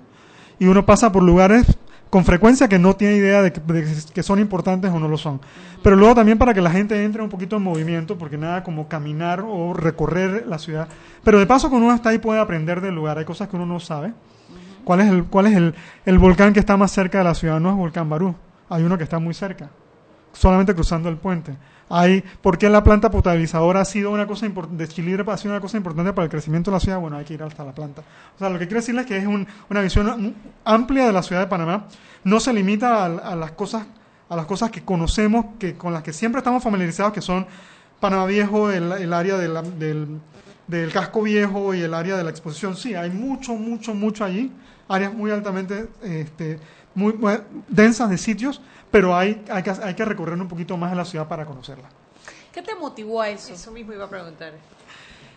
y 0.61 0.67
uno 0.67 0.87
pasa 0.87 1.11
por 1.11 1.25
lugares 1.25 1.67
con 2.13 2.27
frecuencia 2.27 2.69
que 2.69 2.79
no 2.79 2.95
tiene 2.95 3.17
idea 3.17 3.41
de 3.41 3.55
que, 3.55 4.23
son 4.23 4.39
importantes 4.39 4.91
o 4.91 5.01
no 5.01 5.09
lo 5.09 5.17
son. 5.17 5.41
Pero 5.83 5.97
luego 5.97 6.15
también 6.15 6.37
para 6.37 6.53
que 6.53 6.61
la 6.61 6.71
gente 6.71 7.03
entre 7.05 7.23
un 7.23 7.31
poquito 7.31 7.57
en 7.57 7.63
movimiento, 7.63 8.19
porque 8.19 8.37
nada 8.37 8.63
como 8.63 8.87
caminar 8.87 9.41
o 9.41 9.73
recorrer 9.73 10.45
la 10.47 10.59
ciudad. 10.59 10.89
Pero 11.25 11.39
de 11.39 11.47
paso 11.47 11.71
cuando 11.71 11.87
uno 11.87 11.97
está 11.97 12.11
ahí 12.11 12.19
puede 12.19 12.39
aprender 12.39 12.83
del 12.83 12.95
lugar, 12.95 13.17
hay 13.17 13.25
cosas 13.25 13.49
que 13.49 13.57
uno 13.57 13.65
no 13.65 13.81
sabe. 13.81 14.13
¿Cuál 14.85 15.01
es 15.01 15.07
el, 15.09 15.25
cuál 15.25 15.47
es 15.47 15.57
el, 15.57 15.75
el 16.05 16.19
volcán 16.19 16.53
que 16.53 16.61
está 16.61 16.77
más 16.77 16.91
cerca 16.91 17.17
de 17.17 17.25
la 17.25 17.35
ciudad? 17.35 17.59
No 17.61 17.71
es 17.71 17.77
Volcán 17.77 18.11
Barú, 18.11 18.35
hay 18.69 18.83
uno 18.83 18.99
que 18.99 19.05
está 19.05 19.19
muy 19.19 19.33
cerca, 19.33 19.71
solamente 20.33 20.75
cruzando 20.75 21.09
el 21.09 21.17
puente. 21.17 21.57
Hay, 21.89 22.25
¿Por 22.41 22.57
qué 22.57 22.71
la 22.71 22.83
planta 22.83 23.11
potabilizadora 23.11 23.83
ha 23.83 23.85
sido 23.85 24.11
una 24.11 24.27
cosa 24.27 24.47
impor- 24.47 24.69
de 24.69 24.89
Chile 24.89 25.23
ha 25.27 25.37
sido 25.37 25.53
una 25.53 25.61
cosa 25.61 25.77
importante 25.77 26.13
para 26.15 26.25
el 26.25 26.31
crecimiento 26.31 26.71
de 26.71 26.77
la 26.77 26.81
ciudad? 26.81 26.99
Bueno, 26.99 27.19
hay 27.19 27.25
que 27.25 27.35
ir 27.35 27.43
hasta 27.43 27.65
la 27.65 27.73
planta. 27.73 28.03
O 28.35 28.39
sea, 28.39 28.49
lo 28.49 28.59
que 28.59 28.67
quiero 28.67 28.81
decirles 28.81 29.05
es 29.05 29.09
que 29.09 29.19
es 29.19 29.27
un- 29.27 29.47
una 29.69 29.81
visión 29.83 30.35
amplia 30.65 31.07
de 31.07 31.13
la 31.13 31.23
ciudad 31.23 31.43
de 31.43 31.49
Panamá. 31.49 31.87
No 32.25 32.41
se 32.41 32.53
limita 32.53 33.05
a, 33.05 33.07
a 33.07 33.37
las 33.37 33.53
cosas 33.53 33.87
a 34.29 34.37
las 34.37 34.47
cosas 34.47 34.71
que 34.71 34.83
conocemos, 34.83 35.45
que 35.59 35.75
con 35.75 35.93
las 35.93 36.03
que 36.03 36.15
siempre 36.15 36.39
estamos 36.39 36.63
familiarizados, 36.63 37.13
que 37.13 37.21
son 37.21 37.47
Panamá 38.01 38.25
Viejo, 38.25 38.71
el, 38.71 39.13
área 39.13 39.37
del, 39.37 40.19
del 40.67 40.91
casco 40.91 41.21
viejo 41.21 41.75
y 41.75 41.83
el 41.83 41.93
área 41.93 42.17
de 42.17 42.25
la 42.25 42.31
exposición. 42.31 42.75
Sí, 42.75 42.95
hay 42.95 43.11
mucho, 43.11 43.53
mucho, 43.55 43.93
mucho 43.95 44.25
allí. 44.25 44.51
Áreas 44.89 45.13
muy 45.13 45.31
altamente 45.31 45.87
este, 46.03 46.59
muy, 46.95 47.13
muy 47.15 47.39
densas 47.69 48.11
de 48.11 48.19
sitios, 48.19 48.61
pero 48.91 49.17
hay, 49.17 49.43
hay, 49.51 49.63
que, 49.63 49.71
hay 49.71 49.95
que 49.95 50.05
recorrer 50.05 50.39
un 50.41 50.49
poquito 50.49 50.77
más 50.77 50.91
de 50.91 50.97
la 50.97 51.05
ciudad 51.05 51.29
para 51.29 51.45
conocerla. 51.45 51.89
¿Qué 52.53 52.63
te 52.63 52.75
motivó 52.75 53.21
a 53.23 53.31
eso? 53.31 53.55
Eso 53.55 53.71
mismo 53.71 53.93
iba 53.93 54.05
a 54.05 54.11
preguntar. 54.11 54.53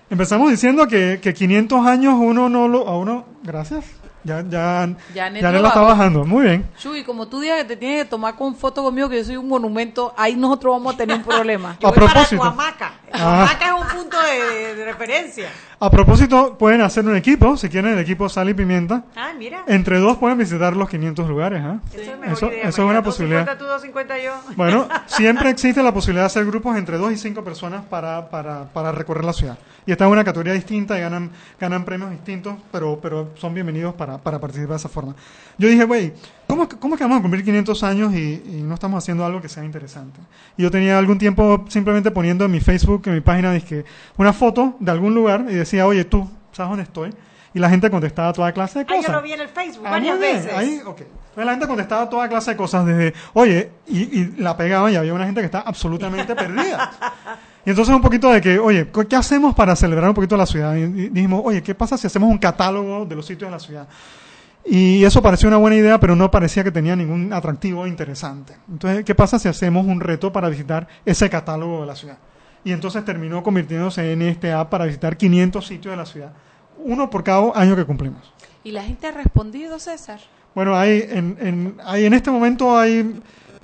Empezamos 0.10 0.52
diciendo 0.52 0.88
que, 0.88 1.20
que 1.22 1.34
500 1.34 1.88
años 1.88 2.16
uno 2.18 2.50
no 2.50 2.68
lo... 2.68 2.88
A 2.88 2.98
uno, 2.98 3.26
gracias. 3.44 3.86
Ya, 4.26 4.42
ya, 4.42 4.90
Janet 5.14 5.42
ya 5.42 5.52
lo 5.52 5.68
está 5.68 5.82
bajando. 5.82 6.26
Muy 6.26 6.46
bien. 6.46 6.68
Chuy, 6.80 7.04
como 7.04 7.28
tú 7.28 7.40
digas 7.40 7.60
que 7.60 7.66
te 7.66 7.78
tienes 7.78 8.04
que 8.04 8.10
tomar 8.10 8.36
con 8.36 8.56
foto 8.56 8.82
conmigo, 8.82 9.08
que 9.08 9.18
yo 9.18 9.24
soy 9.24 9.38
un 9.38 9.48
monumento, 9.48 10.16
ahí 10.18 10.36
nosotros 10.36 10.74
vamos 10.74 10.96
a 10.96 10.98
tener 10.98 11.18
un 11.18 11.24
problema. 11.24 11.78
A 11.84 11.92
propósito. 11.92 12.42
Huamaca. 12.42 12.94
Ah. 13.14 13.46
Huamaca 13.46 13.66
es 13.68 13.82
un 13.82 14.00
punto 14.00 14.18
de, 14.20 14.76
de 14.76 14.86
referencia. 14.86 15.50
A 15.86 15.92
propósito, 15.92 16.58
pueden 16.58 16.82
hacer 16.82 17.06
un 17.06 17.16
equipo, 17.16 17.56
si 17.58 17.70
quieren 17.70 17.94
el 17.94 18.00
equipo 18.00 18.28
Sal 18.28 18.50
y 18.50 18.56
Pimienta. 18.56 19.04
Ah, 19.16 19.34
mira. 19.38 19.66
Entre 19.68 20.00
dos 20.00 20.18
pueden 20.18 20.36
visitar 20.36 20.76
los 20.76 20.90
500 20.90 21.30
lugares. 21.30 21.62
¿ah? 21.64 21.80
Eso 21.94 22.02
es 22.02 22.32
Eso, 22.32 22.48
idea, 22.48 22.70
eso 22.70 22.82
es 22.82 22.90
una 22.90 23.02
250 23.02 23.04
posibilidad. 23.04 23.58
tú, 23.60 23.66
250 23.66 24.18
yo. 24.24 24.32
Bueno, 24.56 24.88
siempre 25.06 25.52
existe 25.52 25.84
la 25.84 25.94
posibilidad 25.94 26.24
de 26.24 26.26
hacer 26.26 26.44
grupos 26.48 26.76
entre 26.76 26.98
dos 26.98 27.12
y 27.12 27.18
cinco 27.18 27.44
personas 27.44 27.86
para, 27.86 28.32
para, 28.32 28.64
para 28.74 28.92
recorrer 28.94 29.26
la 29.26 29.34
ciudad. 29.34 29.60
Y 29.86 29.92
está 29.92 30.06
en 30.06 30.12
una 30.12 30.24
categoría 30.24 30.54
distinta 30.54 30.98
y 30.98 31.02
ganan, 31.02 31.30
ganan 31.60 31.86
premios 31.86 32.10
distintos, 32.10 32.56
pero, 32.72 33.00
pero 33.00 33.30
son 33.36 33.54
bienvenidos 33.54 33.94
para, 33.94 34.18
para 34.18 34.40
participar 34.40 34.72
de 34.72 34.78
esa 34.78 34.90
forma. 34.90 35.14
Yo 35.60 35.68
dije, 35.70 35.84
güey, 35.84 36.14
¿cómo, 36.48 36.68
¿cómo 36.80 36.98
que 36.98 37.04
vamos 37.04 37.20
a 37.20 37.22
cumplir 37.22 37.44
500 37.44 37.84
años 37.84 38.14
y, 38.14 38.42
y 38.46 38.62
no 38.64 38.74
estamos 38.76 39.04
haciendo 39.04 39.26
algo 39.26 39.42
que 39.42 39.50
sea 39.50 39.64
interesante? 39.64 40.20
Y 40.58 40.64
yo 40.64 40.72
tenía 40.72 40.98
algún 40.98 41.18
tiempo 41.18 41.66
simplemente 41.70 42.12
poniendo 42.12 42.46
en 42.46 42.52
mi 42.52 42.60
Facebook, 42.60 43.04
en 43.06 43.14
mi 43.16 43.22
página, 43.22 43.52
dizque, 43.54 43.86
una 44.18 44.34
foto 44.34 44.76
de 44.80 44.92
algún 44.92 45.14
lugar 45.16 45.46
y 45.50 45.54
decía, 45.56 45.86
oye, 45.88 46.06
tú, 46.06 46.30
¿sabes 46.52 46.70
dónde 46.70 46.84
estoy? 46.84 47.14
Y 47.54 47.60
la 47.60 47.70
gente 47.70 47.90
contestaba 47.90 48.34
toda 48.34 48.52
clase 48.52 48.80
de 48.80 48.86
Ah, 48.86 48.96
cosas. 48.96 49.06
yo 49.08 49.14
lo 49.14 49.22
vi 49.22 49.32
en 49.32 49.40
el 49.42 49.48
Facebook 49.48 49.86
Ah, 49.88 49.92
varias 49.92 50.20
veces. 50.20 50.52
Ahí, 50.54 50.82
ok. 50.86 51.02
Pues 51.34 51.46
la 51.46 51.52
gente 51.54 51.68
contestaba 51.68 52.10
toda 52.10 52.28
clase 52.30 52.52
de 52.52 52.58
cosas 52.58 52.86
desde, 52.86 53.14
oye, 53.34 53.72
y, 53.88 54.00
y 54.22 54.36
la 54.38 54.56
pegaban 54.56 54.92
y 54.92 54.96
había 54.96 55.14
una 55.14 55.26
gente 55.26 55.42
que 55.42 55.46
está 55.46 55.60
absolutamente 55.62 56.34
perdida. 56.36 56.92
Y 57.66 57.70
entonces 57.72 57.94
un 57.96 58.02
poquito 58.02 58.30
de 58.32 58.40
que, 58.42 58.60
oye, 58.60 58.90
¿qué 59.10 59.16
hacemos 59.16 59.56
para 59.56 59.76
celebrar 59.76 60.10
un 60.10 60.16
poquito 60.16 60.38
la 60.38 60.46
ciudad? 60.46 60.76
Y 60.76 60.86
dijimos, 61.10 61.42
oye, 61.46 61.62
¿qué 61.64 61.74
pasa 61.76 61.98
si 61.98 62.08
hacemos 62.08 62.30
un 62.30 62.38
catálogo 62.38 63.06
de 63.06 63.16
los 63.16 63.26
sitios 63.26 63.50
de 63.50 63.52
la 63.52 63.60
ciudad? 63.60 63.88
Y 64.66 65.04
eso 65.04 65.22
pareció 65.22 65.48
una 65.48 65.58
buena 65.58 65.76
idea, 65.76 66.00
pero 66.00 66.16
no 66.16 66.32
parecía 66.32 66.64
que 66.64 66.72
tenía 66.72 66.96
ningún 66.96 67.32
atractivo 67.32 67.86
interesante. 67.86 68.56
Entonces, 68.68 69.06
¿qué 69.06 69.14
pasa 69.14 69.38
si 69.38 69.48
hacemos 69.48 69.86
un 69.86 70.00
reto 70.00 70.32
para 70.32 70.50
visitar 70.50 70.88
ese 71.06 71.30
catálogo 71.30 71.82
de 71.82 71.86
la 71.86 71.96
ciudad? 71.96 72.18
Y 72.64 72.72
entonces 72.72 73.06
terminó 73.06 73.44
convirtiéndose 73.44 74.12
en 74.12 74.24
este 74.24 74.52
app 74.52 74.72
para 74.72 74.86
visitar 74.86 75.18
500 75.18 75.68
sitios 75.68 75.92
de 75.92 75.98
la 75.98 76.06
ciudad. 76.06 76.34
Uno 76.80 77.12
por 77.12 77.24
cada 77.24 77.52
año 77.54 77.76
que 77.76 77.86
cumplimos. 77.86 78.34
¿Y 78.64 78.72
la 78.72 78.84
gente 78.84 79.06
ha 79.06 79.12
respondido, 79.12 79.78
César? 79.78 80.20
Bueno, 80.56 80.76
hay 80.76 81.06
en, 81.10 81.38
en, 81.40 81.78
hay, 81.86 82.06
en 82.06 82.14
este 82.16 82.32
momento 82.32 82.76
hay 82.76 83.22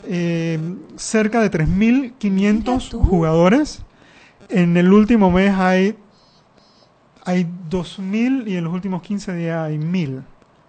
eh, 0.08 0.60
cerca 0.98 1.42
de 1.42 1.50
3.500 1.50 2.92
jugadores. 3.04 3.82
En 4.50 4.78
el 4.78 4.94
último 4.94 5.32
mes 5.32 5.52
hay, 5.58 5.96
hay 7.24 7.48
2.000 7.70 8.48
y 8.48 8.58
en 8.58 8.64
los 8.64 8.74
últimos 8.74 9.02
15 9.02 9.34
días 9.34 9.68
hay 9.68 9.78
1.000. 9.78 10.24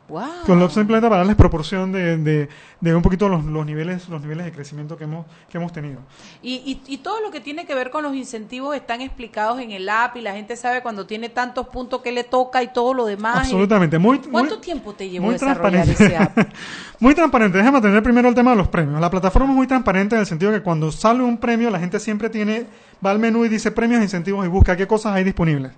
Wow. 0.08 0.44
Con 0.44 0.58
lo 0.58 0.68
simplemente 0.68 1.08
para 1.08 1.18
darles 1.18 1.36
proporción 1.36 1.90
de, 1.92 2.18
de, 2.18 2.48
de 2.80 2.94
un 2.94 3.00
poquito 3.02 3.28
los, 3.28 3.44
los 3.44 3.64
niveles 3.64 4.08
los 4.08 4.20
niveles 4.20 4.44
de 4.44 4.52
crecimiento 4.52 4.96
que 4.98 5.04
hemos 5.04 5.24
que 5.48 5.56
hemos 5.58 5.72
tenido. 5.72 6.00
Y, 6.42 6.54
y, 6.86 6.94
y 6.94 6.98
todo 6.98 7.20
lo 7.22 7.30
que 7.30 7.40
tiene 7.40 7.64
que 7.64 7.74
ver 7.74 7.90
con 7.90 8.02
los 8.02 8.14
incentivos 8.14 8.74
están 8.76 9.00
explicados 9.00 9.60
en 9.60 9.70
el 9.70 9.88
app 9.88 10.16
y 10.16 10.20
la 10.20 10.32
gente 10.34 10.56
sabe 10.56 10.82
cuando 10.82 11.06
tiene 11.06 11.28
tantos 11.28 11.68
puntos 11.68 12.02
que 12.02 12.12
le 12.12 12.24
toca 12.24 12.62
y 12.62 12.72
todo 12.72 12.92
lo 12.92 13.06
demás. 13.06 13.38
Absolutamente. 13.38 13.98
Muy, 13.98 14.18
¿Cuánto 14.18 14.56
muy- 14.56 14.60
tiempo 14.64 14.92
te 14.92 15.08
llevó 15.08 15.26
muy 15.26 15.34
desarrollar 15.34 15.88
ese 15.88 16.16
app? 16.16 16.36
muy 17.00 17.14
transparente. 17.14 17.56
Déjame 17.58 17.78
atender 17.78 18.02
primero 18.02 18.28
el 18.28 18.34
tema 18.34 18.50
de 18.50 18.56
los 18.56 18.68
premios. 18.68 19.00
La 19.00 19.10
plataforma 19.10 19.48
es 19.50 19.54
muy 19.56 19.66
transparente 19.66 20.14
en 20.16 20.20
el 20.20 20.26
sentido 20.26 20.52
que 20.52 20.60
cuando 20.62 20.92
sale 20.92 21.22
un 21.22 21.38
premio, 21.38 21.70
la 21.70 21.78
gente 21.78 21.98
siempre 22.00 22.28
tiene, 22.28 22.66
va 23.04 23.12
al 23.12 23.18
menú 23.18 23.44
y 23.44 23.48
dice 23.48 23.70
premios 23.70 24.02
incentivos 24.02 24.44
y 24.44 24.48
busca 24.48 24.76
qué 24.76 24.86
cosas 24.86 25.14
hay 25.14 25.24
disponibles. 25.24 25.72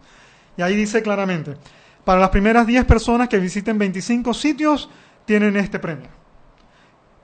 Y 0.57 0.63
ahí 0.63 0.75
dice 0.75 1.03
claramente, 1.03 1.57
para 2.05 2.21
las 2.21 2.31
primeras 2.31 2.67
10 2.67 2.85
personas 2.85 3.29
que 3.29 3.39
visiten 3.39 3.79
25 3.79 4.35
sitios, 4.35 4.91
tienen 5.25 5.57
este 5.57 5.79
premio. 5.79 6.09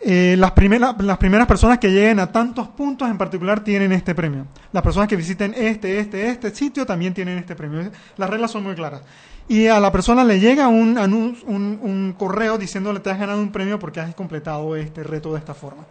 eh, 0.02 0.34
las, 0.38 0.52
primeras, 0.52 1.46
personas 1.46 1.78
que 1.78 1.90
lleguen 1.90 2.20
a 2.20 2.32
tantos 2.32 2.68
puntos 2.68 3.10
en 3.10 3.18
particular 3.18 3.62
tienen 3.62 3.92
este 3.92 4.14
premio. 4.14 4.46
Las 4.72 4.82
personas 4.82 5.08
que 5.08 5.16
visiten 5.16 5.54
este, 5.54 5.98
este, 5.98 6.28
este 6.30 6.54
sitio 6.54 6.86
también 6.86 7.12
tienen 7.12 7.36
este 7.36 7.54
premio. 7.54 7.90
Las 8.16 8.30
reglas 8.30 8.50
son 8.50 8.62
muy 8.62 8.74
claras. 8.74 9.02
Y 9.46 9.66
a 9.66 9.80
la 9.80 9.92
persona 9.92 10.24
le 10.24 10.40
llega 10.40 10.68
un, 10.68 10.96
un 10.96 12.14
correo 12.16 12.56
diciéndole 12.56 13.00
te 13.00 13.10
has 13.10 13.18
ganado 13.18 13.40
un 13.40 13.52
premio 13.52 13.78
porque 13.78 14.00
has 14.00 14.14
completado 14.14 14.76
este 14.76 15.02
reto 15.02 15.32
de 15.32 15.38
esta 15.38 15.54
forma. 15.54 15.84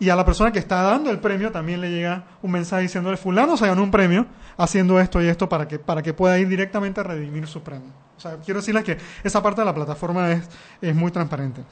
Y 0.00 0.08
a 0.08 0.16
la 0.16 0.24
persona 0.24 0.50
que 0.50 0.58
está 0.58 0.82
dando 0.82 1.10
el 1.10 1.20
premio 1.20 1.52
también 1.52 1.80
le 1.80 1.90
llega 1.90 2.24
un 2.42 2.50
mensaje 2.50 2.82
diciéndole 2.82 3.16
fulano 3.16 3.56
se 3.56 3.66
ganó 3.66 3.82
un 3.82 3.90
premio 3.90 4.26
haciendo 4.56 4.98
esto 4.98 5.22
y 5.22 5.28
esto 5.28 5.48
para 5.48 5.68
que, 5.68 5.78
para 5.78 6.02
que 6.02 6.12
pueda 6.12 6.38
ir 6.38 6.48
directamente 6.48 7.00
a 7.00 7.04
redimir 7.04 7.46
su 7.46 7.62
premio. 7.62 8.03
O 8.16 8.20
sea, 8.20 8.36
quiero 8.44 8.60
decirles 8.60 8.84
que 8.84 8.98
esa 9.22 9.42
parte 9.42 9.60
de 9.60 9.64
la 9.64 9.74
plataforma 9.74 10.32
es, 10.32 10.48
es 10.80 10.94
muy 10.94 11.10
transparente. 11.10 11.62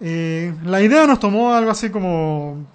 Eh, 0.00 0.54
la 0.64 0.80
idea 0.80 1.06
nos 1.06 1.20
tomó 1.20 1.52
algo 1.54 1.70
así 1.70 1.90
como 1.90 2.66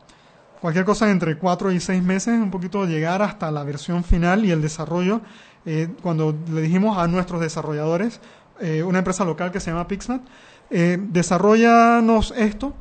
cualquier 0.61 0.85
cosa 0.85 1.09
entre 1.09 1.37
cuatro 1.37 1.71
y 1.71 1.79
seis 1.79 2.01
meses, 2.03 2.33
un 2.33 2.51
poquito 2.51 2.85
llegar 2.85 3.21
hasta 3.21 3.51
la 3.51 3.63
versión 3.63 4.03
final 4.03 4.45
y 4.45 4.51
el 4.51 4.61
desarrollo. 4.61 5.21
Eh, 5.65 5.89
cuando 6.01 6.35
le 6.51 6.61
dijimos 6.61 6.97
a 6.97 7.07
nuestros 7.07 7.41
desarrolladores, 7.41 8.21
eh, 8.59 8.83
una 8.83 8.99
empresa 8.99 9.23
local 9.23 9.51
que 9.51 9.59
se 9.59 9.71
llama 9.71 9.87
Pixmat, 9.87 10.21
eh, 10.69 10.97
desarrollanos 10.99 12.33
esto. 12.35 12.73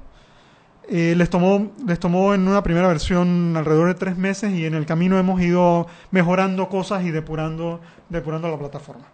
Eh, 0.89 1.14
les 1.16 1.29
tomó 1.29 1.72
les 1.85 1.99
tomó 1.99 2.33
en 2.33 2.47
una 2.47 2.62
primera 2.62 2.87
versión 2.87 3.57
alrededor 3.57 3.89
de 3.89 3.95
tres 3.95 4.16
meses 4.16 4.53
y 4.53 4.66
en 4.66 4.74
el 4.74 4.87
camino 4.87 5.18
hemos 5.18 5.41
ido 5.41 5.89
mejorando 6.12 6.68
cosas 6.68 7.05
y 7.05 7.11
depurando 7.11 7.81
depurando 8.09 8.49
la 8.49 8.57
plataforma. 8.57 9.05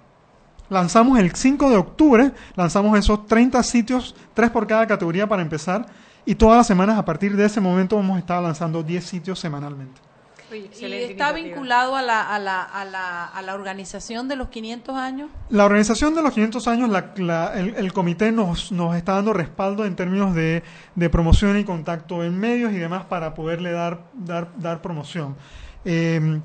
Lanzamos 0.72 1.18
el 1.18 1.34
5 1.34 1.68
de 1.70 1.76
octubre, 1.76 2.32
lanzamos 2.56 2.98
esos 2.98 3.26
30 3.26 3.62
sitios, 3.62 4.14
tres 4.34 4.50
por 4.50 4.66
cada 4.66 4.86
categoría 4.86 5.28
para 5.28 5.42
empezar, 5.42 5.84
y 6.24 6.34
todas 6.34 6.56
las 6.56 6.66
semanas 6.66 6.98
a 6.98 7.04
partir 7.04 7.36
de 7.36 7.44
ese 7.44 7.60
momento 7.60 7.98
hemos 8.00 8.18
estado 8.18 8.42
lanzando 8.42 8.82
10 8.82 9.04
sitios 9.04 9.38
semanalmente. 9.38 10.00
Y 10.50 10.84
está 10.84 11.32
vinculado 11.32 11.96
a 11.96 12.02
la, 12.02 12.20
a, 12.34 12.38
la, 12.38 12.62
a, 12.62 12.84
la, 12.84 13.24
a 13.24 13.40
la 13.42 13.54
organización 13.54 14.28
de 14.28 14.36
los 14.36 14.48
500 14.48 14.94
años. 14.96 15.30
La 15.48 15.64
organización 15.64 16.14
de 16.14 16.22
los 16.22 16.32
500 16.34 16.68
años, 16.68 16.88
la- 16.90 17.12
la- 17.16 17.54
el, 17.58 17.74
el 17.74 17.92
comité 17.94 18.32
nos, 18.32 18.70
nos 18.70 18.94
está 18.94 19.14
dando 19.14 19.32
respaldo 19.32 19.86
en 19.86 19.96
términos 19.96 20.34
de, 20.34 20.62
de 20.94 21.08
promoción 21.10 21.58
y 21.58 21.64
contacto 21.64 22.22
en 22.22 22.38
medios 22.38 22.72
y 22.72 22.76
demás 22.76 23.04
para 23.06 23.32
poderle 23.34 23.72
dar, 23.72 24.02
dar, 24.14 24.48
dar 24.58 24.82
promoción. 24.82 25.36
Eh, 25.86 26.40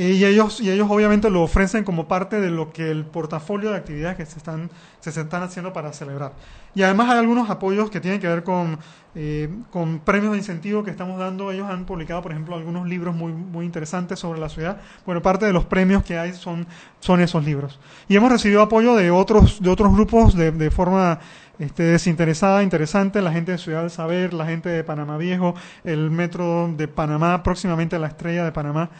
y 0.00 0.24
ellos, 0.24 0.60
y 0.60 0.70
ellos 0.70 0.86
obviamente 0.88 1.28
lo 1.28 1.42
ofrecen 1.42 1.82
como 1.82 2.06
parte 2.06 2.40
de 2.40 2.50
lo 2.50 2.70
que 2.70 2.88
el 2.88 3.04
portafolio 3.04 3.72
de 3.72 3.78
actividades 3.78 4.16
que 4.16 4.26
se 4.26 4.38
están, 4.38 4.70
se 5.00 5.10
están 5.10 5.42
haciendo 5.42 5.72
para 5.72 5.92
celebrar. 5.92 6.34
Y 6.72 6.82
además 6.82 7.10
hay 7.10 7.18
algunos 7.18 7.50
apoyos 7.50 7.90
que 7.90 7.98
tienen 7.98 8.20
que 8.20 8.28
ver 8.28 8.44
con, 8.44 8.78
eh, 9.16 9.48
con 9.72 9.98
premios 9.98 10.30
de 10.30 10.38
incentivo 10.38 10.84
que 10.84 10.92
estamos 10.92 11.18
dando. 11.18 11.50
Ellos 11.50 11.68
han 11.68 11.84
publicado, 11.84 12.22
por 12.22 12.30
ejemplo, 12.30 12.54
algunos 12.54 12.86
libros 12.86 13.16
muy, 13.16 13.32
muy 13.32 13.66
interesantes 13.66 14.20
sobre 14.20 14.38
la 14.38 14.48
ciudad. 14.48 14.80
Bueno, 15.04 15.20
parte 15.20 15.46
de 15.46 15.52
los 15.52 15.64
premios 15.64 16.04
que 16.04 16.16
hay 16.16 16.32
son, 16.32 16.68
son 17.00 17.20
esos 17.20 17.44
libros. 17.44 17.80
Y 18.06 18.14
hemos 18.14 18.30
recibido 18.30 18.62
apoyo 18.62 18.94
de 18.94 19.10
otros, 19.10 19.60
de 19.60 19.68
otros 19.68 19.92
grupos 19.92 20.36
de, 20.36 20.52
de 20.52 20.70
forma 20.70 21.18
este, 21.58 21.82
desinteresada, 21.82 22.62
interesante, 22.62 23.20
la 23.20 23.32
gente 23.32 23.50
de 23.50 23.58
Ciudad 23.58 23.80
del 23.80 23.90
Saber, 23.90 24.32
la 24.32 24.46
gente 24.46 24.68
de 24.68 24.84
Panamá 24.84 25.16
Viejo, 25.16 25.56
el 25.82 26.12
Metro 26.12 26.72
de 26.76 26.86
Panamá, 26.86 27.42
próximamente 27.42 27.98
la 27.98 28.06
Estrella 28.06 28.44
de 28.44 28.52
Panamá 28.52 28.90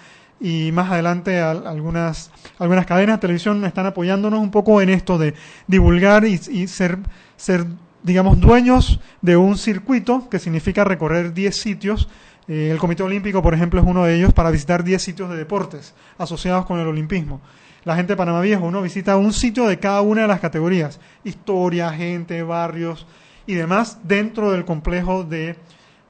y 0.41 0.71
más 0.73 0.91
adelante 0.91 1.41
al- 1.41 1.67
algunas, 1.67 2.31
algunas 2.59 2.87
cadenas 2.87 3.17
de 3.17 3.21
televisión 3.23 3.65
están 3.65 3.87
apoyándonos 3.87 4.41
un 4.41 4.51
poco 4.51 4.81
en 4.81 4.89
esto 4.91 5.19
de 5.19 5.35
divulgar 5.67 6.25
y, 6.25 6.39
ser, 6.69 6.99
ser, 7.37 7.67
digamos, 8.03 8.39
dueños 8.41 9.01
de 9.21 9.37
un 9.37 9.59
circuito 9.59 10.29
que 10.29 10.39
significa 10.39 10.85
recorrer 10.85 11.35
10 11.35 11.57
sitios. 11.57 12.09
Eh, 12.47 12.71
el 12.71 12.79
Comité 12.79 13.03
Olímpico, 13.03 13.43
por 13.43 13.53
ejemplo, 13.53 13.81
es 13.81 13.87
uno 13.87 14.05
de 14.05 14.15
ellos 14.17 14.33
para 14.33 14.51
visitar 14.51 14.85
10 14.85 15.03
sitios 15.03 15.29
de 15.31 15.37
deportes 15.37 15.95
asociados 16.19 16.65
con 16.67 16.79
el 16.79 16.87
olimpismo. 16.87 17.41
La 17.85 17.97
gente 17.97 18.13
de 18.13 18.17
Panamá 18.17 18.41
Viejo, 18.41 18.65
uno 18.67 18.81
visita 18.83 19.17
un 19.17 19.33
sitio 19.33 19.67
de 19.67 19.79
cada 19.79 20.01
una 20.03 20.23
de 20.23 20.29
las 20.29 20.41
categorías, 20.41 21.01
historia, 21.25 21.91
gente, 21.93 22.43
barrios 22.43 23.07
y 23.47 23.55
demás, 23.55 23.99
dentro 24.05 24.51
del 24.53 24.65
complejo 24.65 25.25
de, 25.25 25.57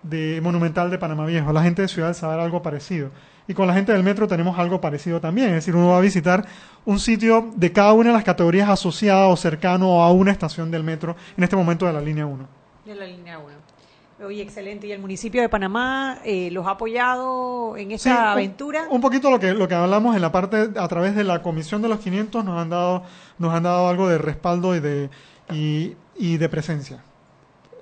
de 0.03 0.41
Monumental 0.43 0.91
de 0.91 0.99
Panamá 0.99 1.25
Viejo. 1.27 1.53
La 1.53 1.63
gente 1.63 1.83
de 1.83 1.89
Ciudad 1.89 2.09
del 2.09 2.15
Saber 2.15 2.41
algo 2.41 2.63
parecido. 2.63 3.11
Y 3.49 3.55
con 3.55 3.67
la 3.67 3.73
gente 3.75 3.93
del 3.93 4.03
metro 4.03 4.29
tenemos 4.29 4.59
algo 4.59 4.81
parecido 4.81 5.21
también, 5.21 5.49
es 5.49 5.55
decir, 5.55 5.75
uno 5.75 5.89
va 5.89 5.99
a 5.99 6.01
visitar 6.03 6.47
un 6.85 7.01
sitio 7.01 7.51
de 7.57 7.73
cada 7.73 7.95
una 7.95 8.11
de 8.11 8.15
las 8.15 8.25
categorías 8.25 8.69
asociada 8.69 9.27
o 9.29 9.37
cercano 9.37 10.03
a 10.05 10.13
una 10.13 10.31
estación 10.33 10.71
del 10.71 10.85
metro, 10.85 11.17
en 11.37 11.45
este 11.45 11.57
momento 11.57 11.87
de 11.87 11.93
la 11.95 12.01
línea 12.01 12.27
1. 12.27 12.47
De 12.85 12.95
la 12.95 13.07
línea 13.07 13.39
1. 13.39 14.27
Oye, 14.27 14.43
excelente. 14.43 14.87
¿Y 14.89 14.93
el 14.93 14.99
municipio 15.01 15.41
de 15.41 15.49
Panamá 15.49 16.19
eh, 16.25 16.51
los 16.51 16.67
ha 16.67 16.71
apoyado 16.73 17.77
en 17.77 17.93
esta 17.93 18.11
Sí, 18.11 18.17
un- 18.17 18.23
aventura? 18.27 18.87
Un, 18.91 19.01
poquito 19.01 19.31
lo 19.31 19.39
que 19.39 19.55
lo 19.55 19.69
que 19.69 19.75
hablamos 19.77 20.17
en 20.17 20.23
la 20.23 20.33
parte 20.33 20.71
a 20.77 20.89
través 20.89 21.15
de 21.15 21.23
la 21.25 21.41
comisión 21.41 21.83
de 21.83 21.89
los 21.89 22.01
500 22.01 22.45
nos 22.45 22.61
han 22.61 22.69
dado 22.69 23.05
nos 23.39 23.55
han 23.55 23.63
dado 23.63 23.89
algo 23.89 24.09
de 24.09 24.19
respaldo 24.19 24.75
y 24.75 24.81
de 24.81 25.09
y, 25.53 25.95
y 26.17 26.37
de 26.37 26.49
presencia. 26.49 26.99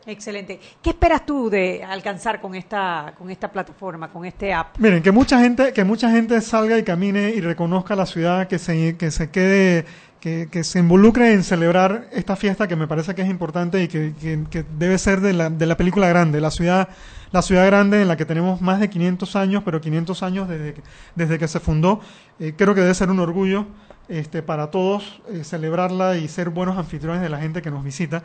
Excelente. 0.07 0.61
¿Qué 0.81 0.91
esperas 0.91 1.27
tú 1.27 1.51
de 1.51 1.83
alcanzar 1.83 2.41
con 2.41 2.55
esta, 2.55 3.13
con 3.19 3.29
esta 3.31 3.51
plataforma, 3.51 4.09
con 4.13 4.25
este 4.25 4.53
app? 4.55 4.79
Miren, 4.79 5.03
que 5.03 5.11
mucha 5.11 5.41
gente 5.41 5.73
que 5.73 5.83
mucha 5.85 6.11
gente 6.11 6.41
salga 6.41 6.79
y 6.79 6.85
camine 6.85 7.31
y 7.31 7.41
reconozca 7.41 7.97
la 7.97 8.07
ciudad, 8.07 8.47
que 8.47 8.59
se 8.61 8.97
que 8.97 9.11
se 9.11 9.31
quede 9.31 9.85
que, 10.21 10.49
que 10.51 10.65
se 10.65 10.79
involucre 10.79 11.33
en 11.33 11.43
celebrar 11.43 12.09
esta 12.13 12.37
fiesta 12.37 12.69
que 12.69 12.77
me 12.77 12.87
parece 12.87 13.15
que 13.15 13.23
es 13.23 13.29
importante 13.29 13.83
y 13.83 13.89
que, 13.89 14.13
que- 14.51 14.65
debe 14.79 14.97
ser 14.99 15.21
de 15.21 15.33
la, 15.33 15.51
de 15.51 15.67
la 15.67 15.77
película 15.77 16.09
grande, 16.09 16.41
la 16.41 16.51
ciudad 16.51 16.89
la 17.33 17.43
ciudad 17.43 17.67
grande 17.67 18.01
en 18.03 18.09
la 18.09 18.17
que 18.17 18.25
tenemos 18.25 18.61
más 18.63 18.79
de 18.79 18.89
500 18.89 19.35
años, 19.37 19.63
pero 19.65 19.81
500 19.81 20.23
años 20.23 20.49
desde 20.49 20.75
que, 20.75 20.83
desde 21.17 21.39
que 21.41 21.49
se 21.49 21.59
fundó. 21.59 22.01
Eh, 22.39 22.55
creo 22.57 22.73
que 22.75 22.81
debe 22.81 22.95
ser 22.95 23.11
un 23.11 23.19
orgullo 23.19 23.67
este, 24.09 24.43
para 24.43 24.71
todos 24.71 25.21
eh, 25.29 25.43
celebrarla 25.43 26.17
y 26.17 26.29
ser 26.29 26.51
buenos 26.51 26.79
anfitriones 26.79 27.21
de 27.21 27.29
la 27.29 27.39
gente 27.39 27.61
que 27.63 27.71
nos 27.73 27.83
visita. 27.85 28.23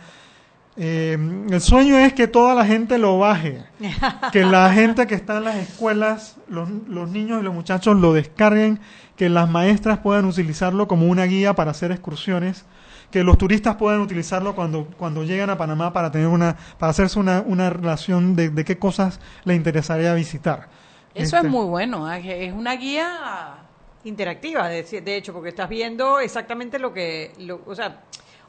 Eh, 0.77 1.17
el 1.49 1.61
sueño 1.61 1.97
es 1.97 2.13
que 2.13 2.27
toda 2.27 2.55
la 2.55 2.65
gente 2.65 2.97
lo 2.97 3.19
baje, 3.19 3.63
que 4.31 4.45
la 4.45 4.71
gente 4.73 5.05
que 5.05 5.15
está 5.15 5.37
en 5.37 5.43
las 5.43 5.55
escuelas, 5.57 6.37
los, 6.47 6.69
los 6.87 7.09
niños 7.09 7.41
y 7.41 7.43
los 7.43 7.53
muchachos 7.53 7.97
lo 7.97 8.13
descarguen, 8.13 8.79
que 9.17 9.27
las 9.29 9.49
maestras 9.49 9.99
puedan 9.99 10.25
utilizarlo 10.25 10.87
como 10.87 11.07
una 11.07 11.25
guía 11.25 11.53
para 11.55 11.71
hacer 11.71 11.91
excursiones, 11.91 12.65
que 13.11 13.23
los 13.25 13.37
turistas 13.37 13.75
puedan 13.75 13.99
utilizarlo 13.99 14.55
cuando, 14.55 14.85
cuando 14.97 15.23
llegan 15.25 15.49
a 15.49 15.57
Panamá 15.57 15.91
para 15.91 16.09
tener 16.11 16.27
una, 16.27 16.55
para 16.79 16.91
hacerse 16.91 17.19
una, 17.19 17.43
una 17.45 17.69
relación 17.69 18.35
de, 18.37 18.49
de 18.49 18.63
qué 18.63 18.79
cosas 18.79 19.19
le 19.43 19.55
interesaría 19.55 20.13
visitar. 20.13 20.69
Eso 21.13 21.35
Este, 21.35 21.37
es 21.37 21.43
muy 21.43 21.65
bueno, 21.65 22.07
¿ah? 22.07 22.17
es 22.17 22.53
una 22.53 22.75
guía 22.77 23.67
interactiva, 24.05 24.67
de, 24.69 24.83
de 24.83 25.15
hecho, 25.17 25.33
porque 25.33 25.49
estás 25.49 25.69
viendo 25.69 26.19
exactamente 26.19 26.79
lo 26.79 26.93
que, 26.93 27.33
lo- 27.39 27.61
o 27.65 27.75
sea, 27.75 28.01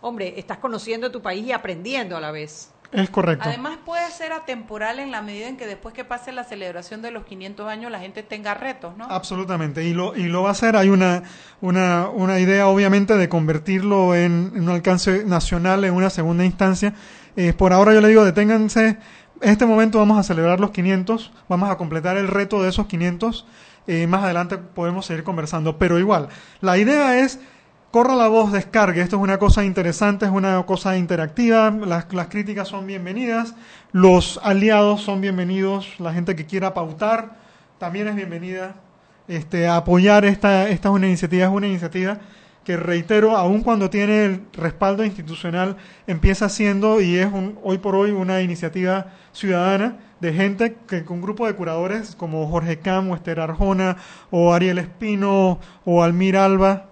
hombre, 0.02 0.34
estás 0.36 0.58
conociendo 0.58 1.10
tu 1.10 1.22
país 1.22 1.46
y 1.46 1.52
aprendiendo 1.52 2.16
a 2.16 2.20
la 2.20 2.30
vez. 2.30 2.70
Es 2.92 3.08
correcto. 3.08 3.48
Además 3.48 3.78
puede 3.86 4.10
ser 4.10 4.32
atemporal 4.34 4.98
en 4.98 5.10
la 5.10 5.22
medida 5.22 5.48
en 5.48 5.56
que 5.56 5.66
después 5.66 5.94
que 5.94 6.04
pase 6.04 6.30
la 6.30 6.44
celebración 6.44 7.00
de 7.00 7.10
los 7.10 7.24
500 7.24 7.66
años 7.66 7.90
la 7.90 7.98
gente 8.00 8.22
tenga 8.22 8.52
retos, 8.52 8.94
¿no? 8.98 9.06
Absolutamente, 9.06 9.84
y 9.84 9.94
lo, 9.94 10.14
y 10.14 10.24
lo 10.24 10.42
va 10.42 10.50
a 10.50 10.52
hacer. 10.52 10.76
Hay 10.76 10.90
una, 10.90 11.22
una, 11.62 12.10
una 12.10 12.38
idea, 12.38 12.68
obviamente, 12.68 13.16
de 13.16 13.30
convertirlo 13.30 14.14
en, 14.14 14.52
en 14.54 14.64
un 14.64 14.68
alcance 14.68 15.24
nacional 15.24 15.84
en 15.84 15.94
una 15.94 16.10
segunda 16.10 16.44
instancia. 16.44 16.92
Eh, 17.34 17.54
por 17.54 17.72
ahora 17.72 17.94
yo 17.94 18.02
le 18.02 18.08
digo, 18.08 18.26
deténganse. 18.26 18.98
En 19.40 19.48
este 19.50 19.64
momento 19.64 19.98
vamos 19.98 20.18
a 20.18 20.22
celebrar 20.22 20.60
los 20.60 20.70
500, 20.70 21.32
vamos 21.48 21.70
a 21.70 21.78
completar 21.78 22.18
el 22.18 22.28
reto 22.28 22.62
de 22.62 22.68
esos 22.68 22.86
500. 22.88 23.46
eh, 23.86 24.06
más 24.06 24.22
adelante 24.22 24.58
podemos 24.58 25.06
seguir 25.06 25.24
conversando, 25.24 25.78
pero 25.78 25.98
igual, 25.98 26.28
la 26.60 26.76
idea 26.78 27.18
es 27.18 27.40
corra 27.92 28.16
la 28.16 28.26
voz, 28.26 28.50
descargue. 28.50 29.02
Esto 29.02 29.16
es 29.16 29.22
una 29.22 29.38
cosa 29.38 29.64
interesante, 29.64 30.24
es 30.24 30.32
una 30.32 30.60
cosa 30.64 30.96
interactiva. 30.96 31.70
Las, 31.70 32.06
críticas 32.28 32.66
son 32.66 32.86
bienvenidas. 32.86 33.54
Los 33.92 34.40
aliados 34.42 35.02
son 35.02 35.20
bienvenidos. 35.20 36.00
La 36.00 36.12
gente 36.14 36.34
que 36.34 36.46
quiera 36.46 36.72
pautar 36.72 37.36
también 37.78 38.08
es 38.08 38.16
bienvenida. 38.16 38.76
Este, 39.28 39.68
apoyar 39.68 40.24
esta, 40.24 40.70
esta 40.70 40.88
es 40.88 40.94
una 40.94 41.06
iniciativa, 41.06 41.44
es 41.44 41.52
una 41.52 41.68
iniciativa 41.68 42.18
que 42.64 42.76
reitero, 42.78 43.36
aun 43.36 43.62
cuando 43.62 43.90
tiene 43.90 44.24
el 44.24 44.42
respaldo 44.54 45.04
institucional, 45.04 45.76
empieza 46.06 46.48
siendo 46.48 47.00
y 47.00 47.18
es 47.18 47.26
un, 47.26 47.58
hoy 47.62 47.78
por 47.78 47.94
hoy 47.94 48.12
una 48.12 48.40
iniciativa 48.40 49.08
ciudadana 49.32 49.98
de 50.20 50.32
gente 50.32 50.76
que 50.88 51.04
con 51.04 51.16
un 51.16 51.22
grupo 51.22 51.46
de 51.46 51.54
curadores 51.54 52.14
como 52.14 52.48
Jorge 52.48 52.78
Cam 52.78 53.10
o 53.10 53.16
Esther 53.16 53.40
Arjona 53.40 53.96
o 54.30 54.54
Ariel 54.54 54.78
Espino 54.78 55.58
o 55.84 56.02
Almir 56.02 56.36
Alba, 56.36 56.91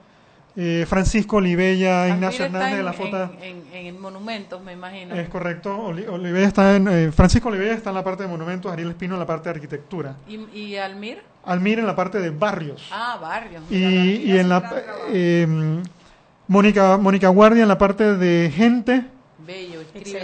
eh, 0.56 0.84
Francisco 0.88 1.36
Olivella, 1.36 2.08
Ignacio 2.08 2.44
Hernández 2.46 2.76
de 2.78 2.82
la 2.82 2.90
en, 2.90 2.96
Fota. 2.96 3.30
en, 3.40 3.62
en- 3.72 3.86
en 3.86 4.00
monumentos, 4.00 4.62
me 4.62 4.72
imagino. 4.72 5.14
Es 5.14 5.28
correcto. 5.28 5.76
Oli- 5.76 6.06
Olivella 6.06 6.46
está 6.48 6.76
en, 6.76 6.88
eh, 6.88 7.12
Francisco 7.12 7.48
Olivella 7.48 7.72
está 7.74 7.90
en 7.90 7.96
la 7.96 8.04
parte 8.04 8.24
de 8.24 8.28
monumentos, 8.28 8.70
Ariel 8.72 8.90
Espino 8.90 9.14
en 9.14 9.20
la 9.20 9.26
parte 9.26 9.48
de 9.48 9.54
arquitectura. 9.56 10.16
¿Y, 10.28 10.36
y 10.58 10.76
Almir? 10.76 11.18
Almir 11.44 11.78
en 11.78 11.86
la 11.86 11.96
parte 11.96 12.18
de 12.18 12.30
barrios. 12.30 12.88
Ah, 12.92 13.18
barrios. 13.20 13.62
Y, 13.70 13.76
y 13.78 14.38
en 14.38 14.48
la 14.48 14.72
eh, 15.12 15.46
Mónica 16.48 16.96
Mónica 16.98 17.28
Guardia 17.28 17.62
en 17.62 17.68
la 17.68 17.78
parte 17.78 18.16
de 18.16 18.50
gente. 18.54 19.04
Bello, 19.46 19.80
escribe. 19.80 20.18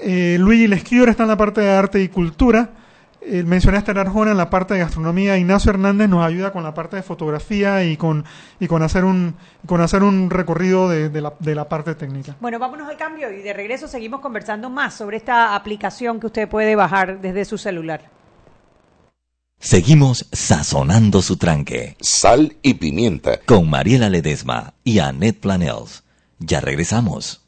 Eh, 0.00 0.36
Luigi 0.38 0.66
Lesquior 0.68 1.08
está 1.08 1.22
en 1.24 1.28
la 1.30 1.36
parte 1.36 1.60
de 1.60 1.70
arte 1.70 2.00
y 2.02 2.08
cultura. 2.08 2.70
Eh, 3.30 3.42
mencioné 3.42 3.76
a 3.76 3.80
Esther 3.80 3.98
Arjona 3.98 4.30
en 4.30 4.38
la 4.38 4.48
parte 4.48 4.72
de 4.72 4.80
gastronomía. 4.80 5.36
Ignacio 5.36 5.70
Hernández 5.70 6.08
nos 6.08 6.24
ayuda 6.24 6.50
con 6.50 6.62
la 6.62 6.72
parte 6.72 6.96
de 6.96 7.02
fotografía 7.02 7.84
y 7.84 7.98
con, 7.98 8.24
y 8.58 8.66
con, 8.66 8.82
hacer, 8.82 9.04
un, 9.04 9.34
con 9.66 9.82
hacer 9.82 10.02
un 10.02 10.30
recorrido 10.30 10.88
de, 10.88 11.10
de 11.10 11.20
la, 11.20 11.34
de 11.38 11.54
la 11.54 11.68
parte 11.68 11.94
técnica. 11.94 12.36
Bueno, 12.40 12.58
vámonos 12.58 12.88
al 12.88 12.96
cambio 12.96 13.30
y 13.30 13.42
de 13.42 13.52
regreso 13.52 13.86
seguimos 13.86 14.20
conversando 14.20 14.70
más 14.70 14.94
sobre 14.94 15.18
esta 15.18 15.54
aplicación 15.54 16.20
que 16.20 16.26
usted 16.26 16.48
puede 16.48 16.74
bajar 16.74 17.20
desde 17.20 17.44
su 17.44 17.58
celular. 17.58 18.10
Seguimos 19.60 20.26
sazonando 20.32 21.20
su 21.20 21.36
tranque. 21.36 21.96
Sal 22.00 22.56
y 22.62 22.74
pimienta. 22.74 23.40
Con 23.44 23.68
Mariela 23.68 24.08
Ledesma 24.08 24.72
y 24.84 25.00
Annette 25.00 25.40
Planels. 25.40 26.02
Ya 26.38 26.60
regresamos. 26.60 27.47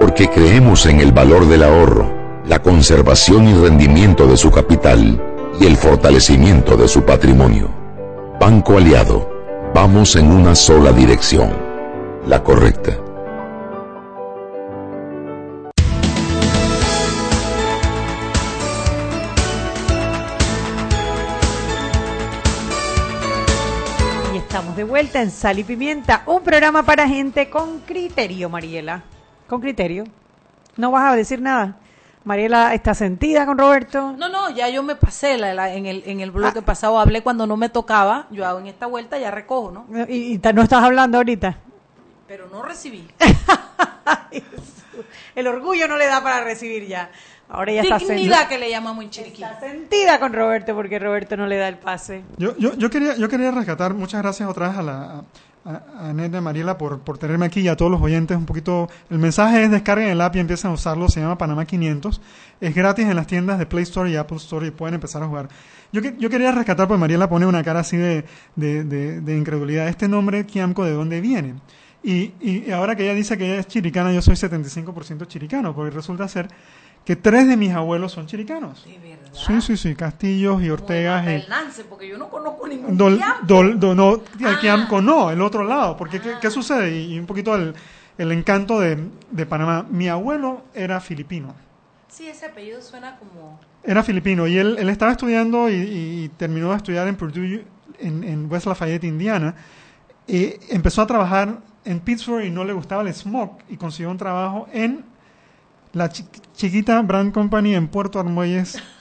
porque 0.00 0.28
creemos 0.28 0.86
en 0.86 0.98
el 1.00 1.12
valor 1.12 1.46
del 1.46 1.62
ahorro, 1.62 2.10
la 2.46 2.62
conservación 2.62 3.46
y 3.46 3.54
rendimiento 3.54 4.26
de 4.26 4.38
su 4.38 4.50
capital 4.50 5.22
y 5.60 5.66
el 5.66 5.76
fortalecimiento 5.76 6.74
de 6.78 6.88
su 6.88 7.04
patrimonio. 7.04 7.70
Banco 8.40 8.78
Aliado, 8.78 9.30
vamos 9.74 10.16
en 10.16 10.32
una 10.32 10.54
sola 10.54 10.92
dirección, 10.92 11.52
la 12.26 12.42
correcta. 12.42 12.96
Y 24.32 24.38
estamos 24.38 24.74
de 24.76 24.84
vuelta 24.84 25.20
en 25.20 25.30
Sal 25.30 25.58
y 25.58 25.64
Pimienta, 25.64 26.22
un 26.24 26.42
programa 26.42 26.84
para 26.84 27.06
gente 27.06 27.50
con 27.50 27.80
criterio, 27.80 28.48
Mariela. 28.48 29.04
Con 29.50 29.60
criterio. 29.60 30.04
No 30.76 30.92
vas 30.92 31.12
a 31.12 31.16
decir 31.16 31.42
nada. 31.42 31.76
Mariela 32.22 32.72
está 32.72 32.94
sentida 32.94 33.44
con 33.46 33.58
Roberto. 33.58 34.14
No, 34.16 34.28
no, 34.28 34.48
ya 34.50 34.68
yo 34.68 34.84
me 34.84 34.94
pasé 34.94 35.36
la- 35.38 35.52
la- 35.54 35.74
en 35.74 35.86
el, 35.86 36.04
en 36.06 36.20
el 36.20 36.30
bloque 36.30 36.62
pasado, 36.62 37.00
hablé 37.00 37.22
cuando 37.22 37.48
no 37.48 37.56
me 37.56 37.68
tocaba, 37.68 38.28
yo 38.30 38.46
hago 38.46 38.60
en 38.60 38.68
esta 38.68 38.86
vuelta 38.86 39.18
ya 39.18 39.32
recojo, 39.32 39.72
¿no? 39.72 39.86
Y, 40.08 40.34
y 40.34 40.38
ta- 40.38 40.52
no 40.52 40.62
estás 40.62 40.84
hablando 40.84 41.16
ahorita. 41.18 41.58
Pero 42.28 42.46
no 42.48 42.62
recibí. 42.62 43.08
El 45.34 45.46
orgullo 45.48 45.88
no 45.88 45.96
le 45.96 46.06
da 46.06 46.22
para 46.22 46.44
recibir 46.44 46.86
ya. 46.86 47.10
Ahora 47.48 47.72
ya 47.72 47.82
está 47.82 47.98
sentida, 47.98 48.46
que 48.48 48.58
le 48.58 48.70
llamamos 48.70 49.02
en 49.02 49.10
Chiriquí. 49.10 49.42
sentida 49.58 50.20
con 50.20 50.32
Roberto 50.32 50.74
porque 50.76 50.98
Roberto 51.00 51.36
no 51.36 51.46
le 51.46 51.56
da 51.56 51.66
el 51.68 51.78
pase. 51.78 52.22
Yo, 52.36 52.56
yo, 52.56 52.74
yo, 52.74 52.88
quería, 52.90 53.16
yo 53.16 53.28
quería 53.28 53.50
rescatar, 53.50 53.94
muchas 53.94 54.22
gracias 54.22 54.48
otra 54.48 54.68
vez 54.68 54.78
a 54.78 54.82
la 54.82 55.24
a, 55.64 56.08
a 56.10 56.12
y 56.14 56.36
a 56.36 56.40
Mariela 56.40 56.78
por, 56.78 57.00
por 57.00 57.18
tenerme 57.18 57.46
aquí 57.46 57.60
y 57.60 57.68
a 57.68 57.76
todos 57.76 57.90
los 57.90 58.00
oyentes 58.00 58.36
un 58.36 58.46
poquito. 58.46 58.88
El 59.10 59.18
mensaje 59.18 59.64
es 59.64 59.70
descarguen 59.70 60.08
el 60.08 60.20
app 60.20 60.36
y 60.36 60.38
empiecen 60.40 60.70
a 60.70 60.74
usarlo, 60.74 61.08
se 61.08 61.20
llama 61.20 61.38
Panamá 61.38 61.64
500. 61.64 62.20
Es 62.60 62.74
gratis 62.74 63.06
en 63.06 63.16
las 63.16 63.26
tiendas 63.26 63.58
de 63.58 63.66
Play 63.66 63.82
Store 63.84 64.10
y 64.10 64.16
Apple 64.16 64.36
Store 64.38 64.66
y 64.66 64.70
pueden 64.70 64.94
empezar 64.94 65.22
a 65.22 65.26
jugar. 65.26 65.48
Yo, 65.92 66.00
yo 66.00 66.30
quería 66.30 66.52
rescatar, 66.52 66.86
pues 66.88 66.98
Mariela 67.00 67.28
pone 67.28 67.46
una 67.46 67.62
cara 67.64 67.80
así 67.80 67.96
de, 67.96 68.24
de, 68.56 68.84
de- 68.84 69.36
incredulidad. 69.36 69.88
Este 69.88 70.08
nombre, 70.08 70.46
Kiamco, 70.46 70.84
¿de 70.84 70.92
dónde 70.92 71.20
viene? 71.20 71.54
Y, 72.02 72.32
y 72.40 72.70
ahora 72.70 72.96
que 72.96 73.02
ella 73.04 73.14
dice 73.14 73.36
que 73.36 73.44
ella 73.46 73.60
es 73.60 73.66
chiricana, 73.66 74.12
yo 74.12 74.22
soy 74.22 74.34
75% 74.34 75.26
chiricano, 75.26 75.74
porque 75.74 75.90
resulta 75.94 76.26
ser 76.28 76.48
que 77.04 77.16
tres 77.16 77.46
de 77.48 77.56
mis 77.56 77.72
abuelos 77.72 78.12
son 78.12 78.26
chiricanos. 78.26 78.84
Sí, 79.32 79.60
sí, 79.60 79.76
sí, 79.76 79.94
Castillos 79.94 80.62
y 80.62 80.70
Ortegas. 80.70 81.26
El 81.26 81.48
Nance, 81.48 81.84
porque 81.84 82.08
yo 82.08 82.18
no 82.18 82.28
conozco 82.28 82.66
ningún 82.66 82.96
Dol, 82.96 83.20
dol- 83.46 83.78
do- 83.78 83.94
no, 83.94 84.14
el 84.14 84.68
Ah. 84.68 85.00
No, 85.02 85.30
el 85.30 85.40
otro 85.40 85.64
lado. 85.64 85.96
Porque 85.96 86.20
¿qué, 86.20 86.32
qué 86.40 86.50
sucede? 86.50 87.00
Y, 87.00 87.18
un 87.18 87.26
poquito 87.26 87.54
el, 87.54 87.74
el 88.18 88.32
encanto 88.32 88.80
de, 88.80 88.98
de 89.30 89.46
Panamá. 89.46 89.86
Mi 89.88 90.08
abuelo 90.08 90.64
era 90.74 91.00
filipino. 91.00 91.54
Sí, 92.08 92.26
ese 92.28 92.46
apellido 92.46 92.82
suena 92.82 93.16
como... 93.18 93.60
Era 93.84 94.02
filipino 94.02 94.46
y 94.46 94.58
él, 94.58 94.76
él 94.78 94.88
estaba 94.90 95.12
estudiando 95.12 95.70
y, 95.70 96.30
terminó 96.36 96.70
de 96.70 96.76
estudiar 96.76 97.06
en 97.08 97.16
Purdue, 97.16 97.64
en, 97.98 98.24
en 98.24 98.50
West 98.50 98.66
Lafayette, 98.66 99.04
Indiana. 99.04 99.54
Y 100.26 100.54
empezó 100.70 101.02
a 101.02 101.06
trabajar 101.06 101.58
en 101.84 102.00
Pittsburgh 102.00 102.44
y 102.44 102.50
no 102.50 102.64
le 102.64 102.72
gustaba 102.72 103.02
el 103.02 103.14
smoke 103.14 103.62
y 103.70 103.76
consiguió 103.76 104.10
un 104.10 104.18
trabajo 104.18 104.68
en 104.72 105.04
la 105.92 106.08
chi- 106.10 106.26
chiquita 106.54 107.00
Brand 107.02 107.32
Company 107.32 107.74
en 107.74 107.88
Puerto 107.88 108.20
Armuelles, 108.20 108.80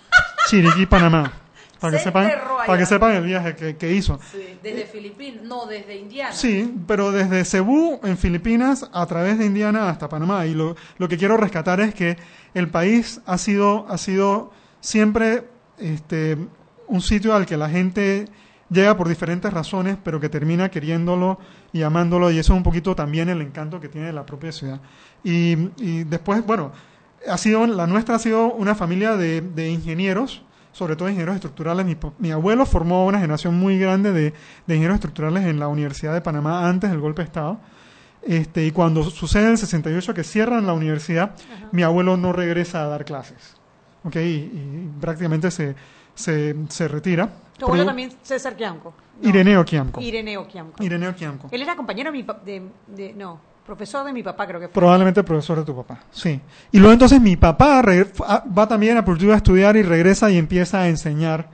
Chiriquí, 0.50 0.88
Panamá. 0.88 1.32
Para 1.80 1.94
que, 1.94 1.98
Se 2.00 2.06
sepan, 2.06 2.32
para 2.66 2.78
que 2.78 2.86
sepan 2.86 3.16
el 3.16 3.24
viaje 3.24 3.56
que, 3.56 3.78
que 3.78 3.94
hizo. 3.94 4.20
Sí, 4.32 4.58
desde 4.62 4.86
Filipinas, 4.86 5.44
no, 5.44 5.66
desde 5.66 5.96
Indiana. 5.96 6.34
Sí, 6.34 6.76
pero 6.88 7.12
desde 7.12 7.46
Cebú, 7.46 8.02
en 8.04 8.18
Filipinas, 8.18 8.90
a 8.92 9.06
través 9.06 9.38
de 9.38 9.46
Indiana 9.46 9.90
hasta 9.90 10.10
Panamá. 10.10 10.46
Y 10.46 10.56
lo, 10.56 10.76
lo 10.98 11.08
que 11.08 11.18
quiero 11.18 11.38
rescatar 11.38 11.80
es 11.80 11.94
que 11.94 12.18
el 12.54 12.68
país 12.68 13.22
ha 13.26 13.38
sido, 13.38 13.86
ha 13.90 13.98
sido 13.98 14.52
siempre 14.82 15.48
este, 15.78 16.38
un 16.88 17.02
sitio 17.02 17.34
al 17.34 17.46
que 17.46 17.56
la 17.56 17.70
gente 17.70 18.26
llega 18.70 18.98
por 18.98 19.08
diferentes 19.08 19.54
razones, 19.54 19.98
pero 20.04 20.20
que 20.20 20.30
termina 20.30 20.70
queriéndolo 20.70 21.40
y 21.72 21.84
amándolo. 21.84 22.30
Y 22.32 22.40
eso 22.40 22.54
es 22.54 22.58
un 22.58 22.64
poquito 22.64 22.96
también 22.96 23.30
el 23.30 23.42
encanto 23.42 23.80
que 23.80 23.88
tiene 23.88 24.12
la 24.12 24.26
propia 24.26 24.52
ciudad. 24.52 24.82
Y, 25.24 25.70
y 25.78 26.04
después, 26.04 26.46
bueno, 26.46 26.74
ha 27.28 27.38
sido, 27.38 27.66
la 27.68 27.88
nuestra 27.88 28.16
ha 28.16 28.20
sido 28.20 28.54
una 28.54 28.76
familia 28.76 29.16
de, 29.16 29.42
de 29.42 29.70
ingenieros, 29.70 30.44
sobre 30.72 30.96
todo 30.96 31.10
ingenieros 31.10 31.36
estructurales. 31.36 31.86
Mi, 31.86 31.98
mi 32.20 32.32
abuelo 32.32 32.66
formó 32.66 33.06
una 33.06 33.20
generación 33.20 33.56
muy 33.60 33.80
grande 33.80 34.12
de, 34.12 34.22
de 34.32 34.76
ingenieros 34.76 34.96
estructurales 34.96 35.46
en 35.46 35.60
la 35.60 35.68
Universidad 35.68 36.14
de 36.14 36.22
Panamá 36.22 36.68
antes 36.68 36.90
del 36.90 37.00
golpe 37.00 37.22
de 37.22 37.26
Estado. 37.28 37.60
Este, 38.22 38.66
y 38.66 38.72
cuando 38.72 39.04
sucede 39.04 39.46
en 39.46 39.52
el 39.52 39.58
68 39.58 40.14
que 40.14 40.24
cierran 40.24 40.68
la 40.68 40.74
universidad, 40.74 41.32
mi 41.72 41.84
abuelo 41.84 42.18
no 42.18 42.34
regresa 42.34 42.84
a 42.84 42.88
dar 42.88 43.06
clases. 43.06 43.56
¿ok? 44.04 44.16
Y, 44.18 44.20
y 44.20 44.90
prácticamente 45.00 45.52
se, 45.52 45.76
se, 46.16 46.56
se 46.70 46.88
retira. 46.88 47.30
Tu 47.58 47.66
abuelo 47.66 47.86
también, 47.86 48.12
César 48.22 48.56
Quianco. 48.56 48.94
Ireneo 49.22 49.66
Quiamco. 49.66 50.00
Ireneo 50.02 50.48
Quiamco. 50.48 50.82
Ireneo 50.84 51.14
Quiamco. 51.16 51.48
Él 51.52 51.62
era 51.62 51.76
compañero 51.76 52.12
de 52.12 52.18
mi 52.18 52.24
de, 52.46 52.64
de- 52.88 53.14
no, 53.14 53.40
profesor 53.70 54.04
de 54.04 54.12
mi 54.14 54.24
papá, 54.24 54.48
creo 54.48 54.60
que 54.60 54.68
fue. 54.68 54.74
Probablemente 54.74 55.24
profesor 55.24 55.60
de 55.60 55.64
tu 55.66 55.76
papá, 55.76 56.00
sí. 56.10 56.40
Y 56.72 56.80
luego 56.80 56.92
entonces 56.94 57.22
mi 57.22 57.36
papá 57.38 57.84
re- 57.84 58.08
a- 58.28 58.44
va 58.46 58.68
también 58.68 58.98
a 58.98 59.06
Purdue 59.06 59.32
a 59.32 59.36
estudiar 59.36 59.78
y 59.78 59.84
regresa 59.84 60.32
y 60.32 60.38
empieza 60.40 60.82
a 60.82 60.88
enseñar. 60.88 61.50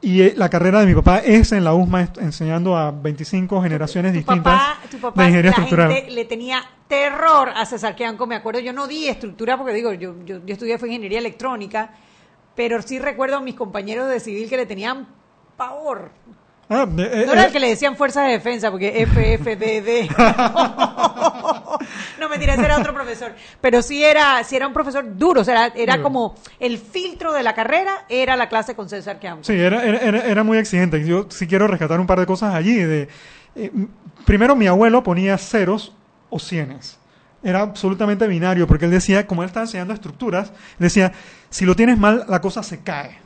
Y 0.00 0.22
eh, 0.22 0.34
la 0.36 0.48
carrera 0.48 0.78
de 0.78 0.86
mi 0.86 0.94
papá 0.94 1.18
es 1.18 1.50
en 1.50 1.64
la 1.64 1.74
USMA 1.74 2.10
enseñando 2.20 2.76
a 2.76 2.92
25 2.92 3.60
generaciones 3.60 4.12
Tu 4.12 4.18
distintas 4.18 4.52
papá, 4.60 4.78
tu 4.88 4.98
papá, 4.98 5.20
de 5.22 5.28
ingeniería 5.28 5.50
la 5.50 5.56
estructural. 5.64 5.92
gente 5.92 6.10
le 6.12 6.24
tenía 6.26 6.62
terror 6.86 7.48
a 7.52 7.66
César 7.66 7.96
Quianco, 7.96 8.24
me 8.28 8.36
acuerdo, 8.36 8.60
yo 8.60 8.72
no 8.72 8.86
di 8.86 9.08
estructura 9.08 9.56
porque 9.58 9.72
digo, 9.72 9.92
yo, 9.94 10.14
yo, 10.24 10.38
yo 10.46 10.52
estudié 10.52 10.78
fue 10.78 10.86
ingeniería 10.88 11.18
electrónica, 11.18 11.90
pero 12.54 12.80
sí 12.82 13.00
recuerdo 13.00 13.38
a 13.38 13.40
mis 13.40 13.56
compañeros 13.56 14.08
de 14.08 14.20
civil 14.20 14.48
que 14.48 14.56
le 14.56 14.66
tenían 14.66 15.08
pavor. 15.56 16.12
Ah, 16.70 16.86
eh, 16.86 17.24
No 17.26 17.32
era 17.32 17.44
eh, 17.44 17.46
el 17.46 17.52
que 17.52 17.60
le 17.60 17.68
decían 17.68 17.96
fuerza 17.96 18.24
de 18.24 18.32
defensa, 18.32 18.70
porque 18.70 19.06
FFDD. 19.06 20.14
no, 22.20 22.28
mentira, 22.28 22.52
ese 22.54 22.64
era 22.64 22.78
otro 22.78 22.92
profesor. 22.92 23.32
Pero 23.60 23.80
sí 23.80 24.04
era, 24.04 24.44
sí 24.44 24.56
era 24.56 24.66
un 24.66 24.74
profesor 24.74 25.16
duro, 25.16 25.40
o 25.40 25.44
sea, 25.44 25.72
era, 25.74 26.02
como 26.02 26.34
el 26.60 26.76
filtro 26.76 27.32
de 27.32 27.42
la 27.42 27.54
carrera, 27.54 28.04
era 28.10 28.36
la 28.36 28.50
clase 28.50 28.74
con 28.74 28.90
César 28.90 29.18
Quianco. 29.18 29.44
Sí, 29.44 29.54
era, 29.54 29.82
era, 29.82 30.44
muy 30.44 30.58
exigente. 30.58 31.02
Yo 31.06 31.26
sí 31.30 31.46
quiero 31.46 31.66
rescatar 31.66 31.98
un 32.00 32.06
par 32.06 32.20
de 32.20 32.26
cosas 32.26 32.54
allí. 32.54 32.74
De, 32.74 33.08
eh, 33.56 33.72
primero, 34.26 34.54
mi 34.54 34.66
abuelo 34.66 35.02
ponía 35.02 35.38
ceros 35.38 35.94
o 36.28 36.38
cienes. 36.38 36.98
Era 37.42 37.62
absolutamente 37.62 38.26
binario, 38.26 38.66
porque 38.66 38.84
él 38.84 38.90
decía, 38.90 39.26
como 39.26 39.42
él 39.42 39.46
estaba 39.46 39.64
enseñando 39.64 39.94
estructuras, 39.94 40.52
decía, 40.78 41.12
si 41.48 41.64
lo 41.64 41.74
tienes 41.74 41.96
mal, 41.96 42.26
la 42.28 42.42
cosa 42.42 42.62
se 42.62 42.80
cae. 42.80 43.20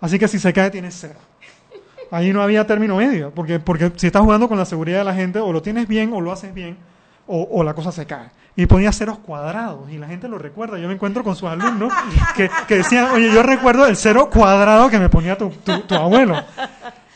Así 0.00 0.18
que 0.18 0.28
si 0.28 0.38
se 0.38 0.54
cae, 0.54 0.70
tienes 0.70 0.96
cero. 0.98 1.18
Ahí 2.10 2.32
no 2.32 2.42
había 2.42 2.66
término 2.66 2.96
medio, 2.96 3.30
porque, 3.34 3.60
porque 3.60 3.92
si 3.96 4.06
estás 4.06 4.22
jugando 4.22 4.48
con 4.48 4.56
la 4.58 4.64
seguridad 4.64 4.98
de 4.98 5.04
la 5.04 5.14
gente, 5.14 5.38
o 5.40 5.52
lo 5.52 5.60
tienes 5.62 5.86
bien 5.88 6.12
o 6.12 6.20
lo 6.20 6.32
haces 6.32 6.54
bien, 6.54 6.76
o, 7.26 7.46
o 7.50 7.62
la 7.64 7.74
cosa 7.74 7.92
se 7.92 8.06
cae. 8.06 8.28
Y 8.56 8.66
ponía 8.66 8.90
ceros 8.92 9.18
cuadrados, 9.18 9.88
y 9.90 9.98
la 9.98 10.08
gente 10.08 10.26
lo 10.28 10.38
recuerda. 10.38 10.78
Yo 10.78 10.88
me 10.88 10.94
encuentro 10.94 11.22
con 11.22 11.36
sus 11.36 11.48
alumnos 11.48 11.92
que, 12.36 12.50
que 12.66 12.76
decían, 12.78 13.08
oye, 13.14 13.30
yo 13.32 13.42
recuerdo 13.42 13.86
el 13.86 13.96
cero 13.96 14.30
cuadrado 14.32 14.88
que 14.90 14.98
me 14.98 15.08
ponía 15.08 15.36
tu, 15.38 15.50
tu, 15.50 15.80
tu 15.82 15.94
abuelo. 15.94 16.36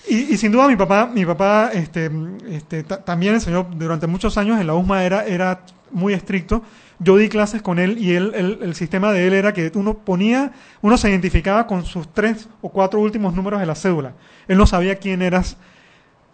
Y, 0.08 0.34
y 0.34 0.36
sin 0.36 0.52
duda 0.52 0.68
mi 0.68 0.76
papá, 0.76 1.06
mi 1.12 1.24
papá 1.24 1.70
este, 1.72 2.10
este, 2.48 2.82
ta- 2.84 2.98
también 3.02 3.34
enseñó 3.34 3.66
durante 3.74 4.06
muchos 4.06 4.36
años 4.36 4.60
en 4.60 4.66
la 4.66 4.74
USMA, 4.74 5.04
era, 5.04 5.24
era 5.24 5.60
muy 5.90 6.12
estricto. 6.12 6.62
Yo 7.02 7.16
di 7.16 7.28
clases 7.28 7.62
con 7.62 7.78
él 7.78 7.98
y 7.98 8.14
él, 8.14 8.32
él- 8.34 8.58
el 8.62 8.74
sistema 8.74 9.12
de 9.12 9.26
él 9.26 9.32
era 9.34 9.52
que 9.52 9.70
uno 9.74 9.94
ponía, 9.98 10.52
uno 10.82 10.96
se 10.96 11.10
identificaba 11.10 11.66
con 11.66 11.84
sus 11.84 12.12
tres 12.12 12.48
o 12.60 12.68
cuatro 12.70 13.00
últimos 13.00 13.34
números 13.34 13.60
de 13.60 13.66
la 13.66 13.74
cédula. 13.74 14.12
Él 14.48 14.56
no 14.58 14.66
sabía 14.66 14.96
quién 14.96 15.22
eras, 15.22 15.56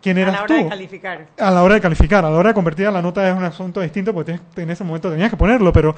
quién 0.03 0.19
a 0.19 0.23
eras 0.23 0.35
la 0.35 0.43
hora 0.43 0.49
tú. 0.57 0.63
de 0.65 0.69
calificar. 0.69 1.27
A 1.39 1.51
la 1.51 1.63
hora 1.63 1.75
de 1.77 1.81
calificar, 1.81 2.25
a 2.25 2.31
la 2.31 2.37
hora 2.37 2.49
de 2.51 2.55
convertir 2.55 2.87
a 2.87 2.91
la 2.91 3.03
nota 3.03 3.29
es 3.29 3.37
un 3.37 3.45
asunto 3.45 3.81
distinto 3.81 4.13
porque 4.13 4.39
en 4.57 4.71
ese 4.71 4.85
momento 4.85 5.11
tenías 5.11 5.31
que 5.31 5.37
ponerlo, 5.37 5.73
pero, 5.73 5.95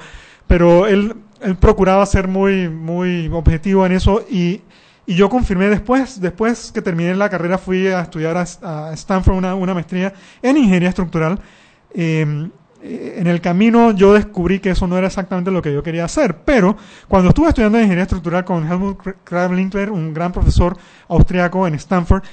pero 0.47 0.87
él, 0.87 1.15
él 1.41 1.55
procuraba 1.55 2.05
ser 2.05 2.27
muy, 2.27 2.69
muy 2.69 3.27
objetivo 3.33 3.85
en 3.85 3.91
eso 3.93 4.23
y, 4.29 4.61
y 5.05 5.15
yo 5.15 5.29
confirmé 5.29 5.67
después, 5.69 6.21
después 6.21 6.71
que 6.71 6.81
terminé 6.81 7.13
la 7.15 7.29
carrera 7.29 7.57
fui 7.57 7.87
a 7.87 8.01
estudiar 8.01 8.37
a, 8.37 8.45
a 8.89 8.93
Stanford 8.93 9.35
una, 9.35 9.55
una 9.55 9.73
maestría 9.73 10.13
en 10.41 10.57
ingeniería 10.57 10.89
estructural. 10.89 11.39
Eh, 11.93 12.49
eh, 12.83 13.15
en 13.17 13.27
el 13.27 13.41
camino 13.41 13.91
yo 13.91 14.13
descubrí 14.13 14.59
que 14.59 14.71
eso 14.71 14.87
no 14.87 14.97
era 14.97 15.07
exactamente 15.07 15.51
lo 15.51 15.61
que 15.61 15.73
yo 15.73 15.83
quería 15.83 16.05
hacer, 16.05 16.37
pero 16.45 16.75
cuando 17.07 17.29
estuve 17.29 17.49
estudiando 17.49 17.77
ingeniería 17.77 18.03
estructural 18.03 18.43
con 18.43 18.69
Helmut 18.69 18.99
Krabblinkler, 19.23 19.91
un 19.91 20.13
gran 20.13 20.31
profesor 20.31 20.77
austriaco 21.07 21.67
en 21.67 21.75
Stanford, 21.75 22.23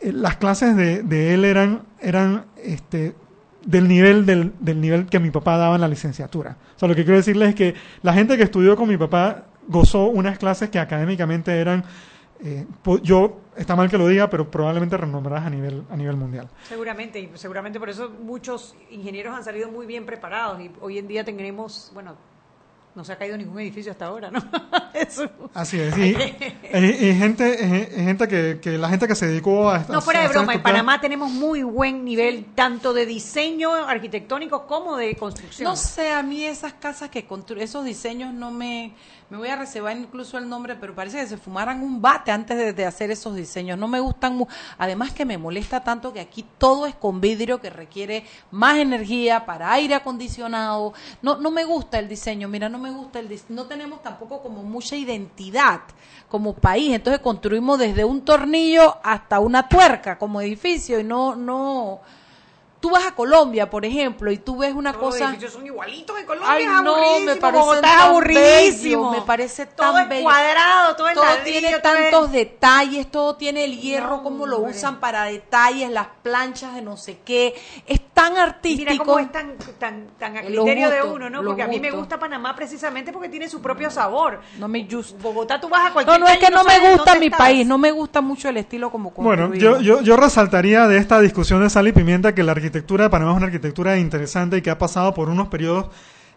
eh, 0.00 0.12
las 0.12 0.36
clases 0.36 0.76
de, 0.76 1.34
él 1.34 1.44
eran, 1.44 1.82
eran 2.00 2.46
este, 2.62 3.14
del 3.64 3.86
nivel 3.88 4.26
del, 4.26 4.52
del 4.60 4.80
nivel 4.80 5.06
que 5.06 5.20
mi 5.20 5.30
papá 5.30 5.56
daba 5.56 5.76
en 5.76 5.80
la 5.80 5.88
licenciatura. 5.88 6.56
O 6.74 6.78
sea, 6.78 6.88
lo 6.88 6.94
que 6.94 7.04
quiero 7.04 7.18
decirles 7.18 7.50
es 7.50 7.54
que 7.54 7.74
la 8.02 8.12
gente 8.12 8.36
que 8.36 8.42
estudió 8.42 8.76
con 8.76 8.88
mi 8.88 8.96
papá 8.96 9.44
gozó 9.68 10.06
unas 10.06 10.38
clases 10.38 10.70
que 10.70 10.78
académicamente 10.78 11.58
eran, 11.58 11.84
eh, 12.44 12.66
yo, 13.02 13.40
está 13.56 13.74
mal 13.74 13.88
que 13.90 13.96
lo 13.98 14.06
diga, 14.06 14.28
pero 14.28 14.50
probablemente 14.50 14.96
renombradas 14.96 15.46
a 15.46 15.50
nivel, 15.50 15.82
a 15.90 15.96
nivel 15.96 16.16
mundial. 16.16 16.48
Seguramente, 16.68 17.18
y 17.18 17.30
seguramente 17.34 17.78
por 17.80 17.88
eso 17.88 18.10
muchos 18.10 18.74
ingenieros 18.90 19.34
han 19.34 19.42
salido 19.44 19.70
muy 19.70 19.86
bien 19.86 20.04
preparados 20.04 20.60
y 20.60 20.70
hoy 20.80 20.98
en 20.98 21.08
día 21.08 21.24
tendremos, 21.24 21.90
bueno, 21.94 22.14
no 22.94 23.02
se 23.04 23.12
ha 23.12 23.18
caído 23.18 23.36
ningún 23.36 23.58
edificio 23.58 23.90
hasta 23.90 24.06
ahora, 24.06 24.30
¿no? 24.30 24.40
Eso. 24.94 25.28
Así 25.52 25.80
es. 25.80 25.96
Y, 25.98 26.02
y- 26.12 27.08
y 27.08 27.14
gente, 27.16 27.88
y- 27.96 28.00
y 28.00 28.04
gente 28.04 28.28
que, 28.28 28.60
que 28.62 28.78
la 28.78 28.88
gente 28.88 29.08
que 29.08 29.16
se 29.16 29.26
dedicó 29.26 29.68
a... 29.68 29.80
No, 29.88 29.98
a- 29.98 30.00
fuera 30.00 30.20
de 30.22 30.28
broma, 30.28 30.54
en 30.54 30.62
Panamá 30.62 31.00
tenemos 31.00 31.28
muy 31.32 31.64
buen 31.64 32.04
nivel 32.04 32.44
tanto 32.54 32.92
de 32.94 33.04
diseño 33.04 33.72
arquitectónico 33.74 34.66
como 34.68 34.96
de 34.96 35.16
construcción. 35.16 35.68
No 35.68 35.74
sé, 35.74 36.12
a 36.12 36.22
mí 36.22 36.44
esas 36.44 36.74
casas 36.74 37.10
que 37.10 37.24
constru 37.26 37.58
esos 37.60 37.84
diseños 37.84 38.32
no 38.32 38.50
me... 38.52 38.94
Me 39.30 39.38
voy 39.38 39.48
a 39.48 39.56
reservar 39.56 39.96
incluso 39.96 40.36
el 40.38 40.48
nombre, 40.48 40.76
pero 40.76 40.94
parece 40.94 41.18
que 41.18 41.26
se 41.26 41.38
fumaran 41.38 41.82
un 41.82 42.00
bate 42.02 42.30
antes 42.30 42.76
de, 42.76 42.84
hacer 42.86 43.10
esos 43.10 43.34
diseños. 43.34 43.78
No 43.78 43.88
me 43.88 43.98
gustan. 43.98 44.36
mu- 44.36 44.46
Además 44.78 45.12
que 45.12 45.24
me 45.24 45.38
molesta 45.38 45.82
tanto 45.82 46.12
que 46.12 46.20
aquí 46.20 46.44
todo 46.58 46.86
es 46.86 46.94
con 46.94 47.20
vidrio 47.20 47.60
que 47.60 47.70
requiere 47.70 48.24
más 48.50 48.76
energía 48.76 49.44
para 49.46 49.72
aire 49.72 49.94
acondicionado. 49.94 50.92
No, 51.22 51.36
no 51.38 51.50
me 51.50 51.64
gusta 51.64 51.98
el 51.98 52.08
diseño. 52.08 52.48
Mira, 52.48 52.68
no 52.68 52.78
me 52.78 52.90
gusta 52.90 53.18
el 53.18 53.28
diseño. 53.28 53.56
No 53.62 53.64
tenemos 53.64 54.02
tampoco 54.02 54.42
como 54.42 54.62
mucha 54.62 54.94
identidad 54.94 55.80
como 56.28 56.52
país. 56.54 56.94
Entonces 56.94 57.20
construimos 57.20 57.78
desde 57.78 58.04
un 58.04 58.22
tornillo 58.24 58.98
hasta 59.02 59.40
una 59.40 59.68
tuerca 59.68 60.18
como 60.18 60.40
edificio 60.42 61.00
y 61.00 61.04
no, 61.04 61.34
no. 61.34 62.00
Tú 62.84 62.90
vas 62.90 63.06
a 63.06 63.14
Colombia, 63.14 63.70
por 63.70 63.86
ejemplo, 63.86 64.30
y 64.30 64.36
tú 64.36 64.58
ves 64.58 64.74
una 64.74 64.92
Todos 64.92 65.04
los 65.06 65.14
cosa. 65.14 65.24
edificios 65.30 65.54
son 65.54 65.64
igualitos 65.64 66.20
en 66.20 66.26
Colombia, 66.26 66.52
Ay, 66.52 66.64
es 66.64 66.82
no, 66.82 67.20
me 67.20 67.36
parece 67.36 67.60
Bogotá 67.62 67.76
es 67.88 67.96
tan 67.96 68.08
aburridísimo. 68.10 69.10
bello, 69.10 69.20
me 69.20 69.26
parece 69.26 69.64
todo 69.64 69.94
tan 69.94 70.08
bello. 70.10 70.22
cuadrado, 70.22 70.94
todo 70.94 71.06
todo 71.14 71.24
ladrillo, 71.24 71.60
tiene 71.60 71.78
todo 71.78 71.94
es- 71.94 72.10
tantos 72.10 72.32
detalles, 72.32 73.10
todo 73.10 73.36
tiene 73.36 73.64
el 73.64 73.80
hierro, 73.80 74.18
No, 74.18 74.22
como 74.22 74.44
lo 74.46 74.58
hombre. 74.58 74.72
usan 74.76 75.00
para 75.00 75.24
detalles, 75.24 75.88
las 75.90 76.08
planchas 76.22 76.74
de 76.74 76.82
no 76.82 76.98
sé 76.98 77.20
qué. 77.24 77.54
Es 77.86 78.02
tan 78.12 78.36
artístico. 78.36 78.90
Mira 78.92 79.02
cómo 79.02 79.18
es 79.18 79.32
tan, 79.32 79.56
tan, 79.78 80.06
tan 80.18 80.36
a 80.36 80.42
criterio 80.42 80.90
de 80.90 81.02
uno, 81.04 81.30
¿no? 81.30 81.42
Porque 81.42 81.62
a 81.62 81.66
mí 81.66 81.80
me 81.80 81.90
gusta 81.90 82.18
Panamá 82.18 82.54
precisamente 82.54 83.12
porque 83.14 83.30
tiene 83.30 83.48
su 83.48 83.62
propio 83.62 83.90
sabor. 83.90 84.40
No 84.58 84.68
me 84.68 84.84
gusta. 84.84 85.16
Bogotá 85.22 85.58
tú 85.58 85.70
vas 85.70 85.88
a 85.88 85.92
cualquier 85.94 86.20
No, 86.20 86.26
no 86.26 86.30
es 86.30 86.38
que 86.38 86.50
no 86.50 86.64
me 86.64 86.78
gusta 86.92 87.14
mi 87.18 87.26
estás. 87.26 87.38
país, 87.38 87.66
no 87.66 87.78
me 87.78 87.92
gusta 87.92 88.20
mucho 88.20 88.50
el 88.50 88.58
estilo 88.58 88.90
como 88.90 89.10
Bueno, 89.12 89.48
construido. 89.48 89.80
yo, 89.80 89.96
yo, 90.00 90.02
yo 90.02 90.16
resaltaría 90.18 90.86
de 90.86 90.98
esta 90.98 91.18
discusión 91.20 91.62
de 91.62 91.70
sal 91.70 91.88
y 91.88 91.92
pimienta 91.92 92.34
que 92.34 92.42
la 92.42 92.52
arquitectura 92.52 92.73
de 92.82 93.10
Panamá 93.10 93.30
es 93.32 93.36
una 93.36 93.46
arquitectura 93.46 93.96
interesante 93.98 94.56
y 94.58 94.62
que 94.62 94.70
ha 94.70 94.78
pasado 94.78 95.14
por 95.14 95.28
unos 95.28 95.48
periodos 95.48 95.86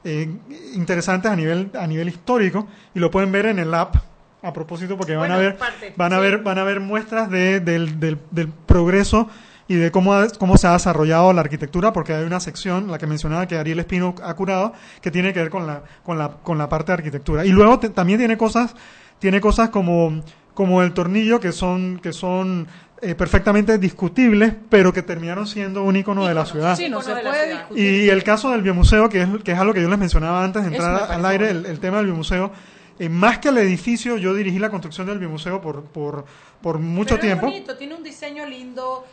eh, 0.04 0.30
interesantes 0.74 1.32
a 1.32 1.36
nivel, 1.36 1.72
a 1.80 1.88
nivel 1.88 2.08
histórico 2.10 2.68
y 2.94 3.00
lo 3.00 3.10
pueden 3.12 3.32
ver 3.32 3.48
en 3.48 3.60
el 3.60 3.74
app 3.74 3.96
a 4.44 4.54
propósito 4.54 4.96
porque 4.98 5.16
van 5.16 5.32
a 5.32 5.38
ver 5.38 5.58
parte, 5.58 5.94
van 5.98 6.14
a 6.14 6.18
sí. 6.18 6.22
ver 6.22 6.38
van 6.40 6.58
a 6.60 6.64
ver 6.64 6.80
muestras 6.80 7.30
de, 7.30 7.60
del, 7.60 8.00
del, 8.00 8.20
del 8.32 8.48
progreso 8.50 9.28
y 9.68 9.76
de 9.76 9.92
cómo, 9.92 10.14
ha- 10.14 10.28
cómo 10.40 10.56
se 10.58 10.68
ha 10.68 10.74
desarrollado 10.74 11.34
la 11.34 11.42
arquitectura, 11.42 11.92
porque 11.92 12.14
hay 12.14 12.24
una 12.24 12.40
sección, 12.40 12.90
la 12.90 12.98
que 13.00 13.06
mencionaba 13.08 13.48
que 13.48 13.58
Ariel 13.58 13.80
Espino 13.80 14.16
ha 14.24 14.34
curado, 14.36 14.72
que 15.02 15.12
tiene 15.12 15.34
que 15.34 15.42
ver 15.42 15.50
con 15.50 15.68
la, 15.68 15.82
con 16.04 16.18
la, 16.18 16.30
con 16.42 16.58
la 16.58 16.70
parte 16.70 16.92
de 16.92 17.00
arquitectura. 17.00 17.44
Y 17.46 17.50
luego 17.50 17.78
te- 17.80 17.90
también 17.90 18.18
tiene 18.20 18.38
cosas, 18.38 18.76
tiene 19.20 19.42
cosas 19.42 19.68
como, 19.70 20.22
como 20.58 20.82
el 20.82 20.92
tornillo, 20.92 21.40
que 21.40 21.52
son, 21.52 22.00
que 22.00 22.12
son 22.12 22.66
eh, 23.04 23.14
perfectamente 23.14 23.78
discutibles, 23.78 24.56
pero 24.72 24.92
que 24.92 25.04
terminaron 25.04 25.46
siendo 25.46 25.84
un 25.84 25.96
icono 25.96 26.26
de 26.26 26.34
la 26.34 26.48
ciudad. 26.48 26.76
Sí, 26.76 26.90
no 26.90 27.00
se 27.00 27.14
puede 27.14 27.54
discutir. 27.54 28.04
Y 28.04 28.10
el 28.10 28.24
caso 28.24 28.50
del 28.50 28.64
biomuseo, 28.64 29.08
que 29.08 29.22
es, 29.22 29.30
que 29.44 29.52
es 29.52 29.60
algo 29.60 29.72
que 29.72 29.84
yo 29.84 29.88
les 29.88 30.00
mencionaba 30.00 30.44
antes 30.44 30.64
de 30.64 30.70
entrar 30.70 31.12
al 31.12 31.24
aire, 31.28 31.52
el, 31.52 31.80
tema 31.80 31.98
del 31.98 32.08
biomuseo, 32.08 32.52
eh, 32.98 33.08
más 33.08 33.38
que 33.38 33.50
el 33.50 33.60
edificio, 33.60 34.18
yo 34.18 34.34
dirigí 34.34 34.58
la 34.58 34.72
construcción 34.72 35.06
del 35.06 35.20
biomuseo 35.20 35.62
por, 35.62 35.84
por, 35.84 36.26
por 36.60 36.80
mucho 36.80 37.18
Pero 37.18 37.22
tiempo. 37.22 37.46
Es 37.46 37.54
bonito, 37.54 37.78
tiene 37.78 37.94
un 37.94 38.02
diseño 38.02 38.44
lindo, 38.48 39.06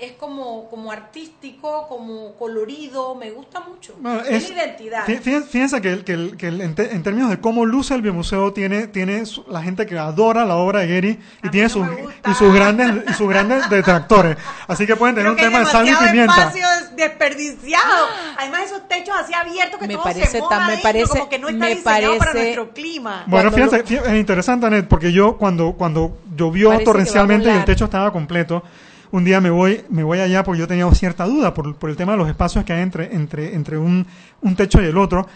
es 0.00 0.12
como, 0.12 0.68
como 0.68 0.92
artístico, 0.92 1.86
como 1.88 2.34
colorido, 2.36 3.14
me 3.14 3.30
gusta 3.30 3.60
mucho. 3.60 3.94
Bueno, 3.98 4.20
tiene 4.22 4.36
es- 4.38 4.50
identidad. 4.50 5.04
fí- 5.06 5.20
fí- 5.20 5.42
Fíjense 5.44 5.80
que, 5.80 5.92
el- 5.92 6.04
que, 6.04 6.12
el- 6.12 6.36
que 6.36 6.48
el- 6.48 6.60
en, 6.60 6.74
te- 6.74 6.92
en 6.94 7.02
términos 7.02 7.30
de 7.30 7.40
cómo 7.40 7.64
luce 7.64 7.94
el 7.94 8.02
biomuseo, 8.02 8.52
tiene, 8.52 8.86
tiene 8.88 9.24
su- 9.26 9.44
la 9.48 9.62
gente 9.62 9.86
que 9.86 9.98
adora 9.98 10.44
la 10.44 10.56
obra 10.56 10.80
de 10.80 10.88
Gary 10.94 11.18
y 11.42 11.48
tiene 11.48 11.68
sus, 11.68 11.86
y 11.86 12.34
sus 12.34 12.54
grandes 12.54 13.04
y 13.10 13.12
sus 13.14 13.28
grandes 13.28 13.68
detractores. 13.70 14.36
Así 14.68 14.86
que 14.86 14.96
pueden 14.96 15.14
tener 15.14 15.32
Creo 15.34 15.46
un 15.46 15.52
tema 15.52 15.64
de 15.64 15.70
sal 15.72 15.88
y 15.88 15.94
pimienta. 15.94 16.34
espacio 16.34 16.66
des- 16.68 16.96
desperdiciado. 16.96 18.06
Además, 18.38 18.62
esos 18.66 18.86
techos 18.88 19.14
así 19.18 19.32
abiertos 19.34 19.80
que 19.80 19.86
Me 19.86 19.94
todo 19.94 20.04
parece 20.04 20.26
se 20.26 20.40
tan- 20.40 20.48
me 20.58 20.64
adentro, 20.64 20.82
parece- 20.82 21.08
como 21.08 21.28
que 21.28 21.38
no 21.38 21.48
está 21.48 21.58
me 21.64 21.74
diseñado 21.74 22.18
para 22.18 22.32
parece- 22.32 22.54
nuestro 22.56 22.74
clima. 22.74 23.24
Bueno, 23.26 23.50
fíjense, 23.50 23.84
fí- 23.84 24.00
es 24.04 24.14
interesante, 24.14 24.66
Anet, 24.66 24.86
porque 24.88 25.12
yo 25.12 25.36
cuando, 25.36 25.72
cuando 25.72 26.18
llovió 26.36 26.68
Parece 26.68 26.84
torrencialmente 26.84 27.48
y 27.50 27.52
el 27.56 27.64
techo 27.64 27.84
estaba 27.86 28.12
completo, 28.12 28.62
un 29.12 29.24
día 29.24 29.40
me 29.40 29.50
voy, 29.50 29.84
me 29.88 30.02
voy 30.04 30.20
allá 30.20 30.44
porque 30.44 30.60
yo 30.60 30.68
tenía 30.68 30.90
cierta 30.94 31.24
duda 31.24 31.52
por, 31.54 31.74
por 31.76 31.90
el 31.90 31.96
tema 31.96 32.12
de 32.12 32.18
los 32.18 32.28
espacios 32.28 32.64
que 32.64 32.72
hay 32.72 32.82
entre, 32.82 33.14
entre, 33.14 33.54
entre 33.54 33.78
un, 33.78 34.06
un 34.40 34.56
techo 34.56 34.80
y 34.82 34.86
el 34.86 34.96
otro. 34.96 35.26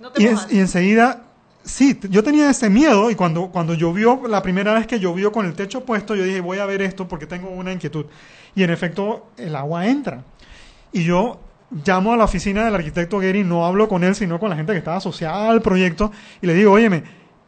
No 0.00 0.10
te 0.10 0.22
y, 0.22 0.26
en- 0.26 0.38
y 0.50 0.58
enseguida 0.58 1.22
sí, 1.64 1.98
yo 2.10 2.24
tenía 2.24 2.50
ese 2.50 2.68
miedo 2.68 3.10
y 3.10 3.14
cuando, 3.14 3.48
cuando 3.48 3.74
llovió, 3.74 4.22
la 4.28 4.42
primera 4.42 4.74
vez 4.74 4.86
que 4.86 4.98
llovió 4.98 5.30
con 5.30 5.46
el 5.46 5.54
techo 5.54 5.84
puesto, 5.84 6.14
yo 6.16 6.24
dije, 6.24 6.40
voy 6.40 6.58
a 6.58 6.66
ver 6.66 6.82
esto 6.82 7.06
porque 7.06 7.26
tengo 7.26 7.48
una 7.50 7.72
inquietud. 7.72 8.06
Y 8.54 8.64
en 8.64 8.70
efecto, 8.70 9.28
el 9.36 9.54
agua 9.54 9.86
entra. 9.86 10.24
Y 10.92 11.04
yo 11.04 11.38
llamo 11.86 12.12
a 12.12 12.16
la 12.16 12.24
oficina 12.24 12.64
del 12.64 12.74
arquitecto 12.74 13.18
Gary, 13.18 13.44
no 13.44 13.64
hablo 13.64 13.88
con 13.88 14.04
él, 14.04 14.14
sino 14.14 14.38
con 14.40 14.50
la 14.50 14.56
gente 14.56 14.72
que 14.72 14.78
estaba 14.78 14.96
asociada 14.98 15.48
al 15.48 15.62
proyecto, 15.62 16.12
y 16.42 16.46
le 16.46 16.54
digo, 16.54 16.72
óyeme, 16.72 17.02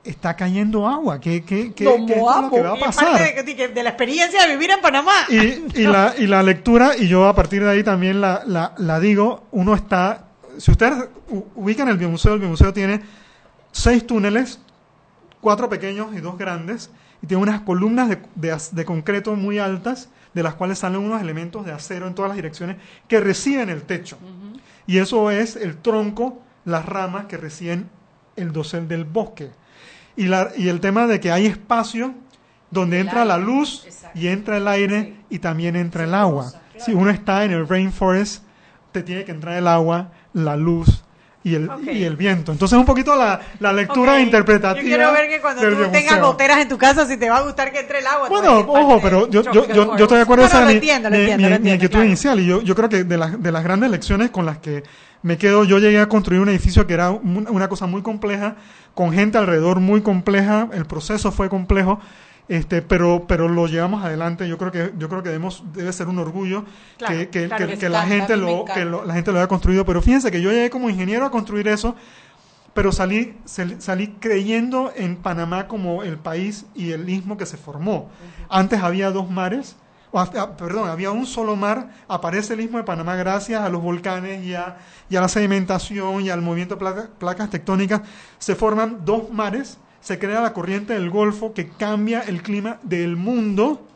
está 0.04 0.36
cayendo 0.36 0.86
agua, 0.86 1.18
¿qué, 1.20 1.42
qué, 1.44 1.72
qué, 1.72 1.84
qué 2.06 2.12
es 2.12 2.18
lo 2.18 2.30
amo, 2.30 2.50
que 2.50 2.60
va 2.60 2.72
a 2.72 2.74
es 2.76 2.84
pasar? 2.84 3.12
parte 3.12 3.68
de, 3.68 3.82
la 3.82 3.90
experiencia 3.90 4.46
de 4.46 4.52
vivir 4.52 4.70
en 4.70 4.80
Panamá. 4.80 5.12
Y, 5.28 5.80
y 5.80 5.86
la, 5.86 6.14
y 6.18 6.26
la 6.26 6.42
lectura, 6.42 6.96
y 6.96 7.08
yo 7.08 7.26
a 7.26 7.34
partir 7.34 7.64
de 7.64 7.70
ahí 7.70 7.82
también 7.82 8.20
la, 8.20 8.42
la, 8.46 8.74
la 8.78 9.00
digo, 9.00 9.44
uno 9.50 9.74
está, 9.74 10.26
si 10.58 10.70
ustedes 10.70 11.08
ubican 11.54 11.88
el 11.88 11.96
biomuseo, 11.96 12.34
el 12.34 12.40
biomuseo 12.40 12.72
tiene 12.72 13.00
seis 13.72 14.06
túneles, 14.06 14.60
cuatro 15.40 15.68
pequeños 15.68 16.14
y 16.14 16.20
dos 16.20 16.36
grandes, 16.38 16.90
y 17.22 17.26
tiene 17.26 17.42
unas 17.42 17.62
columnas 17.62 18.08
de, 18.08 18.18
de 18.34 18.56
de 18.72 18.84
concreto 18.84 19.34
muy 19.34 19.58
altas, 19.58 20.10
de 20.34 20.42
las 20.42 20.54
cuales 20.54 20.80
salen 20.80 21.00
unos 21.00 21.22
elementos 21.22 21.64
de 21.64 21.72
acero 21.72 22.06
en 22.06 22.14
todas 22.14 22.28
las 22.28 22.36
direcciones 22.36 22.76
que 23.08 23.20
reciben 23.20 23.70
el 23.70 23.82
techo. 23.82 24.18
Y 24.86 24.98
eso 24.98 25.30
es 25.30 25.56
el 25.56 25.78
tronco, 25.78 26.42
las 26.64 26.84
ramas 26.84 27.26
que 27.26 27.36
reciben 27.36 27.88
el 28.36 28.52
dosel 28.52 28.88
del 28.88 29.04
bosque. 29.04 29.50
Y, 30.16 30.24
la, 30.26 30.50
y 30.56 30.68
el 30.68 30.80
tema 30.80 31.06
de 31.06 31.20
que 31.20 31.32
hay 31.32 31.46
espacio 31.46 32.14
donde 32.70 33.00
entra 33.00 33.24
la 33.24 33.38
luz 33.38 33.86
y 34.14 34.28
entra 34.28 34.56
el 34.56 34.68
aire 34.68 35.16
y 35.30 35.38
también 35.38 35.76
entra 35.76 36.04
el 36.04 36.14
agua. 36.14 36.52
Si 36.78 36.92
uno 36.92 37.10
está 37.10 37.44
en 37.44 37.52
el 37.52 37.68
rainforest, 37.68 38.42
te 38.92 39.02
tiene 39.02 39.24
que 39.24 39.32
entrar 39.32 39.56
el 39.56 39.68
agua, 39.68 40.12
la 40.32 40.56
luz 40.56 41.03
y 41.44 41.54
el, 41.54 41.70
y 41.92 42.02
el 42.04 42.16
viento. 42.16 42.50
Entonces 42.52 42.76
un 42.78 42.86
poquito 42.86 43.14
la, 43.14 43.38
la 43.60 43.72
lectura 43.72 44.14
Ok. 44.14 44.20
interpretativa. 44.20 44.80
Yo 44.82 44.86
quiero 44.88 45.12
ver 45.12 45.28
que 45.28 45.40
cuando 45.40 45.62
tú 45.62 45.90
tengas 45.92 46.20
goteras 46.20 46.58
en 46.58 46.68
tu 46.68 46.78
casa, 46.78 47.06
si 47.06 47.16
te 47.18 47.28
va 47.30 47.36
a 47.36 47.42
gustar 47.42 47.70
que 47.70 47.80
entre 47.80 47.98
el 48.00 48.06
agua. 48.06 48.28
Bueno, 48.30 48.58
ojo, 48.60 49.00
pero 49.02 49.28
yo, 49.28 49.42
yo, 49.42 49.66
yo, 49.68 49.96
yo 49.96 50.04
estoy 50.04 50.16
de 50.16 50.22
acuerdo, 50.22 50.48
Forest. 50.48 50.54
esa 50.82 51.58
mi, 51.58 51.70
inquietud 51.70 52.02
inicial. 52.02 52.40
Y 52.40 52.46
yo, 52.46 52.62
yo 52.62 52.74
creo 52.74 52.88
que 52.88 53.04
de, 53.04 53.18
las 53.18 53.40
de 53.42 53.52
las 53.52 53.62
grandes 53.62 53.90
lecciones 53.90 54.30
con 54.30 54.46
las 54.46 54.58
que 54.58 54.82
me 55.22 55.38
quedo, 55.38 55.64
yo 55.64 55.78
llegué 55.78 56.00
a 56.00 56.08
construir 56.08 56.40
un 56.40 56.48
edificio 56.48 56.86
que 56.86 56.94
era 56.94 57.10
un- 57.10 57.46
una 57.50 57.68
cosa 57.68 57.86
muy 57.86 58.02
compleja, 58.02 58.56
con 58.94 59.12
gente 59.12 59.38
alrededor 59.38 59.80
muy 59.80 60.02
compleja, 60.02 60.68
el 60.72 60.84
proceso 60.86 61.32
fue 61.32 61.48
complejo, 61.48 62.00
este, 62.48 62.82
pero, 62.82 63.24
pero 63.26 63.48
lo 63.48 63.66
llevamos 63.66 64.04
adelante. 64.04 64.46
Yo 64.48 64.58
creo 64.58 64.70
que, 64.70 64.92
yo 64.98 65.08
creo 65.08 65.22
que 65.22 65.30
debemos, 65.30 65.62
debe 65.72 65.92
ser 65.92 66.08
un 66.08 66.18
orgullo 66.18 66.64
Claro, 66.98 67.14
que, 67.16 67.28
que- 67.28 67.46
claro 67.48 67.66
que- 67.66 67.72
que 67.74 67.78
que 67.78 67.86
sí. 67.86 67.92
la 67.92 68.02
gente 68.02 68.36
lo, 68.36 68.64
que 68.66 68.84
lo- 68.84 69.04
la 69.04 69.14
gente 69.14 69.32
lo 69.32 69.38
haya 69.38 69.48
construido. 69.48 69.84
Pero 69.86 70.02
fíjense 70.02 70.30
que 70.30 70.40
yo 70.42 70.50
llegué 70.50 70.70
como 70.70 70.90
ingeniero 70.90 71.24
a 71.24 71.30
construir 71.30 71.68
eso, 71.68 71.94
pero 72.74 72.90
salí, 72.92 73.38
sal- 73.44 73.80
salí 73.80 74.08
creyendo 74.20 74.92
en 74.96 75.16
Panamá 75.16 75.68
como 75.68 76.02
el 76.02 76.18
país 76.18 76.66
y 76.74 76.90
el 76.92 77.08
istmo 77.08 77.36
que 77.36 77.46
se 77.46 77.56
formó. 77.56 78.10
Antes 78.50 78.82
había 78.82 79.10
dos 79.10 79.30
mares, 79.30 79.76
ah, 80.12 80.56
perdón, 80.58 80.88
había 80.90 81.10
un 81.12 81.24
solo 81.26 81.56
mar, 81.56 81.90
aparece 82.08 82.54
el 82.54 82.60
istmo 82.60 82.78
de 82.78 82.84
Panamá 82.84 83.14
gracias 83.16 83.62
a 83.62 83.68
los 83.68 83.80
volcanes 83.80 84.44
y 84.44 84.54
a, 84.54 84.76
y 85.08 85.16
a 85.16 85.20
la 85.20 85.28
sedimentación 85.28 86.20
y 86.22 86.30
al 86.30 86.42
movimiento 86.42 86.74
de 86.74 86.80
placa- 86.80 87.08
placas 87.18 87.48
tectónicas. 87.48 88.02
Se 88.38 88.54
forman 88.56 89.04
dos 89.04 89.30
mares, 89.30 89.78
se 90.04 90.18
crea 90.18 90.42
la 90.42 90.52
corriente 90.52 90.92
del 90.92 91.08
Golfo 91.08 91.54
que 91.54 91.66
cambia 91.66 92.20
el 92.20 92.42
clima 92.42 92.78
del 92.82 93.16
mundo. 93.16 93.88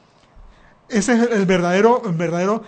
Ese 0.88 1.12
es 1.12 1.30
el 1.30 1.44
verdadero, 1.44 2.02
el 2.06 2.14
verdadero 2.14 2.62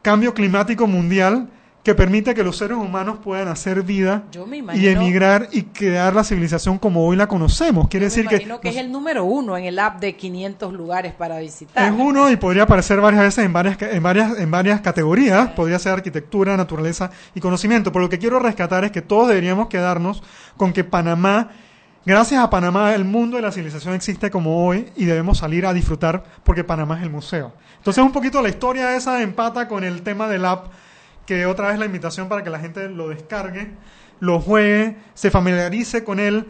cambio 0.00 0.32
climático 0.32 0.86
mundial 0.86 1.48
que 1.82 1.96
permite 1.96 2.34
que 2.34 2.44
los 2.44 2.56
seres 2.56 2.76
humanos 2.76 3.18
puedan 3.24 3.48
hacer 3.48 3.82
vida 3.82 4.24
y 4.74 4.86
emigrar 4.86 5.48
y 5.50 5.62
crear 5.62 6.14
la 6.14 6.22
civilización 6.22 6.78
como 6.78 7.04
hoy 7.04 7.16
la 7.16 7.26
conocemos. 7.26 7.88
Quiere 7.88 8.06
Me 8.06 8.10
decir 8.10 8.28
que 8.28 8.68
es 8.68 8.76
el 8.76 8.92
número 8.92 9.24
uno 9.24 9.56
en 9.56 9.64
el 9.64 9.78
app 9.80 9.98
de 9.98 10.14
500 10.14 10.72
lugares 10.72 11.14
para 11.14 11.40
visitar. 11.40 11.92
es 11.92 11.98
uno 11.98 12.30
y 12.30 12.36
podría 12.36 12.62
aparecer 12.62 13.00
varias 13.00 13.22
veces 13.22 13.44
en 13.44 13.52
varias, 13.52 13.80
en 13.82 14.02
varias, 14.02 14.38
en 14.38 14.50
varias 14.52 14.80
categorías. 14.82 15.48
Podría 15.50 15.80
ser 15.80 15.94
arquitectura, 15.94 16.56
naturaleza 16.56 17.10
y 17.34 17.40
conocimiento. 17.40 17.90
Pero 17.90 18.04
lo 18.04 18.08
que 18.08 18.20
quiero 18.20 18.38
rescatar 18.38 18.84
es 18.84 18.92
que 18.92 19.02
todos 19.02 19.26
deberíamos 19.26 19.66
quedarnos 19.66 20.22
con 20.56 20.72
que 20.72 20.84
Panamá, 20.84 21.50
gracias 22.04 22.42
a 22.42 22.50
Panamá, 22.50 22.94
el 22.94 23.04
mundo 23.04 23.38
y 23.38 23.42
la 23.42 23.52
civilización 23.52 23.94
existe 23.94 24.30
como 24.30 24.66
hoy 24.66 24.90
y 24.96 25.04
debemos 25.04 25.38
salir 25.38 25.66
a 25.66 25.72
disfrutar 25.72 26.24
porque 26.44 26.64
Panamá 26.64 26.96
es 26.98 27.02
el 27.02 27.10
museo. 27.10 27.52
Entonces 27.76 28.02
un 28.02 28.12
poquito 28.12 28.42
la 28.42 28.48
historia 28.48 28.96
esa 28.96 29.22
empata 29.22 29.68
con 29.68 29.84
el 29.84 30.02
tema 30.02 30.28
del 30.28 30.44
app, 30.44 30.66
que 31.26 31.46
otra 31.46 31.68
vez 31.68 31.78
la 31.78 31.86
invitación 31.86 32.28
para 32.28 32.42
que 32.42 32.50
la 32.50 32.58
gente 32.58 32.88
lo 32.88 33.08
descargue, 33.08 33.70
lo 34.20 34.40
juegue, 34.40 34.96
se 35.14 35.30
familiarice 35.30 36.04
con 36.04 36.20
él, 36.20 36.46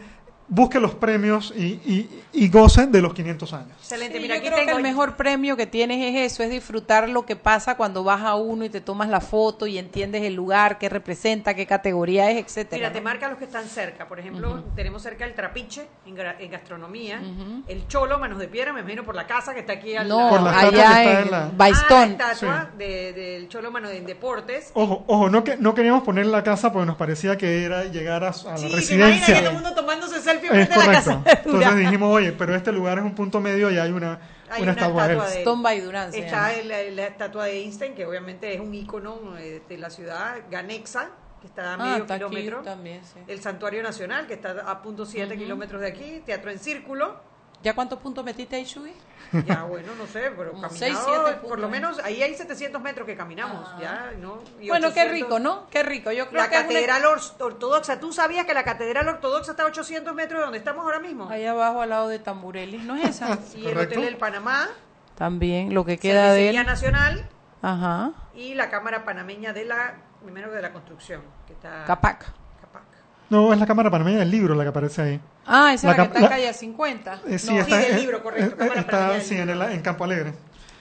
busque 0.49 0.79
los 0.79 0.95
premios 0.95 1.53
y, 1.55 1.61
y, 1.85 2.23
y 2.33 2.49
goce 2.49 2.87
de 2.87 3.01
los 3.01 3.13
500 3.13 3.53
años. 3.53 3.71
Excelente, 3.79 4.17
Sí, 4.17 4.21
mira, 4.21 4.35
yo 4.35 4.39
aquí 4.39 4.47
creo 4.47 4.59
tengo 4.59 4.71
que 4.71 4.77
el 4.77 4.83
mejor 4.83 5.15
premio 5.15 5.55
que 5.55 5.67
tienes 5.67 6.03
es 6.15 6.31
eso, 6.33 6.43
es 6.43 6.49
disfrutar 6.49 7.07
lo 7.09 7.25
que 7.25 7.35
pasa 7.35 7.77
cuando 7.77 8.03
vas 8.03 8.21
a 8.21 8.35
uno 8.35 8.65
y 8.65 8.69
te 8.69 8.81
tomas 8.81 9.09
la 9.09 9.21
foto 9.21 9.67
y 9.67 9.77
entiendes 9.77 10.23
el 10.23 10.33
lugar, 10.33 10.77
qué 10.79 10.89
representa, 10.89 11.53
qué 11.53 11.65
categoría 11.65 12.31
es, 12.31 12.43
etcétera. 12.45 12.77
Mira, 12.79 12.89
¿no? 12.89 12.93
te 12.93 13.01
marca 13.01 13.29
los 13.29 13.37
que 13.37 13.45
están 13.45 13.65
cerca. 13.67 14.07
Por 14.07 14.19
ejemplo, 14.19 14.63
tenemos 14.75 15.01
cerca 15.03 15.25
el 15.25 15.33
Trapiche 15.33 15.87
en, 16.05 16.15
gra- 16.17 16.35
en 16.39 16.51
gastronomía, 16.51 17.21
el 17.67 17.87
Cholo, 17.87 18.17
Manos 18.19 18.39
de 18.39 18.47
Piedra, 18.47 18.73
me 18.73 18.79
imagino 18.81 19.03
por 19.03 19.15
la 19.15 19.27
casa 19.27 19.53
que 19.53 19.59
está 19.61 19.73
aquí 19.73 19.95
al 19.95 20.07
No, 20.07 20.17
lado. 20.17 20.29
Por 20.29 20.41
la 20.41 20.51
estatua 20.51 20.69
allá 20.69 20.81
que 20.81 20.99
está 21.09 21.19
en 21.21 21.25
en 21.25 21.31
la- 21.31 21.51
Baistón. 21.55 21.87
Ah, 21.91 22.05
la 22.17 22.31
estatua 22.31 22.69
de- 22.77 23.13
del 23.13 23.49
Cholo 23.49 23.71
Mano 23.71 23.89
de 23.89 24.01
Deportes. 24.01 24.71
Ojo, 24.73 25.03
ojo, 25.07 25.29
no, 25.29 25.43
que, 25.43 25.57
no 25.57 25.73
queríamos 25.75 26.03
poner 26.03 26.25
la 26.25 26.43
casa 26.43 26.71
porque 26.71 26.85
nos 26.87 26.95
parecía 26.95 27.37
que 27.37 27.63
era 27.63 27.83
llegar 27.85 28.23
a, 28.23 28.29
a 28.29 28.31
la 28.31 28.33
Sí, 28.57 28.65
imagina 28.67 28.75
residencia. 28.75 29.33
que 29.35 29.39
todo 29.41 29.49
el 29.49 29.53
mundo 29.55 29.73
tomándose 29.73 30.21
selfie 30.21 30.38
Es 30.47 30.69
la 30.69 30.75
correcto. 30.75 30.93
casa. 30.93 31.21
de 31.25 31.31
Entonces 31.31 31.75
dijimos, 31.77 32.15
oye, 32.15 32.31
pero 32.31 32.55
este 32.55 32.71
lugar 32.71 32.97
es 32.99 33.03
un 33.03 33.15
punto 33.15 33.39
medio 33.39 33.69
y 33.71 33.77
hay 33.77 33.91
una, 33.91 34.19
Hay 34.49 34.63
una 34.63 34.71
una 34.71 34.81
estatua 34.81 35.01
estatua 35.05 35.25
de 35.29 35.33
él. 35.33 35.39
Stone 35.39 35.63
by 35.63 35.81
Durán 35.81 36.13
Está 36.13 36.53
el- 36.53 36.95
la, 36.95 37.05
estatua 37.07 37.45
de 37.45 37.59
Einstein, 37.59 37.93
que 37.95 38.05
obviamente 38.05 38.53
es 38.53 38.59
un 38.59 38.73
ícono 38.73 39.37
eh, 39.37 39.61
de 39.67 39.77
la 39.77 39.89
ciudad, 39.89 40.37
Ganexa, 40.49 41.09
que 41.41 41.47
está 41.47 41.71
a 41.71 41.73
Ah, 41.75 41.77
medio 41.77 41.95
está 42.03 42.15
aquí 42.15 42.25
kilómetro. 42.25 42.61
también, 42.63 43.01
sí. 43.05 43.19
El 43.27 43.41
Santuario 43.41 43.81
Nacional, 43.83 44.27
que 44.27 44.33
está 44.33 44.51
a 44.69 44.81
punto 44.81 45.05
siete 45.05 45.37
kilómetros 45.37 45.81
de 45.81 45.87
aquí. 45.87 46.21
Teatro 46.25 46.51
en 46.51 46.59
Círculo. 46.59 47.28
¿Ya 47.61 47.73
cuántos 47.75 47.99
puntos 47.99 48.23
metiste 48.23 48.55
ahí, 48.55 48.63
Shubi? 48.65 48.93
Ya, 49.45 49.63
bueno, 49.63 49.93
no 49.95 50.07
sé, 50.07 50.31
pero 50.35 50.53
seis, 50.71 50.97
siete 51.05 51.33
por 51.47 51.59
lo 51.59 51.69
menos 51.69 51.99
ahí 51.99 52.23
hay 52.23 52.33
700 52.33 52.81
metros 52.81 53.05
que 53.05 53.15
caminamos, 53.15 53.67
Ajá. 53.67 53.79
ya, 53.79 54.11
¿no? 54.17 54.39
Y 54.59 54.69
Bueno, 54.69 54.87
qué 54.91 55.01
800. 55.01 55.11
rico, 55.13 55.39
¿no? 55.39 55.67
Qué 55.69 55.83
rico. 55.83 56.11
Yo 56.11 56.27
creo 56.29 56.41
La 56.41 56.49
que 56.49 56.55
es 56.55 56.61
una- 56.61 56.67
catedral 56.73 57.05
or- 57.05 57.19
ortodoxa, 57.39 57.99
¿tú 57.99 58.11
sabías 58.11 58.45
que 58.47 58.55
la 58.55 58.63
catedral 58.63 59.07
ortodoxa 59.07 59.51
está 59.51 59.63
a 59.63 59.65
800 59.67 60.15
metros 60.15 60.39
de 60.39 60.43
donde 60.45 60.57
estamos 60.57 60.83
ahora 60.83 60.99
mismo? 60.99 61.29
Allá 61.29 61.51
abajo 61.51 61.81
al 61.81 61.89
lado 61.89 62.07
de 62.07 62.17
Tamburelli, 62.17 62.79
¿no 62.79 62.95
es 62.95 63.09
esa? 63.09 63.37
Y 63.55 63.67
el 63.67 63.77
Hotel 63.77 64.01
del 64.01 64.17
Panamá, 64.17 64.67
También, 65.15 65.73
lo 65.75 65.85
que 65.85 65.99
queda 65.99 66.33
de 66.33 66.49
él. 66.49 66.65
Nacional 66.65 67.29
Ajá. 67.61 68.13
y 68.33 68.55
la 68.55 68.69
Cámara 68.71 69.05
Panameña 69.05 69.53
de 69.53 69.65
la, 69.65 69.95
primero 70.23 70.49
de 70.51 70.61
la 70.63 70.71
construcción, 70.73 71.21
que 71.45 71.53
está... 71.53 71.83
Capac. 71.85 72.33
No, 73.29 73.53
es 73.53 73.59
la 73.59 73.65
cámara 73.67 73.91
panameña 73.91 74.19
del 74.19 74.31
libro 74.31 74.55
la 74.55 74.63
que 74.63 74.69
aparece 74.69 75.01
ahí. 75.01 75.19
Ah, 75.45 75.73
esa 75.73 75.87
La 75.87 75.93
es 75.93 75.97
la 75.99 76.03
que 76.03 76.07
está 76.07 76.19
en 76.19 76.27
calle 76.27 76.53
50. 76.53 77.21
Eh, 77.27 77.39
sí, 77.39 77.53
No, 77.53 77.59
está, 77.59 77.77
del 77.77 77.91
eh, 77.97 77.99
libro, 78.01 78.23
correcto, 78.23 78.63
eh, 78.63 78.71
está, 78.75 79.19
sí, 79.21 79.35
en, 79.35 79.49
el- 79.49 79.61
en 79.61 79.81
Campo 79.81 80.03
Alegre. 80.03 80.33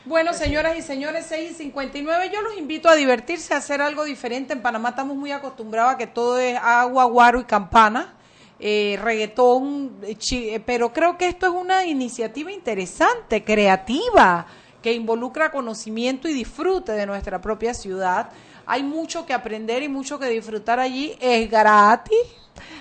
Bueno, 0.06 0.32
señoras 0.32 0.78
y 0.78 0.80
señores, 0.82 1.26
6 1.28 1.50
y 1.50 1.54
59, 1.54 2.30
yo 2.32 2.40
los 2.40 2.56
invito 2.56 2.88
a 2.88 2.94
divertirse, 2.94 3.52
a 3.52 3.58
hacer 3.58 3.82
algo 3.82 4.04
diferente. 4.04 4.54
En 4.54 4.62
Panamá 4.62 4.90
estamos 4.90 5.14
muy 5.16 5.32
acostumbrados 5.32 5.92
a 5.94 5.98
que 5.98 6.06
todo 6.06 6.38
es 6.38 6.56
agua, 6.56 7.04
guaro 7.04 7.40
y 7.40 7.44
campana, 7.44 8.14
eh, 8.58 8.98
reggaetón, 9.02 9.98
eh, 10.02 10.60
pero 10.64 10.94
creo 10.94 11.18
que 11.18 11.28
esto 11.28 11.46
es 11.46 11.52
una 11.52 11.84
iniciativa 11.84 12.50
interesante, 12.50 13.44
creativa, 13.44 14.46
que 14.82 14.94
involucra 14.94 15.50
conocimiento 15.50 16.26
y 16.28 16.32
disfrute 16.32 16.92
de 16.92 17.04
nuestra 17.04 17.42
propia 17.42 17.74
ciudad. 17.74 18.30
Hay 18.70 18.82
mucho 18.82 19.24
que 19.24 19.32
aprender 19.32 19.82
y 19.82 19.88
mucho 19.88 20.18
que 20.18 20.28
disfrutar 20.28 20.78
allí, 20.78 21.16
es 21.20 21.50
gratis. 21.50 22.18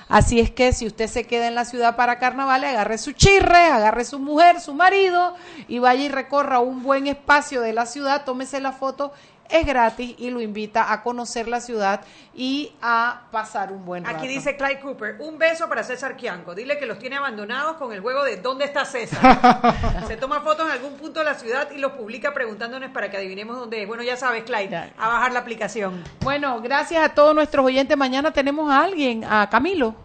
Así 0.10 0.42
es 0.42 0.52
que 0.52 0.74
si 0.74 0.86
usted 0.86 1.08
se 1.08 1.24
queda 1.24 1.48
en 1.48 1.56
la 1.56 1.64
ciudad 1.64 1.96
para 1.96 2.20
carnaval, 2.20 2.66
agarre 2.66 2.98
su 2.98 3.14
chirre, 3.14 3.58
agarre 3.58 4.04
su 4.04 4.20
mujer, 4.20 4.60
su 4.60 4.74
marido 4.74 5.34
y 5.70 5.80
vaya 5.80 6.04
y 6.04 6.10
recorra 6.10 6.60
un 6.60 6.84
buen 6.84 7.08
espacio 7.08 7.62
de 7.62 7.72
la 7.72 7.86
ciudad, 7.86 8.26
tómese 8.26 8.60
la 8.60 8.74
foto, 8.74 9.14
es 9.50 9.66
gratis 9.66 10.16
y 10.18 10.30
lo 10.30 10.42
invita 10.42 10.92
a 10.92 11.04
conocer 11.04 11.48
la 11.48 11.60
ciudad 11.60 12.02
y 12.34 12.72
a 12.82 13.22
pasar 13.32 13.72
un 13.72 13.86
buen 13.86 14.06
rato. 14.06 14.18
Aquí 14.18 14.28
dice 14.28 14.56
Clyde 14.56 14.80
Cooper, 14.80 15.18
un 15.20 15.38
beso 15.38 15.68
para 15.68 15.84
César 15.84 16.16
Kianco. 16.16 16.56
Dile 16.56 16.78
que 16.78 16.86
los 16.86 17.00
tiene 17.00 17.18
abandonados 17.18 17.78
con 17.78 17.94
el 17.94 18.02
juego 18.02 18.24
de 18.24 18.38
¿Dónde 18.38 18.66
está 18.66 18.86
César? 18.86 20.04
Se 20.08 20.18
toma 20.18 20.42
fotos 20.42 20.66
en 20.68 20.74
algún 20.74 20.94
punto 20.98 21.20
de 21.20 21.26
la 21.26 21.36
ciudad 21.36 21.70
y 21.72 21.78
los 21.78 21.94
publica 21.94 22.34
preguntándonos 22.34 22.92
para 22.92 23.10
que 23.10 23.18
adivinemos 23.18 23.58
dónde 23.58 23.82
es. 23.82 23.88
Bueno, 23.88 24.04
ya 24.04 24.18
sabes, 24.18 24.44
Clyde, 24.44 24.76
a 24.98 25.08
bajar 25.08 25.32
la 25.32 25.40
aplicación. 25.40 26.04
Bueno, 26.22 26.62
gracias 26.62 27.04
a 27.04 27.14
todos 27.14 27.34
nuestros 27.34 27.66
oyentes. 27.66 27.98
Mañana 27.98 28.32
tenemos 28.32 28.70
a 28.72 28.84
alguien, 28.84 29.24
a 29.24 29.50
Camilo. 29.50 29.96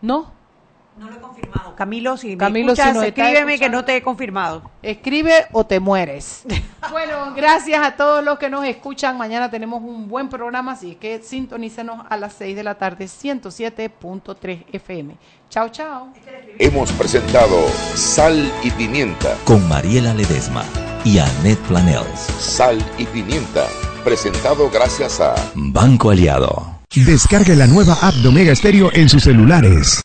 ¿No? 0.00 0.32
Camilo, 1.76 2.16
si 2.16 2.36
Camilo, 2.36 2.66
me 2.66 2.72
escuchas, 2.72 2.92
si 2.92 2.94
nos 2.94 3.04
está 3.04 3.22
escríbeme 3.22 3.58
que 3.58 3.68
no 3.68 3.84
te 3.84 3.96
he 3.96 4.02
confirmado. 4.02 4.70
Escribe 4.82 5.46
o 5.52 5.66
te 5.66 5.80
mueres. 5.80 6.42
bueno, 6.92 7.34
gracias 7.34 7.84
a 7.84 7.96
todos 7.96 8.24
los 8.24 8.38
que 8.38 8.48
nos 8.48 8.64
escuchan. 8.64 9.18
Mañana 9.18 9.50
tenemos 9.50 9.82
un 9.82 10.08
buen 10.08 10.28
programa, 10.28 10.72
así 10.72 10.94
que 10.94 11.20
sintonícenos 11.22 12.06
a 12.08 12.16
las 12.16 12.34
6 12.34 12.54
de 12.54 12.62
la 12.62 12.76
tarde, 12.76 13.06
107.3 13.06 14.66
FM. 14.72 15.16
Chao, 15.50 15.68
chao. 15.68 16.08
Hemos 16.58 16.92
presentado 16.92 17.68
Sal 17.94 18.52
y 18.62 18.70
Pimienta. 18.70 19.36
Con 19.44 19.66
Mariela 19.68 20.14
Ledesma 20.14 20.64
y 21.04 21.18
Annette 21.18 21.60
Planels. 21.68 22.20
Sal 22.38 22.78
y 22.98 23.04
Pimienta. 23.06 23.66
Presentado 24.04 24.70
gracias 24.70 25.20
a 25.20 25.34
Banco 25.54 26.10
Aliado. 26.10 26.74
Descargue 26.94 27.56
la 27.56 27.66
nueva 27.66 27.94
app 28.02 28.14
de 28.14 28.28
Omega 28.28 28.54
Stereo 28.54 28.90
en 28.92 29.08
sus 29.08 29.24
celulares. 29.24 29.88